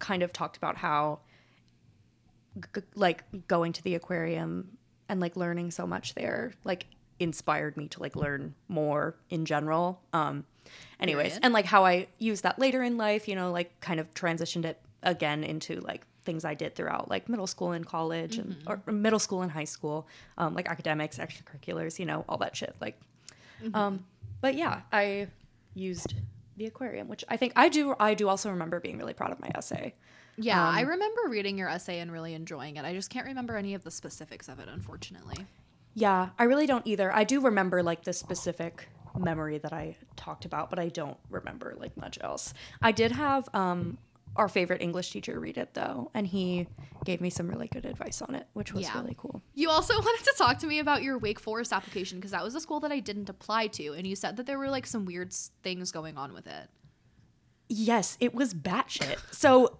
kind 0.00 0.22
of 0.22 0.32
talked 0.32 0.56
about 0.56 0.76
how 0.76 1.20
g- 2.74 2.82
like 2.94 3.24
going 3.46 3.72
to 3.74 3.82
the 3.82 3.94
aquarium 3.94 4.77
and 5.08 5.20
like 5.20 5.36
learning 5.36 5.70
so 5.70 5.86
much 5.86 6.14
there 6.14 6.52
like 6.64 6.86
inspired 7.20 7.76
me 7.76 7.88
to 7.88 8.00
like 8.00 8.14
learn 8.14 8.54
more 8.68 9.16
in 9.30 9.44
general 9.44 10.00
um 10.12 10.44
anyways. 11.00 11.28
Period. 11.28 11.40
and 11.44 11.54
like 11.54 11.64
how 11.64 11.84
i 11.84 12.06
used 12.18 12.42
that 12.44 12.58
later 12.58 12.82
in 12.82 12.96
life 12.96 13.26
you 13.26 13.34
know 13.34 13.50
like 13.50 13.78
kind 13.80 13.98
of 14.00 14.12
transitioned 14.14 14.64
it 14.64 14.80
again 15.02 15.42
into 15.44 15.80
like 15.80 16.02
things 16.24 16.44
i 16.44 16.54
did 16.54 16.74
throughout 16.74 17.08
like 17.08 17.28
middle 17.28 17.46
school 17.46 17.72
and 17.72 17.86
college 17.86 18.36
and 18.36 18.56
or 18.66 18.80
middle 18.92 19.18
school 19.18 19.42
and 19.42 19.50
high 19.50 19.64
school 19.64 20.06
um 20.36 20.54
like 20.54 20.68
academics 20.68 21.18
extracurriculars 21.18 21.98
you 21.98 22.04
know 22.04 22.24
all 22.28 22.36
that 22.36 22.54
shit 22.54 22.76
like 22.80 23.00
um 23.74 24.04
but 24.40 24.54
yeah 24.54 24.82
i 24.92 25.26
used 25.74 26.14
the 26.58 26.66
aquarium 26.66 27.08
which 27.08 27.24
i 27.28 27.36
think 27.36 27.52
i 27.56 27.68
do 27.68 27.94
i 27.98 28.14
do 28.14 28.28
also 28.28 28.50
remember 28.50 28.78
being 28.78 28.98
really 28.98 29.14
proud 29.14 29.32
of 29.32 29.40
my 29.40 29.50
essay 29.56 29.94
Yeah, 30.38 30.66
I 30.66 30.82
Um, 30.82 30.88
remember 30.88 31.20
reading 31.28 31.58
your 31.58 31.68
essay 31.68 31.98
and 32.00 32.10
really 32.12 32.34
enjoying 32.34 32.76
it. 32.76 32.84
I 32.84 32.92
just 32.94 33.10
can't 33.10 33.26
remember 33.26 33.56
any 33.56 33.74
of 33.74 33.84
the 33.84 33.90
specifics 33.90 34.48
of 34.48 34.58
it, 34.58 34.68
unfortunately. 34.68 35.46
Yeah, 35.94 36.30
I 36.38 36.44
really 36.44 36.66
don't 36.66 36.86
either. 36.86 37.12
I 37.12 37.24
do 37.24 37.40
remember 37.40 37.82
like 37.82 38.04
the 38.04 38.12
specific 38.12 38.88
memory 39.18 39.58
that 39.58 39.72
I 39.72 39.96
talked 40.16 40.44
about, 40.44 40.70
but 40.70 40.78
I 40.78 40.88
don't 40.88 41.16
remember 41.28 41.74
like 41.78 41.96
much 41.96 42.18
else. 42.22 42.54
I 42.80 42.92
did 42.92 43.12
have 43.12 43.48
um 43.54 43.98
our 44.36 44.46
favorite 44.48 44.80
English 44.80 45.10
teacher 45.10 45.40
read 45.40 45.56
it 45.58 45.74
though, 45.74 46.10
and 46.14 46.24
he 46.24 46.68
gave 47.04 47.20
me 47.20 47.30
some 47.30 47.48
really 47.48 47.66
good 47.66 47.84
advice 47.84 48.22
on 48.22 48.36
it, 48.36 48.46
which 48.52 48.72
was 48.72 48.84
Yeah. 48.84 49.00
really 49.00 49.16
cool. 49.18 49.42
You 49.54 49.70
also 49.70 49.94
wanted 50.00 50.24
to 50.26 50.34
talk 50.38 50.58
to 50.58 50.66
me 50.68 50.78
about 50.78 51.02
your 51.02 51.18
Wake 51.18 51.40
Forest 51.40 51.72
application 51.72 52.18
because 52.18 52.30
that 52.30 52.44
was 52.44 52.54
a 52.54 52.60
school 52.60 52.78
that 52.80 52.92
I 52.92 53.00
didn't 53.00 53.28
apply 53.28 53.66
to, 53.68 53.94
and 53.94 54.06
you 54.06 54.14
said 54.14 54.36
that 54.36 54.46
there 54.46 54.58
were 54.58 54.70
like 54.70 54.86
some 54.86 55.04
weird 55.04 55.32
things 55.64 55.90
going 55.90 56.16
on 56.16 56.32
with 56.32 56.46
it. 56.46 56.68
Yes, 57.68 58.16
it 58.20 58.32
was 58.34 58.54
batshit. 58.54 59.18
So, 59.34 59.77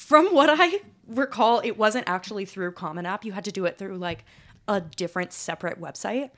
from 0.00 0.34
what 0.34 0.48
I 0.50 0.80
recall, 1.06 1.60
it 1.60 1.76
wasn't 1.76 2.08
actually 2.08 2.46
through 2.46 2.72
Common 2.72 3.04
App. 3.04 3.22
You 3.22 3.32
had 3.32 3.44
to 3.44 3.52
do 3.52 3.66
it 3.66 3.76
through 3.76 3.98
like 3.98 4.24
a 4.66 4.80
different 4.80 5.30
separate 5.34 5.78
website. 5.78 6.30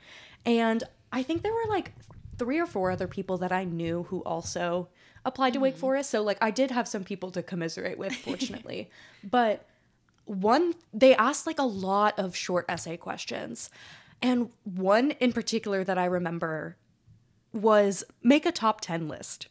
And 0.45 0.83
I 1.13 1.23
think 1.23 1.43
there 1.43 1.53
were 1.53 1.69
like 1.69 1.93
three 2.37 2.59
or 2.59 2.65
four 2.65 2.91
other 2.91 3.07
people 3.07 3.37
that 3.37 3.53
I 3.53 3.63
knew 3.63 4.03
who 4.09 4.19
also 4.23 4.89
applied 5.23 5.53
to 5.53 5.61
Wake 5.61 5.75
mm-hmm. 5.75 5.79
Forest. 5.79 6.09
So, 6.09 6.21
like, 6.21 6.37
I 6.41 6.51
did 6.51 6.71
have 6.71 6.89
some 6.89 7.05
people 7.05 7.31
to 7.31 7.41
commiserate 7.41 7.97
with, 7.97 8.13
fortunately. 8.13 8.89
but 9.23 9.65
one, 10.25 10.73
they 10.93 11.15
asked 11.15 11.47
like 11.47 11.59
a 11.59 11.63
lot 11.63 12.19
of 12.19 12.35
short 12.35 12.65
essay 12.67 12.97
questions. 12.97 13.69
And 14.21 14.49
one 14.65 15.11
in 15.21 15.31
particular 15.31 15.85
that 15.85 15.97
I 15.97 16.05
remember 16.05 16.75
was 17.53 18.03
make 18.21 18.45
a 18.45 18.51
top 18.51 18.81
10 18.81 19.07
list. 19.07 19.47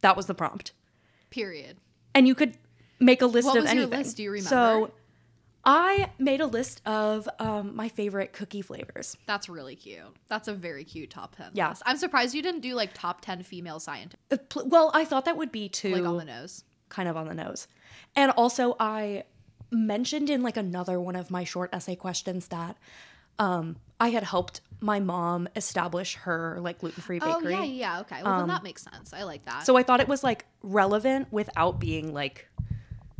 That 0.00 0.16
was 0.16 0.24
the 0.24 0.34
prompt 0.34 0.72
Period. 1.28 1.76
and 2.14 2.26
you 2.26 2.34
could 2.34 2.56
make 3.00 3.22
a 3.22 3.26
list 3.26 3.46
What 3.46 3.56
of 3.56 3.62
was 3.64 3.72
your 3.72 3.82
anything. 3.82 3.98
list? 3.98 4.16
Do 4.16 4.22
you 4.22 4.30
remember? 4.30 4.48
So 4.48 4.90
I 5.66 6.10
made 6.18 6.40
a 6.40 6.46
list 6.46 6.82
of 6.86 7.26
um, 7.38 7.74
my 7.74 7.88
favorite 7.88 8.32
cookie 8.34 8.60
flavors. 8.62 9.16
That's 9.26 9.48
really 9.48 9.76
cute. 9.76 10.02
That's 10.28 10.46
a 10.48 10.52
very 10.54 10.84
cute 10.84 11.10
top 11.10 11.36
ten. 11.36 11.50
Yeah. 11.54 11.70
list. 11.70 11.82
I'm 11.86 11.96
surprised 11.96 12.34
you 12.34 12.42
didn't 12.42 12.60
do 12.60 12.74
like 12.74 12.90
top 12.92 13.22
ten 13.22 13.42
female 13.42 13.80
scientists, 13.80 14.20
Uh, 14.30 14.36
pl- 14.48 14.68
Well, 14.68 14.90
I 14.94 15.04
thought 15.06 15.24
that 15.24 15.36
would 15.36 15.50
be 15.52 15.68
too 15.68 15.94
like 15.94 16.04
on 16.04 16.18
the 16.18 16.24
nose. 16.26 16.64
kind 16.90 17.08
of 17.08 17.16
on 17.16 17.26
the 17.28 17.34
nose. 17.34 17.66
And 18.14 18.30
also, 18.32 18.76
I 18.78 19.24
mentioned 19.70 20.28
in 20.30 20.42
like 20.42 20.56
another 20.58 21.00
one 21.00 21.16
of 21.16 21.30
my 21.30 21.44
short 21.44 21.70
essay 21.72 21.96
questions 21.96 22.48
that 22.48 22.76
um, 23.38 23.76
I 23.98 24.10
had 24.10 24.22
helped 24.22 24.60
my 24.80 25.00
mom 25.00 25.48
establish 25.56 26.14
her 26.16 26.58
like 26.60 26.80
gluten 26.80 27.02
free 27.02 27.18
Oh 27.22 27.38
bakery. 27.40 27.52
yeah, 27.54 27.62
yeah, 27.64 27.72
yeah. 27.94 28.00
Okay. 28.02 28.22
Well, 28.22 28.38
then 28.38 28.48
that 28.48 28.62
makes 28.62 28.82
sense. 28.82 29.14
I 29.14 29.22
like 29.24 29.46
that. 29.46 29.64
So 29.64 29.76
I 29.78 29.82
thought 29.82 30.00
it 30.00 30.08
was 30.08 30.22
like 30.22 30.44
relevant 30.62 31.32
without 31.32 31.80
being 31.80 32.12
like 32.12 32.46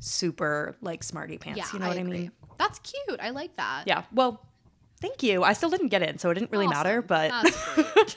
super 0.05 0.76
like 0.80 1.02
smarty 1.02 1.38
pants. 1.38 1.59
yeah, 1.59 1.66
you 1.72 1.78
know 1.78 1.88
what 1.88 1.98
I 1.98 2.02
mean? 2.02 2.30
That's 2.59 2.78
cute. 2.80 3.18
I 3.20 3.30
like 3.30 3.57
that. 3.57 3.84
Yeah. 3.86 4.02
Well, 4.12 4.40
thank 5.00 5.22
you. 5.22 5.42
I 5.42 5.55
still 5.55 5.70
didn't 5.70 5.88
get 5.88 6.02
in, 6.02 6.18
so 6.18 6.30
it 6.30 6.34
didn't 6.34 6.52
really 6.52 6.68
matter. 6.68 7.02
But 7.02 7.30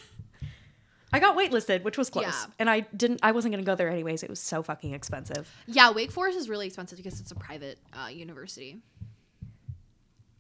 I 1.14 1.20
got 1.20 1.38
waitlisted, 1.38 1.84
which 1.84 1.98
was 1.98 2.10
close. 2.10 2.26
Yeah. 2.26 2.46
And 2.60 2.70
I 2.70 2.82
didn't. 2.82 3.22
I 3.24 3.32
wasn't 3.32 3.54
gonna 3.54 3.64
go 3.64 3.76
there 3.76 3.90
anyways. 3.90 4.24
It 4.24 4.30
was 4.30 4.40
so 4.40 4.62
fucking 4.62 4.94
expensive. 4.94 5.50
yeah, 5.66 5.92
Wake 5.92 6.12
Forest 6.12 6.38
is 6.38 6.50
really 6.50 6.68
expensive 6.68 6.98
because 6.98 7.20
it's 7.20 7.32
a 7.32 7.36
private 7.36 7.80
uh, 7.94 8.08
university. 8.10 8.80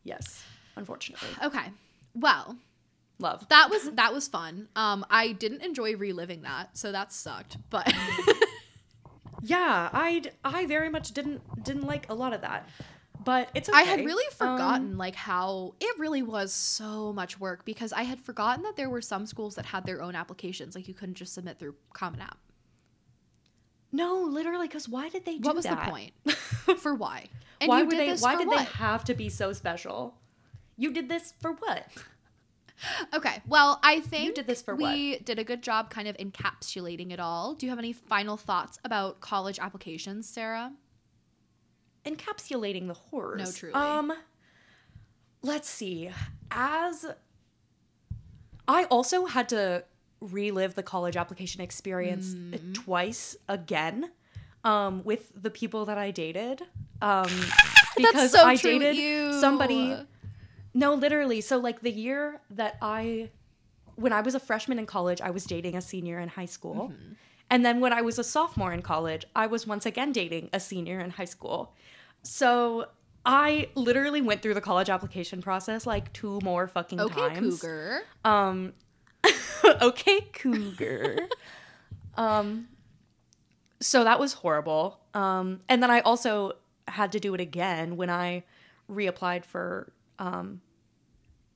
Yes, 0.04 0.44
unfortunately. 0.76 1.28
Okay. 1.44 1.66
Well, 2.14 2.58
Love. 3.20 3.48
that 3.50 3.70
was 3.70 3.90
that 3.92 4.14
was 4.14 4.28
fun. 4.28 4.68
Um, 4.76 5.06
I 5.10 5.32
didn't 5.32 5.64
enjoy 5.64 5.96
reliving 5.96 6.44
that, 6.44 6.78
so 6.78 6.92
that 6.92 7.12
sucked. 7.12 7.58
But 7.70 7.92
Yeah, 9.48 9.90
I 9.94 10.24
I 10.44 10.66
very 10.66 10.90
much 10.90 11.12
didn't 11.14 11.42
didn't 11.64 11.86
like 11.86 12.10
a 12.10 12.14
lot 12.14 12.34
of 12.34 12.42
that, 12.42 12.68
but 13.24 13.50
it's. 13.56 13.70
Okay. 13.70 13.78
I 13.78 13.84
had 13.84 14.04
really 14.06 14.26
Um, 14.28 14.38
forgotten 14.38 14.98
like 14.98 15.16
how 15.16 15.74
it 15.80 15.98
really 16.00 16.22
was 16.22 16.52
so 16.54 17.14
much 17.14 17.40
work 17.40 17.64
because 17.66 17.94
I 17.94 18.04
had 18.04 18.20
forgotten 18.20 18.64
that 18.64 18.76
there 18.76 18.90
were 18.90 19.02
some 19.02 19.26
schools 19.26 19.56
that 19.56 19.66
had 19.68 19.86
their 19.86 20.02
own 20.02 20.16
applications, 20.16 20.76
like 20.76 20.88
you 20.88 20.94
couldn't 20.94 21.16
just 21.16 21.34
submit 21.34 21.60
through 21.60 21.76
Common 21.94 22.22
App. 22.22 22.38
no, 23.92 24.16
literally, 24.24 24.68
because 24.68 24.90
why 24.90 25.10
did 25.10 25.24
they 25.26 25.38
do 25.38 25.48
What 25.48 25.56
was 25.56 25.66
that? 25.66 25.86
the 25.86 25.90
point? 25.92 26.12
For 26.80 26.94
why? 26.94 27.26
And 27.62 27.70
why 27.70 27.84
were 27.84 27.92
did 27.92 28.00
they? 28.00 28.22
Why 28.22 28.36
did 28.36 28.48
what? 28.48 28.58
they 28.60 28.66
have 28.66 29.04
to 29.06 29.14
be 29.14 29.30
so 29.30 29.54
special? 29.54 30.16
You 30.76 30.92
did 30.94 31.10
this 31.10 31.34
for 31.42 31.54
what? 31.54 31.88
Okay. 33.14 33.42
Well, 33.48 33.80
I 33.84 34.02
think 34.02 34.36
did 34.36 34.48
this 34.48 34.62
for 34.62 34.76
we 34.76 35.18
did 35.20 35.40
a 35.40 35.44
good 35.44 35.64
job 35.64 35.90
kind 35.90 36.08
of 36.08 36.16
encapsulating 36.18 37.12
it 37.12 37.20
all. 37.20 37.54
Do 37.56 37.66
you 37.66 37.70
have 37.72 37.80
any 37.80 37.94
final 37.94 38.38
thoughts 38.38 38.78
about 38.84 39.20
college 39.20 39.60
applications, 39.60 40.28
Sarah? 40.30 40.72
encapsulating 42.06 42.88
the 42.88 42.94
horrors. 42.94 43.42
No, 43.42 43.52
truly. 43.52 43.74
Um, 43.76 44.14
let's 45.42 45.70
see. 45.70 46.10
As 46.52 47.06
I 48.68 48.86
also 48.86 49.26
had 49.26 49.50
to 49.50 49.84
relive 50.22 50.76
the 50.76 50.84
college 50.84 51.16
application 51.18 51.62
experience 51.62 52.34
Mm. 52.34 52.74
twice 52.74 53.36
again, 53.48 54.12
um, 54.64 55.04
with 55.04 55.32
the 55.36 55.50
people 55.50 55.86
that 55.86 55.98
I 55.98 56.12
dated. 56.12 56.62
Um, 57.02 57.30
because 57.98 58.32
so 58.32 58.44
I 58.44 58.56
dated 58.56 59.40
somebody. 59.40 59.96
No, 60.74 60.94
literally. 60.94 61.42
So 61.42 61.58
like 61.58 61.82
the 61.82 61.92
year 61.92 62.42
that 62.52 62.78
I 62.82 63.30
when 63.96 64.14
I 64.14 64.22
was 64.22 64.36
a 64.36 64.40
freshman 64.40 64.78
in 64.78 64.86
college, 64.86 65.22
I 65.22 65.32
was 65.32 65.44
dating 65.46 65.76
a 65.76 65.82
senior 65.82 66.20
in 66.20 66.30
high 66.30 66.46
school. 66.46 66.92
Mm-hmm. 66.94 67.14
And 67.50 67.66
then 67.66 67.80
when 67.80 67.94
I 67.94 68.02
was 68.02 68.20
a 68.20 68.24
sophomore 68.24 68.74
in 68.74 68.82
college, 68.82 69.26
I 69.36 69.48
was 69.48 69.66
once 69.66 69.86
again 69.86 70.12
dating 70.12 70.50
a 70.54 70.60
senior 70.60 71.00
in 71.00 71.10
high 71.12 71.26
school. 71.26 71.74
So 72.22 72.88
I 73.26 73.70
literally 73.76 74.22
went 74.22 74.42
through 74.42 74.54
the 74.54 74.62
college 74.62 74.90
application 74.90 75.42
process 75.42 75.86
like 75.86 76.14
two 76.14 76.40
more 76.44 76.68
fucking 76.68 76.98
times. 76.98 77.12
Okay, 77.12 77.36
times. 77.36 77.62
Cougar. 77.62 78.02
Um 78.24 78.74
okay, 79.82 80.22
cougar. 80.34 81.28
um 82.16 82.68
so 83.80 84.04
that 84.04 84.20
was 84.20 84.34
horrible. 84.34 85.00
Um 85.14 85.62
and 85.68 85.82
then 85.82 85.90
I 85.90 86.02
also 86.02 86.54
had 86.88 87.12
to 87.14 87.20
do 87.20 87.34
it 87.34 87.42
again 87.42 87.98
when 87.98 88.10
I 88.10 88.44
reapplied 88.90 89.44
for 89.44 89.92
um 90.20 90.62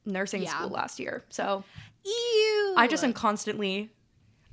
nursing 0.06 0.44
Yeah. 0.44 0.50
school 0.52 0.70
last 0.70 1.00
year. 1.00 1.24
So 1.30 1.64
Ew. 2.06 2.74
I 2.78 2.88
just 2.90 3.04
am 3.04 3.14
constantly 3.14 3.92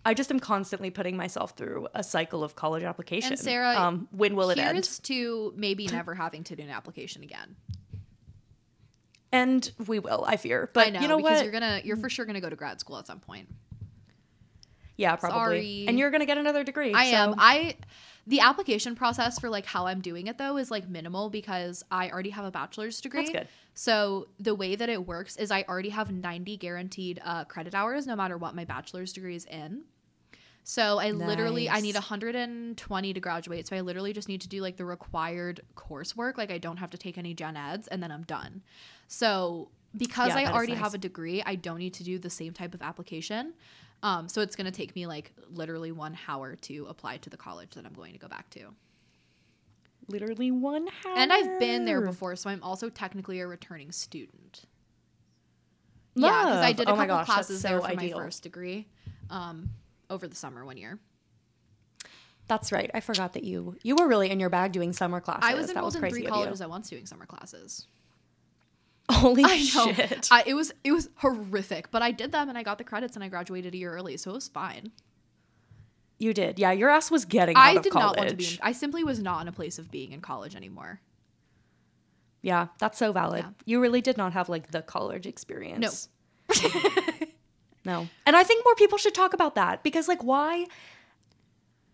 I 0.05 0.15
just 0.15 0.31
am 0.31 0.41
constantly 0.41 0.91
putting 0.91 1.17
myself 1.17 1.53
through 1.57 1.89
a 1.95 2.03
cycle 2.03 2.43
of 2.43 2.55
college 2.57 2.83
application. 2.83 3.33
And 3.33 3.39
Sarah, 3.41 3.75
um, 3.79 4.09
when 4.11 4.37
will 4.37 4.49
it 4.51 4.59
end? 4.59 4.85
To 5.05 5.53
maybe 5.57 5.87
never 5.87 6.15
having 6.15 6.45
to 6.45 6.57
do 6.57 6.63
an 6.63 6.71
application 6.71 7.23
again. 7.23 7.57
And 9.31 9.71
we 9.87 9.99
will, 9.99 10.25
I 10.27 10.37
fear. 10.37 10.71
But 10.73 10.87
I 10.87 10.91
know, 10.91 11.01
you 11.01 11.09
know 11.09 11.17
because 11.19 11.37
what? 11.37 11.43
you're 11.45 11.53
gonna 11.53 11.81
you're 11.85 11.97
for 11.97 12.09
sure 12.09 12.25
gonna 12.25 12.41
go 12.41 12.49
to 12.49 12.57
grad 12.57 12.81
school 12.81 12.97
at 12.97 13.07
some 13.07 13.21
point. 13.21 13.49
yeah, 14.97 15.17
probably. 15.17 15.39
Sorry. 15.39 15.85
And 15.89 15.99
you're 15.99 16.11
gonna 16.11 16.25
get 16.27 16.39
another 16.39 16.65
degree. 16.65 16.95
I 16.95 17.11
so- 17.11 17.17
am. 17.17 17.35
I 17.37 17.77
the 18.29 18.41
application 18.41 18.95
process 18.95 19.39
for 19.39 19.49
like 19.49 19.65
how 19.65 19.87
I'm 19.87 20.03
doing 20.03 20.27
it 20.27 20.37
though 20.37 20.59
is 20.59 20.71
like 20.71 20.87
minimal 20.87 21.31
because 21.31 21.83
I 21.91 22.11
already 22.11 22.29
have 22.31 22.45
a 22.45 22.51
bachelor's 22.51 23.01
degree. 23.01 23.23
That's 23.23 23.33
good. 23.33 23.49
So 23.73 24.29
the 24.39 24.55
way 24.55 24.77
that 24.77 24.91
it 24.91 25.07
works 25.07 25.37
is 25.37 25.51
I 25.51 25.65
already 25.67 25.89
have 25.89 26.13
90 26.13 26.59
guaranteed 26.59 27.23
uh, 27.25 27.45
credit 27.45 27.75
hours 27.75 28.07
no 28.07 28.15
matter 28.15 28.37
what 28.37 28.55
my 28.55 28.67
bachelor's 28.67 29.15
degree 29.15 29.35
is 29.35 29.47
in. 29.47 29.85
So 30.63 30.99
I 30.99 31.13
literally 31.13 31.71
I 31.71 31.81
need 31.81 31.95
120 31.95 33.13
to 33.15 33.21
graduate. 33.21 33.67
So 33.67 33.77
I 33.77 33.81
literally 33.81 34.13
just 34.13 34.29
need 34.29 34.43
to 34.43 34.49
do 34.49 34.61
like 34.61 34.77
the 34.77 34.85
required 34.85 35.63
coursework. 35.75 36.37
Like 36.37 36.51
I 36.51 36.59
don't 36.59 36.77
have 36.77 36.91
to 36.91 36.99
take 36.99 37.17
any 37.17 37.33
gen 37.33 37.57
eds 37.57 37.89
and 37.89 38.03
then 38.03 38.13
I'm 38.13 38.25
done. 38.25 38.61
So 39.07 39.71
because 39.97 40.29
Yeah, 40.29 40.41
I 40.41 40.53
already 40.53 40.75
nice. 40.75 40.83
have 40.83 40.93
a 40.93 40.99
degree, 40.99 41.43
I 41.47 41.55
don't 41.55 41.79
need 41.79 41.95
to 41.95 42.05
do 42.05 42.19
the 42.19 42.29
same 42.29 42.53
type 42.53 42.75
of 42.75 42.83
application. 42.83 43.55
Um, 44.03 44.29
so 44.29 44.41
it's 44.43 44.55
going 44.55 44.67
to 44.67 44.71
take 44.73 44.95
me 44.95 45.07
like 45.07 45.33
literally 45.51 45.91
one 45.93 46.17
hour 46.29 46.55
to 46.57 46.87
apply 46.89 47.17
to 47.19 47.31
the 47.31 47.37
college 47.37 47.71
that 47.75 47.85
I'm 47.85 47.93
going 47.95 48.13
to 48.13 48.19
go 48.19 48.29
back 48.29 48.49
to. 48.51 48.69
literally 50.09 50.51
one 50.51 50.89
hour. 51.05 51.15
And 51.17 51.33
I've 51.33 51.59
been 51.59 51.85
there 51.85 52.01
before, 52.01 52.35
so 52.37 52.49
I'm 52.49 52.63
also 52.63 52.89
technically 52.89 53.41
a 53.41 53.47
returning 53.47 53.93
student. 53.93 54.63
Yeah, 56.15 56.31
because 56.45 56.57
I 56.65 56.73
did 56.73 56.89
a 56.89 56.93
Oh 56.93 56.95
couple 56.95 57.07
gosh, 57.09 57.27
classes 57.27 57.63
there 57.63 57.81
for 57.81 57.87
ideal. 57.87 58.19
my 58.19 58.25
first 58.25 58.43
degree 58.43 58.89
um, 59.31 59.71
over 60.11 60.27
the 60.27 60.35
summer 60.35 60.65
one 60.65 60.77
year. 60.77 60.99
That's 62.49 62.73
right. 62.73 62.91
I 62.95 63.01
forgot 63.01 63.35
that 63.35 63.45
you 63.45 63.77
you 63.83 63.95
were 63.97 64.09
really 64.09 64.31
in 64.31 64.41
your 64.41 64.49
bag 64.49 64.73
doing 64.73 64.93
summer 64.95 65.21
classes. 65.21 65.45
I 65.45 65.55
was 65.55 65.67
that 65.67 65.73
enrolled 65.77 65.95
was 65.95 66.03
in 66.03 66.11
three 66.11 66.25
colleges 66.25 66.61
at 66.63 66.71
once 66.71 66.89
doing 66.89 67.05
summer 67.05 67.27
classes. 67.27 67.87
Holy 69.13 69.43
I 69.45 69.59
know. 69.75 69.93
shit! 69.93 70.29
I, 70.31 70.43
it 70.47 70.55
was 70.55 70.73
it 70.85 70.93
was 70.93 71.09
horrific, 71.17 71.91
but 71.91 72.03
I 72.03 72.11
did 72.13 72.31
them 72.33 72.49
and 72.49 72.59
I 72.59 72.63
got 72.63 72.79
the 72.79 72.85
credits 72.85 73.17
and 73.17 73.25
I 73.25 73.29
graduated 73.29 73.75
a 73.75 73.77
year 73.77 73.93
early, 73.93 74.17
so 74.17 74.31
it 74.31 74.35
was 74.35 74.49
fine. 74.49 74.93
you 76.19 76.35
did. 76.35 76.59
Yeah, 76.59 76.73
your 76.73 76.91
ass 76.91 77.11
was 77.11 77.25
getting 77.25 77.57
out 77.57 77.65
I 77.65 77.79
did 77.79 77.93
college. 77.93 78.05
not 78.05 78.17
want 78.19 78.29
to 78.31 78.37
be. 78.37 78.45
In, 78.47 78.59
I 78.63 78.73
simply 78.73 79.05
was 79.05 79.21
not 79.23 79.41
in 79.43 79.49
a 79.49 79.53
place 79.53 79.79
of 79.79 79.91
being 79.91 80.13
in 80.13 80.21
college 80.21 80.55
anymore. 80.55 81.01
yeah, 82.43 82.69
that's 82.79 82.99
so 82.99 83.13
valid. 83.13 83.45
Yeah. 83.45 83.51
You 83.65 83.81
really 83.81 84.01
did 84.01 84.17
not 84.17 84.33
have 84.35 84.49
like 84.49 84.71
the 84.73 84.83
college 84.83 85.27
experience. 85.27 86.09
No. 86.63 86.71
No. 87.85 88.07
And 88.27 88.37
I 88.37 88.43
think 88.43 88.65
more 88.67 88.75
people 88.75 88.99
should 88.99 89.15
talk 89.15 89.33
about 89.33 89.55
that 89.55 89.83
because 89.83 90.09
like 90.09 90.23
why 90.23 90.67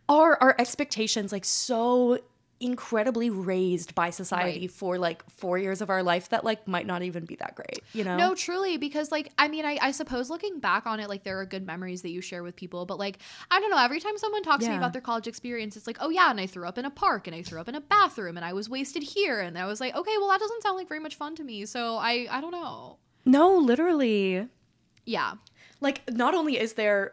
are 0.09 0.37
our 0.41 0.57
expectations 0.59 1.31
like 1.31 1.45
so 1.45 2.19
incredibly 2.61 3.31
raised 3.31 3.95
by 3.95 4.11
society 4.11 4.61
Right. 4.63 4.71
for 4.71 4.99
like 4.99 5.29
4 5.31 5.59
years 5.59 5.81
of 5.81 5.91
our 5.91 6.03
life 6.03 6.29
that 6.31 6.45
like 6.45 6.67
might 6.69 6.87
not 6.87 7.03
even 7.03 7.25
be 7.25 7.35
that 7.37 7.55
great, 7.55 7.81
you 7.93 8.05
know? 8.05 8.17
No, 8.17 8.35
truly, 8.35 8.77
because 8.77 9.11
like 9.13 9.33
I 9.39 9.49
mean, 9.49 9.65
I, 9.65 9.79
I 9.83 9.91
suppose 9.91 10.31
looking 10.31 10.61
back 10.61 10.87
on 10.87 11.01
it, 11.01 11.09
like 11.09 11.25
there 11.25 11.39
are 11.41 11.47
good 11.47 11.67
memories 11.67 12.03
that 12.03 12.11
you 12.11 12.21
share 12.21 12.43
with 12.43 12.57
people, 12.57 12.87
but 12.87 12.99
like 12.99 13.19
I 13.51 13.61
don't 13.61 13.71
know. 13.71 13.79
Every 13.79 14.01
time 14.01 14.17
someone 14.19 14.43
talks 14.43 14.65
to 14.65 14.71
me 14.71 14.77
about 14.77 14.93
their 14.93 15.03
college 15.03 15.27
experience, 15.27 15.77
it's 15.77 15.87
like, 15.87 15.99
oh 16.01 16.11
yeah, 16.11 16.31
and 16.31 16.41
I 16.41 16.47
threw 16.47 16.67
up 16.67 16.79
in 16.79 16.85
a 16.85 16.91
park, 16.91 17.27
and 17.27 17.35
I 17.37 17.43
threw 17.43 17.61
up 17.61 17.69
in 17.69 17.75
a 17.75 17.81
bathroom, 17.81 18.37
and 18.37 18.45
I 18.47 18.53
was 18.53 18.69
wasted 18.69 19.03
here, 19.03 19.41
and 19.41 19.59
I 19.59 19.67
was 19.67 19.81
like, 19.81 19.95
okay, 19.95 20.15
well 20.19 20.29
that 20.29 20.41
doesn't 20.41 20.63
sound 20.63 20.77
like 20.77 20.89
very 20.89 21.01
much 21.01 21.17
fun 21.17 21.35
to 21.37 21.45
me, 21.45 21.67
so 21.67 21.97
I 21.97 22.27
I 22.31 22.41
don't 22.41 22.53
know. 22.53 22.99
No, 23.27 23.57
literally. 23.59 24.49
Yeah, 25.07 25.35
Like 25.81 26.03
not 26.11 26.35
only 26.35 26.59
is 26.59 26.75
there 26.75 27.13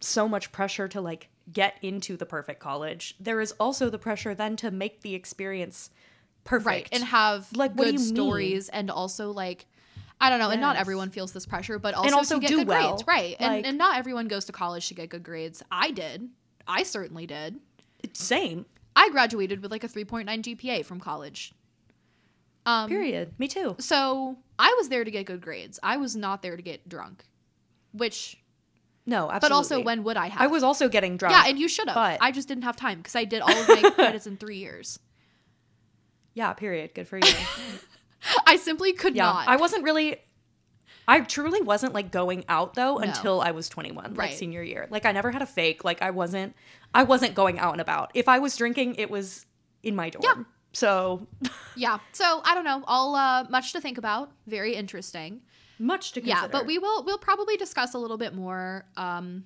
so 0.00 0.28
much 0.28 0.52
pressure 0.52 0.86
to 0.88 1.00
like 1.00 1.28
get 1.52 1.76
into 1.82 2.16
the 2.16 2.26
perfect 2.26 2.60
college, 2.60 3.14
there 3.20 3.40
is 3.40 3.52
also 3.52 3.90
the 3.90 3.98
pressure 3.98 4.34
then 4.34 4.56
to 4.56 4.70
make 4.70 5.02
the 5.02 5.14
experience 5.14 5.90
perfect. 6.44 6.66
right, 6.66 6.88
and 6.92 7.04
have 7.04 7.48
Like, 7.56 7.76
good 7.76 7.86
you 7.94 7.98
mean? 7.98 7.98
stories, 7.98 8.68
and 8.68 8.90
also 8.90 9.30
like. 9.30 9.66
I 10.20 10.30
don't 10.30 10.38
know, 10.38 10.50
and 10.50 10.60
not 10.60 10.76
everyone 10.76 11.10
feels 11.10 11.32
this 11.32 11.44
pressure, 11.44 11.78
but 11.78 11.92
also, 11.94 12.16
also 12.16 12.34
to 12.36 12.40
get 12.40 12.48
do 12.48 12.58
good 12.58 12.68
well. 12.68 12.90
grades, 12.92 13.06
right? 13.06 13.36
And, 13.40 13.66
and 13.66 13.76
not 13.76 13.98
everyone 13.98 14.28
goes 14.28 14.44
to 14.44 14.52
college 14.52 14.86
to 14.88 14.94
get 14.94 15.08
good 15.10 15.24
grades. 15.24 15.60
I 15.72 15.90
did. 15.90 16.28
I 16.68 16.84
certainly 16.84 17.26
did. 17.26 17.58
same. 18.12 18.64
I 18.94 19.10
graduated 19.10 19.60
with 19.60 19.72
like 19.72 19.82
a 19.82 19.88
3.9 19.88 20.24
GPA 20.26 20.84
from 20.84 21.00
college. 21.00 21.52
Um, 22.64 22.88
Period. 22.88 23.32
Me 23.38 23.48
too. 23.48 23.74
So 23.80 24.38
I 24.58 24.72
was 24.78 24.88
there 24.88 25.02
to 25.04 25.10
get 25.10 25.26
good 25.26 25.40
grades. 25.40 25.78
I 25.82 25.96
was 25.96 26.14
not 26.14 26.42
there 26.42 26.56
to 26.56 26.62
get 26.62 26.88
drunk. 26.88 27.24
Which, 27.92 28.38
No, 29.06 29.30
absolutely. 29.30 29.40
but 29.40 29.52
also, 29.52 29.82
when 29.82 30.02
would 30.04 30.16
I 30.16 30.28
have? 30.28 30.40
I 30.40 30.46
was 30.46 30.62
also 30.62 30.88
getting 30.88 31.16
drunk. 31.18 31.34
Yeah, 31.34 31.44
and 31.46 31.58
you 31.58 31.68
should 31.68 31.88
have. 31.88 31.94
but- 31.94 32.18
I 32.22 32.30
just 32.32 32.48
didn't 32.48 32.64
have 32.64 32.76
time 32.76 32.98
because 32.98 33.14
I 33.14 33.24
did 33.24 33.42
all 33.42 33.50
of 33.50 33.68
my 33.68 33.90
credits 33.94 34.26
in 34.26 34.36
three 34.38 34.56
years. 34.58 34.98
Yeah, 36.34 36.52
period. 36.54 36.94
Good 36.94 37.06
for 37.08 37.18
you. 37.18 37.22
I 38.46 38.56
simply 38.56 38.92
could 38.92 39.14
yeah, 39.14 39.24
not. 39.24 39.48
I 39.48 39.56
wasn't 39.56 39.84
really. 39.84 40.16
I 41.06 41.20
truly 41.20 41.60
wasn't 41.60 41.92
like 41.92 42.10
going 42.10 42.44
out 42.48 42.72
though 42.74 42.94
No. 42.96 43.00
until 43.00 43.40
I 43.42 43.50
was 43.50 43.68
21, 43.68 44.04
like 44.12 44.18
Right. 44.18 44.34
senior 44.34 44.62
year. 44.62 44.86
Like 44.90 45.04
I 45.04 45.12
never 45.12 45.30
had 45.30 45.42
a 45.42 45.46
fake. 45.46 45.84
Like 45.84 46.00
I 46.00 46.10
wasn't. 46.10 46.56
I 46.94 47.02
wasn't 47.02 47.34
going 47.34 47.58
out 47.58 47.72
and 47.72 47.80
about. 47.80 48.10
If 48.14 48.26
I 48.26 48.38
was 48.38 48.56
drinking, 48.56 48.94
it 48.96 49.10
was 49.10 49.44
in 49.82 49.94
my 49.94 50.08
dorm. 50.08 50.22
Yeah. 50.24 50.44
So 50.72 51.26
yeah. 51.76 51.98
So 52.12 52.40
I 52.44 52.54
don't 52.54 52.64
know. 52.64 52.82
All 52.86 53.14
uh, 53.14 53.44
much 53.50 53.72
to 53.74 53.80
think 53.82 53.98
about. 53.98 54.32
Very 54.46 54.74
interesting. 54.74 55.42
Much 55.78 56.12
to 56.12 56.20
consider. 56.20 56.40
Yeah, 56.42 56.48
but 56.48 56.66
we 56.66 56.78
will 56.78 57.04
we'll 57.04 57.18
probably 57.18 57.56
discuss 57.56 57.94
a 57.94 57.98
little 57.98 58.18
bit 58.18 58.34
more 58.34 58.84
um 58.96 59.44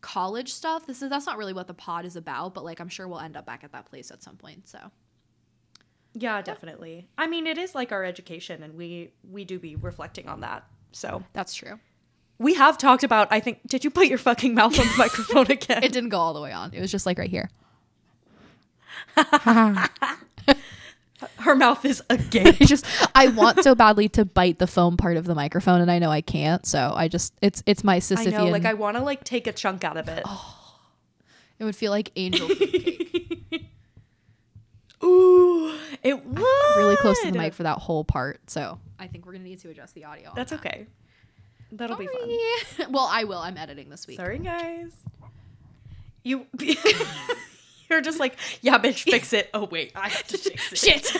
college 0.00 0.52
stuff. 0.52 0.86
This 0.86 1.02
is 1.02 1.10
that's 1.10 1.26
not 1.26 1.36
really 1.38 1.52
what 1.52 1.66
the 1.66 1.74
pod 1.74 2.04
is 2.04 2.16
about, 2.16 2.54
but 2.54 2.64
like 2.64 2.80
I'm 2.80 2.88
sure 2.88 3.06
we'll 3.08 3.20
end 3.20 3.36
up 3.36 3.46
back 3.46 3.64
at 3.64 3.72
that 3.72 3.86
place 3.86 4.10
at 4.10 4.22
some 4.22 4.36
point. 4.36 4.68
So 4.68 4.78
Yeah, 6.14 6.40
definitely. 6.42 7.08
I 7.18 7.26
mean, 7.26 7.46
it 7.46 7.58
is 7.58 7.74
like 7.74 7.92
our 7.92 8.04
education, 8.04 8.62
and 8.62 8.74
we 8.76 9.12
we 9.30 9.44
do 9.44 9.58
be 9.58 9.76
reflecting 9.76 10.28
on 10.28 10.40
that. 10.40 10.64
So 10.92 11.22
that's 11.34 11.54
true. 11.54 11.78
we 12.38 12.54
have 12.54 12.78
talked 12.78 13.04
about. 13.04 13.28
I 13.30 13.40
think. 13.40 13.60
Did 13.66 13.84
you 13.84 13.90
put 13.90 14.06
your 14.08 14.18
fucking 14.18 14.54
mouth 14.54 14.78
on 14.80 14.86
the 14.86 14.94
microphone 14.98 15.50
again? 15.50 15.84
It 15.84 15.92
didn't 15.92 16.08
go 16.10 16.18
all 16.18 16.34
the 16.34 16.40
way 16.40 16.52
on. 16.52 16.72
It 16.74 16.80
was 16.80 16.90
just 16.90 17.06
like 17.06 17.18
right 17.18 17.30
here. 17.30 17.50
Her 21.40 21.54
mouth 21.54 21.84
is 21.84 22.02
agape. 22.10 22.56
I 22.60 22.64
just 22.64 22.86
I 23.14 23.28
want 23.28 23.62
so 23.62 23.74
badly 23.74 24.08
to 24.10 24.24
bite 24.24 24.58
the 24.58 24.66
foam 24.66 24.96
part 24.96 25.16
of 25.16 25.24
the 25.24 25.34
microphone 25.34 25.80
and 25.80 25.90
I 25.90 25.98
know 25.98 26.10
I 26.10 26.20
can't. 26.20 26.64
So 26.66 26.92
I 26.94 27.08
just 27.08 27.34
it's 27.40 27.62
it's 27.66 27.84
my 27.84 28.00
I 28.16 28.24
know. 28.24 28.46
Like 28.46 28.64
I 28.64 28.74
want 28.74 28.96
to 28.96 29.02
like 29.02 29.24
take 29.24 29.46
a 29.46 29.52
chunk 29.52 29.84
out 29.84 29.96
of 29.96 30.08
it. 30.08 30.22
Oh, 30.24 30.78
it 31.58 31.64
would 31.64 31.76
feel 31.76 31.90
like 31.90 32.12
angel 32.16 32.48
food 32.54 32.70
cake. 32.70 33.66
Ooh, 35.02 35.74
it 36.02 36.24
was 36.24 36.76
really 36.76 36.96
close 36.96 37.20
to 37.22 37.30
the 37.30 37.38
mic 37.38 37.54
for 37.54 37.62
that 37.62 37.78
whole 37.78 38.04
part. 38.04 38.50
So 38.50 38.78
I 38.98 39.06
think 39.06 39.24
we're 39.24 39.32
gonna 39.32 39.44
need 39.44 39.60
to 39.60 39.70
adjust 39.70 39.94
the 39.94 40.04
audio. 40.04 40.32
That's 40.34 40.50
that. 40.50 40.60
okay. 40.60 40.86
That'll 41.72 41.96
be 41.96 42.06
fun. 42.06 42.90
Well, 42.90 43.08
I 43.10 43.24
will. 43.24 43.38
I'm 43.38 43.56
editing 43.56 43.90
this 43.90 44.06
week. 44.06 44.16
Sorry, 44.16 44.38
guys. 44.38 44.92
You. 46.22 46.46
You're 48.00 48.00
just 48.00 48.20
like, 48.20 48.36
yeah, 48.60 48.78
bitch, 48.78 49.02
fix 49.02 49.32
it. 49.32 49.50
Oh 49.52 49.64
wait, 49.64 49.92
I 49.96 50.08
have 50.08 50.26
to 50.28 50.38
fix 50.38 50.72
it. 50.84 51.04
Shit. 51.04 51.16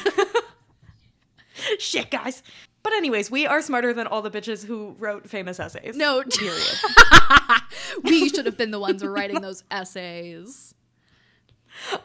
Shit, 1.80 2.10
guys. 2.10 2.42
But 2.82 2.92
anyways, 2.94 3.30
we 3.30 3.46
are 3.46 3.60
smarter 3.60 3.92
than 3.92 4.06
all 4.06 4.22
the 4.22 4.30
bitches 4.30 4.64
who 4.64 4.94
wrote 4.98 5.28
famous 5.28 5.60
essays. 5.60 5.96
no. 5.96 6.22
Period. 6.38 6.78
we 8.04 8.28
should 8.28 8.46
have 8.46 8.56
been 8.56 8.70
the 8.70 8.78
ones 8.78 9.04
writing 9.04 9.40
those 9.40 9.64
essays. 9.70 10.74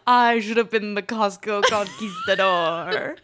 I 0.05 0.39
should 0.39 0.57
have 0.57 0.69
been 0.69 0.95
the 0.95 1.01
Costco 1.03 1.63
conquistador. 1.63 3.17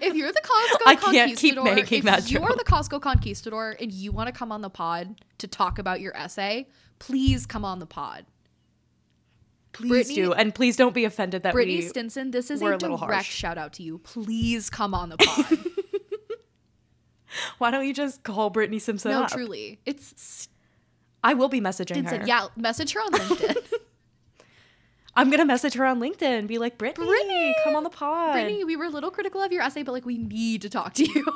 If 0.00 0.14
you're 0.14 0.32
the 0.32 0.40
Costco 0.40 0.82
I 0.86 0.96
can't 0.96 1.38
keep 1.38 1.54
conquistador, 1.54 1.96
if 1.98 2.04
that 2.04 2.30
you're 2.30 2.56
the 2.56 2.64
Costco 2.64 3.00
conquistador 3.00 3.76
and 3.80 3.92
you 3.92 4.12
want 4.12 4.26
to 4.26 4.32
come 4.32 4.50
on 4.50 4.60
the 4.60 4.70
pod 4.70 5.20
to 5.38 5.46
talk 5.46 5.78
about 5.78 6.00
your 6.00 6.16
essay, 6.16 6.68
please 6.98 7.46
come 7.46 7.64
on 7.64 7.78
the 7.78 7.86
pod. 7.86 8.26
Please 9.72 9.88
Brittany- 9.90 10.14
do, 10.16 10.32
and 10.32 10.54
please 10.54 10.76
don't 10.76 10.94
be 10.94 11.04
offended 11.04 11.42
that 11.42 11.52
Brittany 11.52 11.76
we. 11.76 11.82
Stinson, 11.82 12.30
this 12.30 12.50
is 12.50 12.62
a 12.62 12.66
a 12.66 12.76
little 12.76 12.96
direct 12.96 13.12
harsh. 13.12 13.26
shout 13.30 13.58
out 13.58 13.72
to 13.74 13.82
you. 13.82 13.98
Please 13.98 14.70
come 14.70 14.94
on 14.94 15.08
the 15.10 15.16
pod. 15.18 15.58
Why 17.58 17.70
don't 17.70 17.86
you 17.86 17.92
just 17.92 18.22
call 18.22 18.48
Brittany 18.50 18.78
Simpson 18.78 19.10
no, 19.12 19.22
up? 19.24 19.30
truly. 19.30 19.78
It's 19.84 20.48
I 21.22 21.34
will 21.34 21.48
be 21.48 21.60
messaging 21.60 21.90
Stinson. 21.96 22.20
her. 22.22 22.26
Yeah, 22.26 22.46
message 22.56 22.92
her 22.94 23.00
on 23.00 23.12
LinkedIn. 23.12 23.56
I'm 25.14 25.30
gonna 25.30 25.44
message 25.44 25.74
her 25.74 25.84
on 25.84 26.00
LinkedIn 26.00 26.22
and 26.38 26.48
be 26.48 26.58
like, 26.58 26.78
Brittany, 26.78 27.06
Brittany! 27.06 27.54
come 27.64 27.76
on 27.76 27.82
the 27.84 27.90
pod. 27.90 28.32
Brittany, 28.32 28.64
we 28.64 28.76
were 28.76 28.84
a 28.84 28.88
little 28.90 29.10
critical 29.10 29.42
of 29.42 29.52
your 29.52 29.62
essay, 29.62 29.82
but 29.82 29.92
like 29.92 30.06
we 30.06 30.16
need 30.16 30.62
to 30.62 30.70
talk 30.70 30.94
to 30.94 31.04
you. 31.04 31.26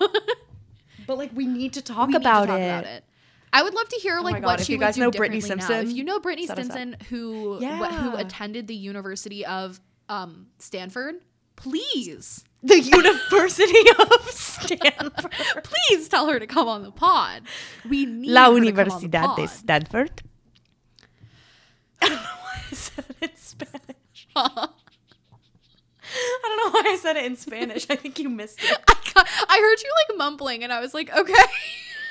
But 1.06 1.18
like, 1.18 1.30
we 1.34 1.46
need 1.46 1.72
to 1.74 1.82
talk, 1.82 2.06
We 2.06 2.12
need 2.14 2.18
to 2.22 2.24
talk 2.24 2.48
it. 2.48 2.52
about 2.52 2.84
it. 2.84 3.04
I 3.52 3.62
would 3.62 3.74
love 3.74 3.88
to 3.88 3.96
hear 4.00 4.16
my 4.16 4.30
like 4.30 4.42
God, 4.42 4.46
what 4.46 4.60
if 4.60 4.66
she 4.66 4.72
you 4.72 4.78
guys 4.78 4.96
know 4.96 5.10
Brittany 5.10 5.40
differently 5.40 5.62
now. 5.62 5.68
Simpson, 5.68 5.90
If 5.90 5.96
you 5.96 6.04
know 6.04 6.20
Brittany 6.20 6.46
set 6.46 6.58
us 6.58 6.66
up. 6.66 6.72
Stinson, 6.72 6.96
who 7.10 7.58
wh- 7.60 7.94
who 8.02 8.16
attended 8.16 8.66
the 8.66 8.74
University 8.74 9.44
of 9.44 9.78
um, 10.08 10.46
Stanford, 10.58 11.16
please, 11.56 12.44
The 12.62 12.80
University 12.80 13.90
of 13.98 14.30
Stanford. 14.30 15.32
please 15.64 16.08
tell 16.08 16.28
her 16.28 16.38
to 16.40 16.46
come 16.46 16.66
on 16.68 16.82
the 16.82 16.90
pod. 16.90 17.42
We 17.88 18.06
need 18.06 18.30
La 18.30 18.50
her 18.52 18.60
to 18.60 18.72
come 18.72 18.90
on 18.90 19.00
the 19.02 19.08
Universidad 19.08 19.36
de. 19.36 19.48
Stanford. 19.48 20.22
I 22.00 22.08
don't 22.08 22.16
know 22.16 22.20
why 22.42 22.60
I 22.70 22.74
said 22.74 23.04
it 23.20 23.30
in 23.30 23.36
Spanish. 23.36 24.28
I 24.36 24.66
don't 26.42 26.56
know 26.74 26.80
why 26.80 26.82
I 26.92 26.96
said 27.00 27.16
it 27.16 27.24
in 27.26 27.36
Spanish. 27.36 27.86
I 27.90 27.96
think 27.96 28.18
you 28.18 28.28
missed 28.28 28.58
it. 28.62 28.78
I, 28.88 28.94
got- 29.14 29.28
I 29.48 29.58
heard 29.60 29.80
you 29.82 29.90
like 30.08 30.18
mumbling, 30.18 30.64
and 30.64 30.72
I 30.72 30.80
was 30.80 30.94
like, 30.94 31.14
okay. 31.16 31.34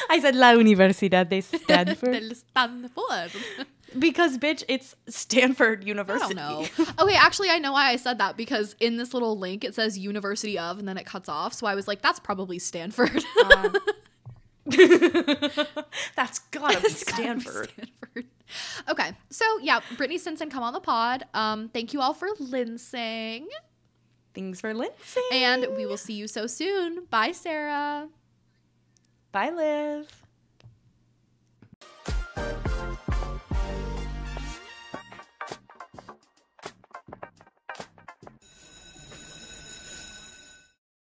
I 0.10 0.20
said 0.22 0.36
La 0.36 0.54
Universidad 0.54 1.30
de 1.30 1.42
Stanford 1.42 2.12
Del 2.20 2.36
Stanford. 2.36 3.32
because, 4.00 4.38
bitch, 4.38 4.64
it's 4.68 4.96
Stanford 5.08 5.84
I 5.84 5.88
University. 5.88 6.36
don't 6.36 6.78
know. 6.80 6.86
Okay, 7.00 7.16
actually, 7.16 7.50
I 7.50 7.60
know 7.60 7.72
why 7.74 7.90
I 7.92 7.96
said 7.96 8.18
that 8.20 8.36
because 8.38 8.76
in 8.80 8.98
this 8.98 9.14
little 9.14 9.38
link 9.38 9.64
it 9.64 9.74
says 9.76 9.98
University 9.98 10.58
of, 10.60 10.80
and 10.80 10.88
then 10.88 10.98
it 10.98 11.06
cuts 11.06 11.30
off. 11.30 11.54
So 11.54 11.66
I 11.68 11.76
was 11.76 11.88
like, 11.88 12.02
that's 12.02 12.20
probably 12.20 12.60
Stanford. 12.60 13.24
That's 16.16 16.40
gotta 16.50 16.80
be 16.80 16.88
It's 16.88 17.04
gotta 17.04 17.36
be 17.36 17.42
Stanford. 17.42 17.72
Okay, 18.90 19.12
so 19.30 19.46
yeah, 19.62 19.80
Brittany 19.98 20.18
Stinson, 20.18 20.50
come 20.50 20.64
on 20.64 20.74
the 20.74 20.80
pod. 20.80 21.24
Um, 21.34 21.70
thank 21.70 21.94
you 21.94 22.02
all 22.02 22.14
for 22.14 22.28
listening, 22.40 23.48
Thanks 24.34 24.60
for 24.62 24.74
Lindsay. 24.74 25.22
and 25.32 25.68
we 25.78 25.86
will 25.86 25.98
see 25.98 26.14
you 26.14 26.28
so 26.28 26.48
soon. 26.48 27.06
Bye, 27.10 27.32
Sarah. 27.32 28.08
Bye, 29.36 29.50
Liv. 29.52 30.25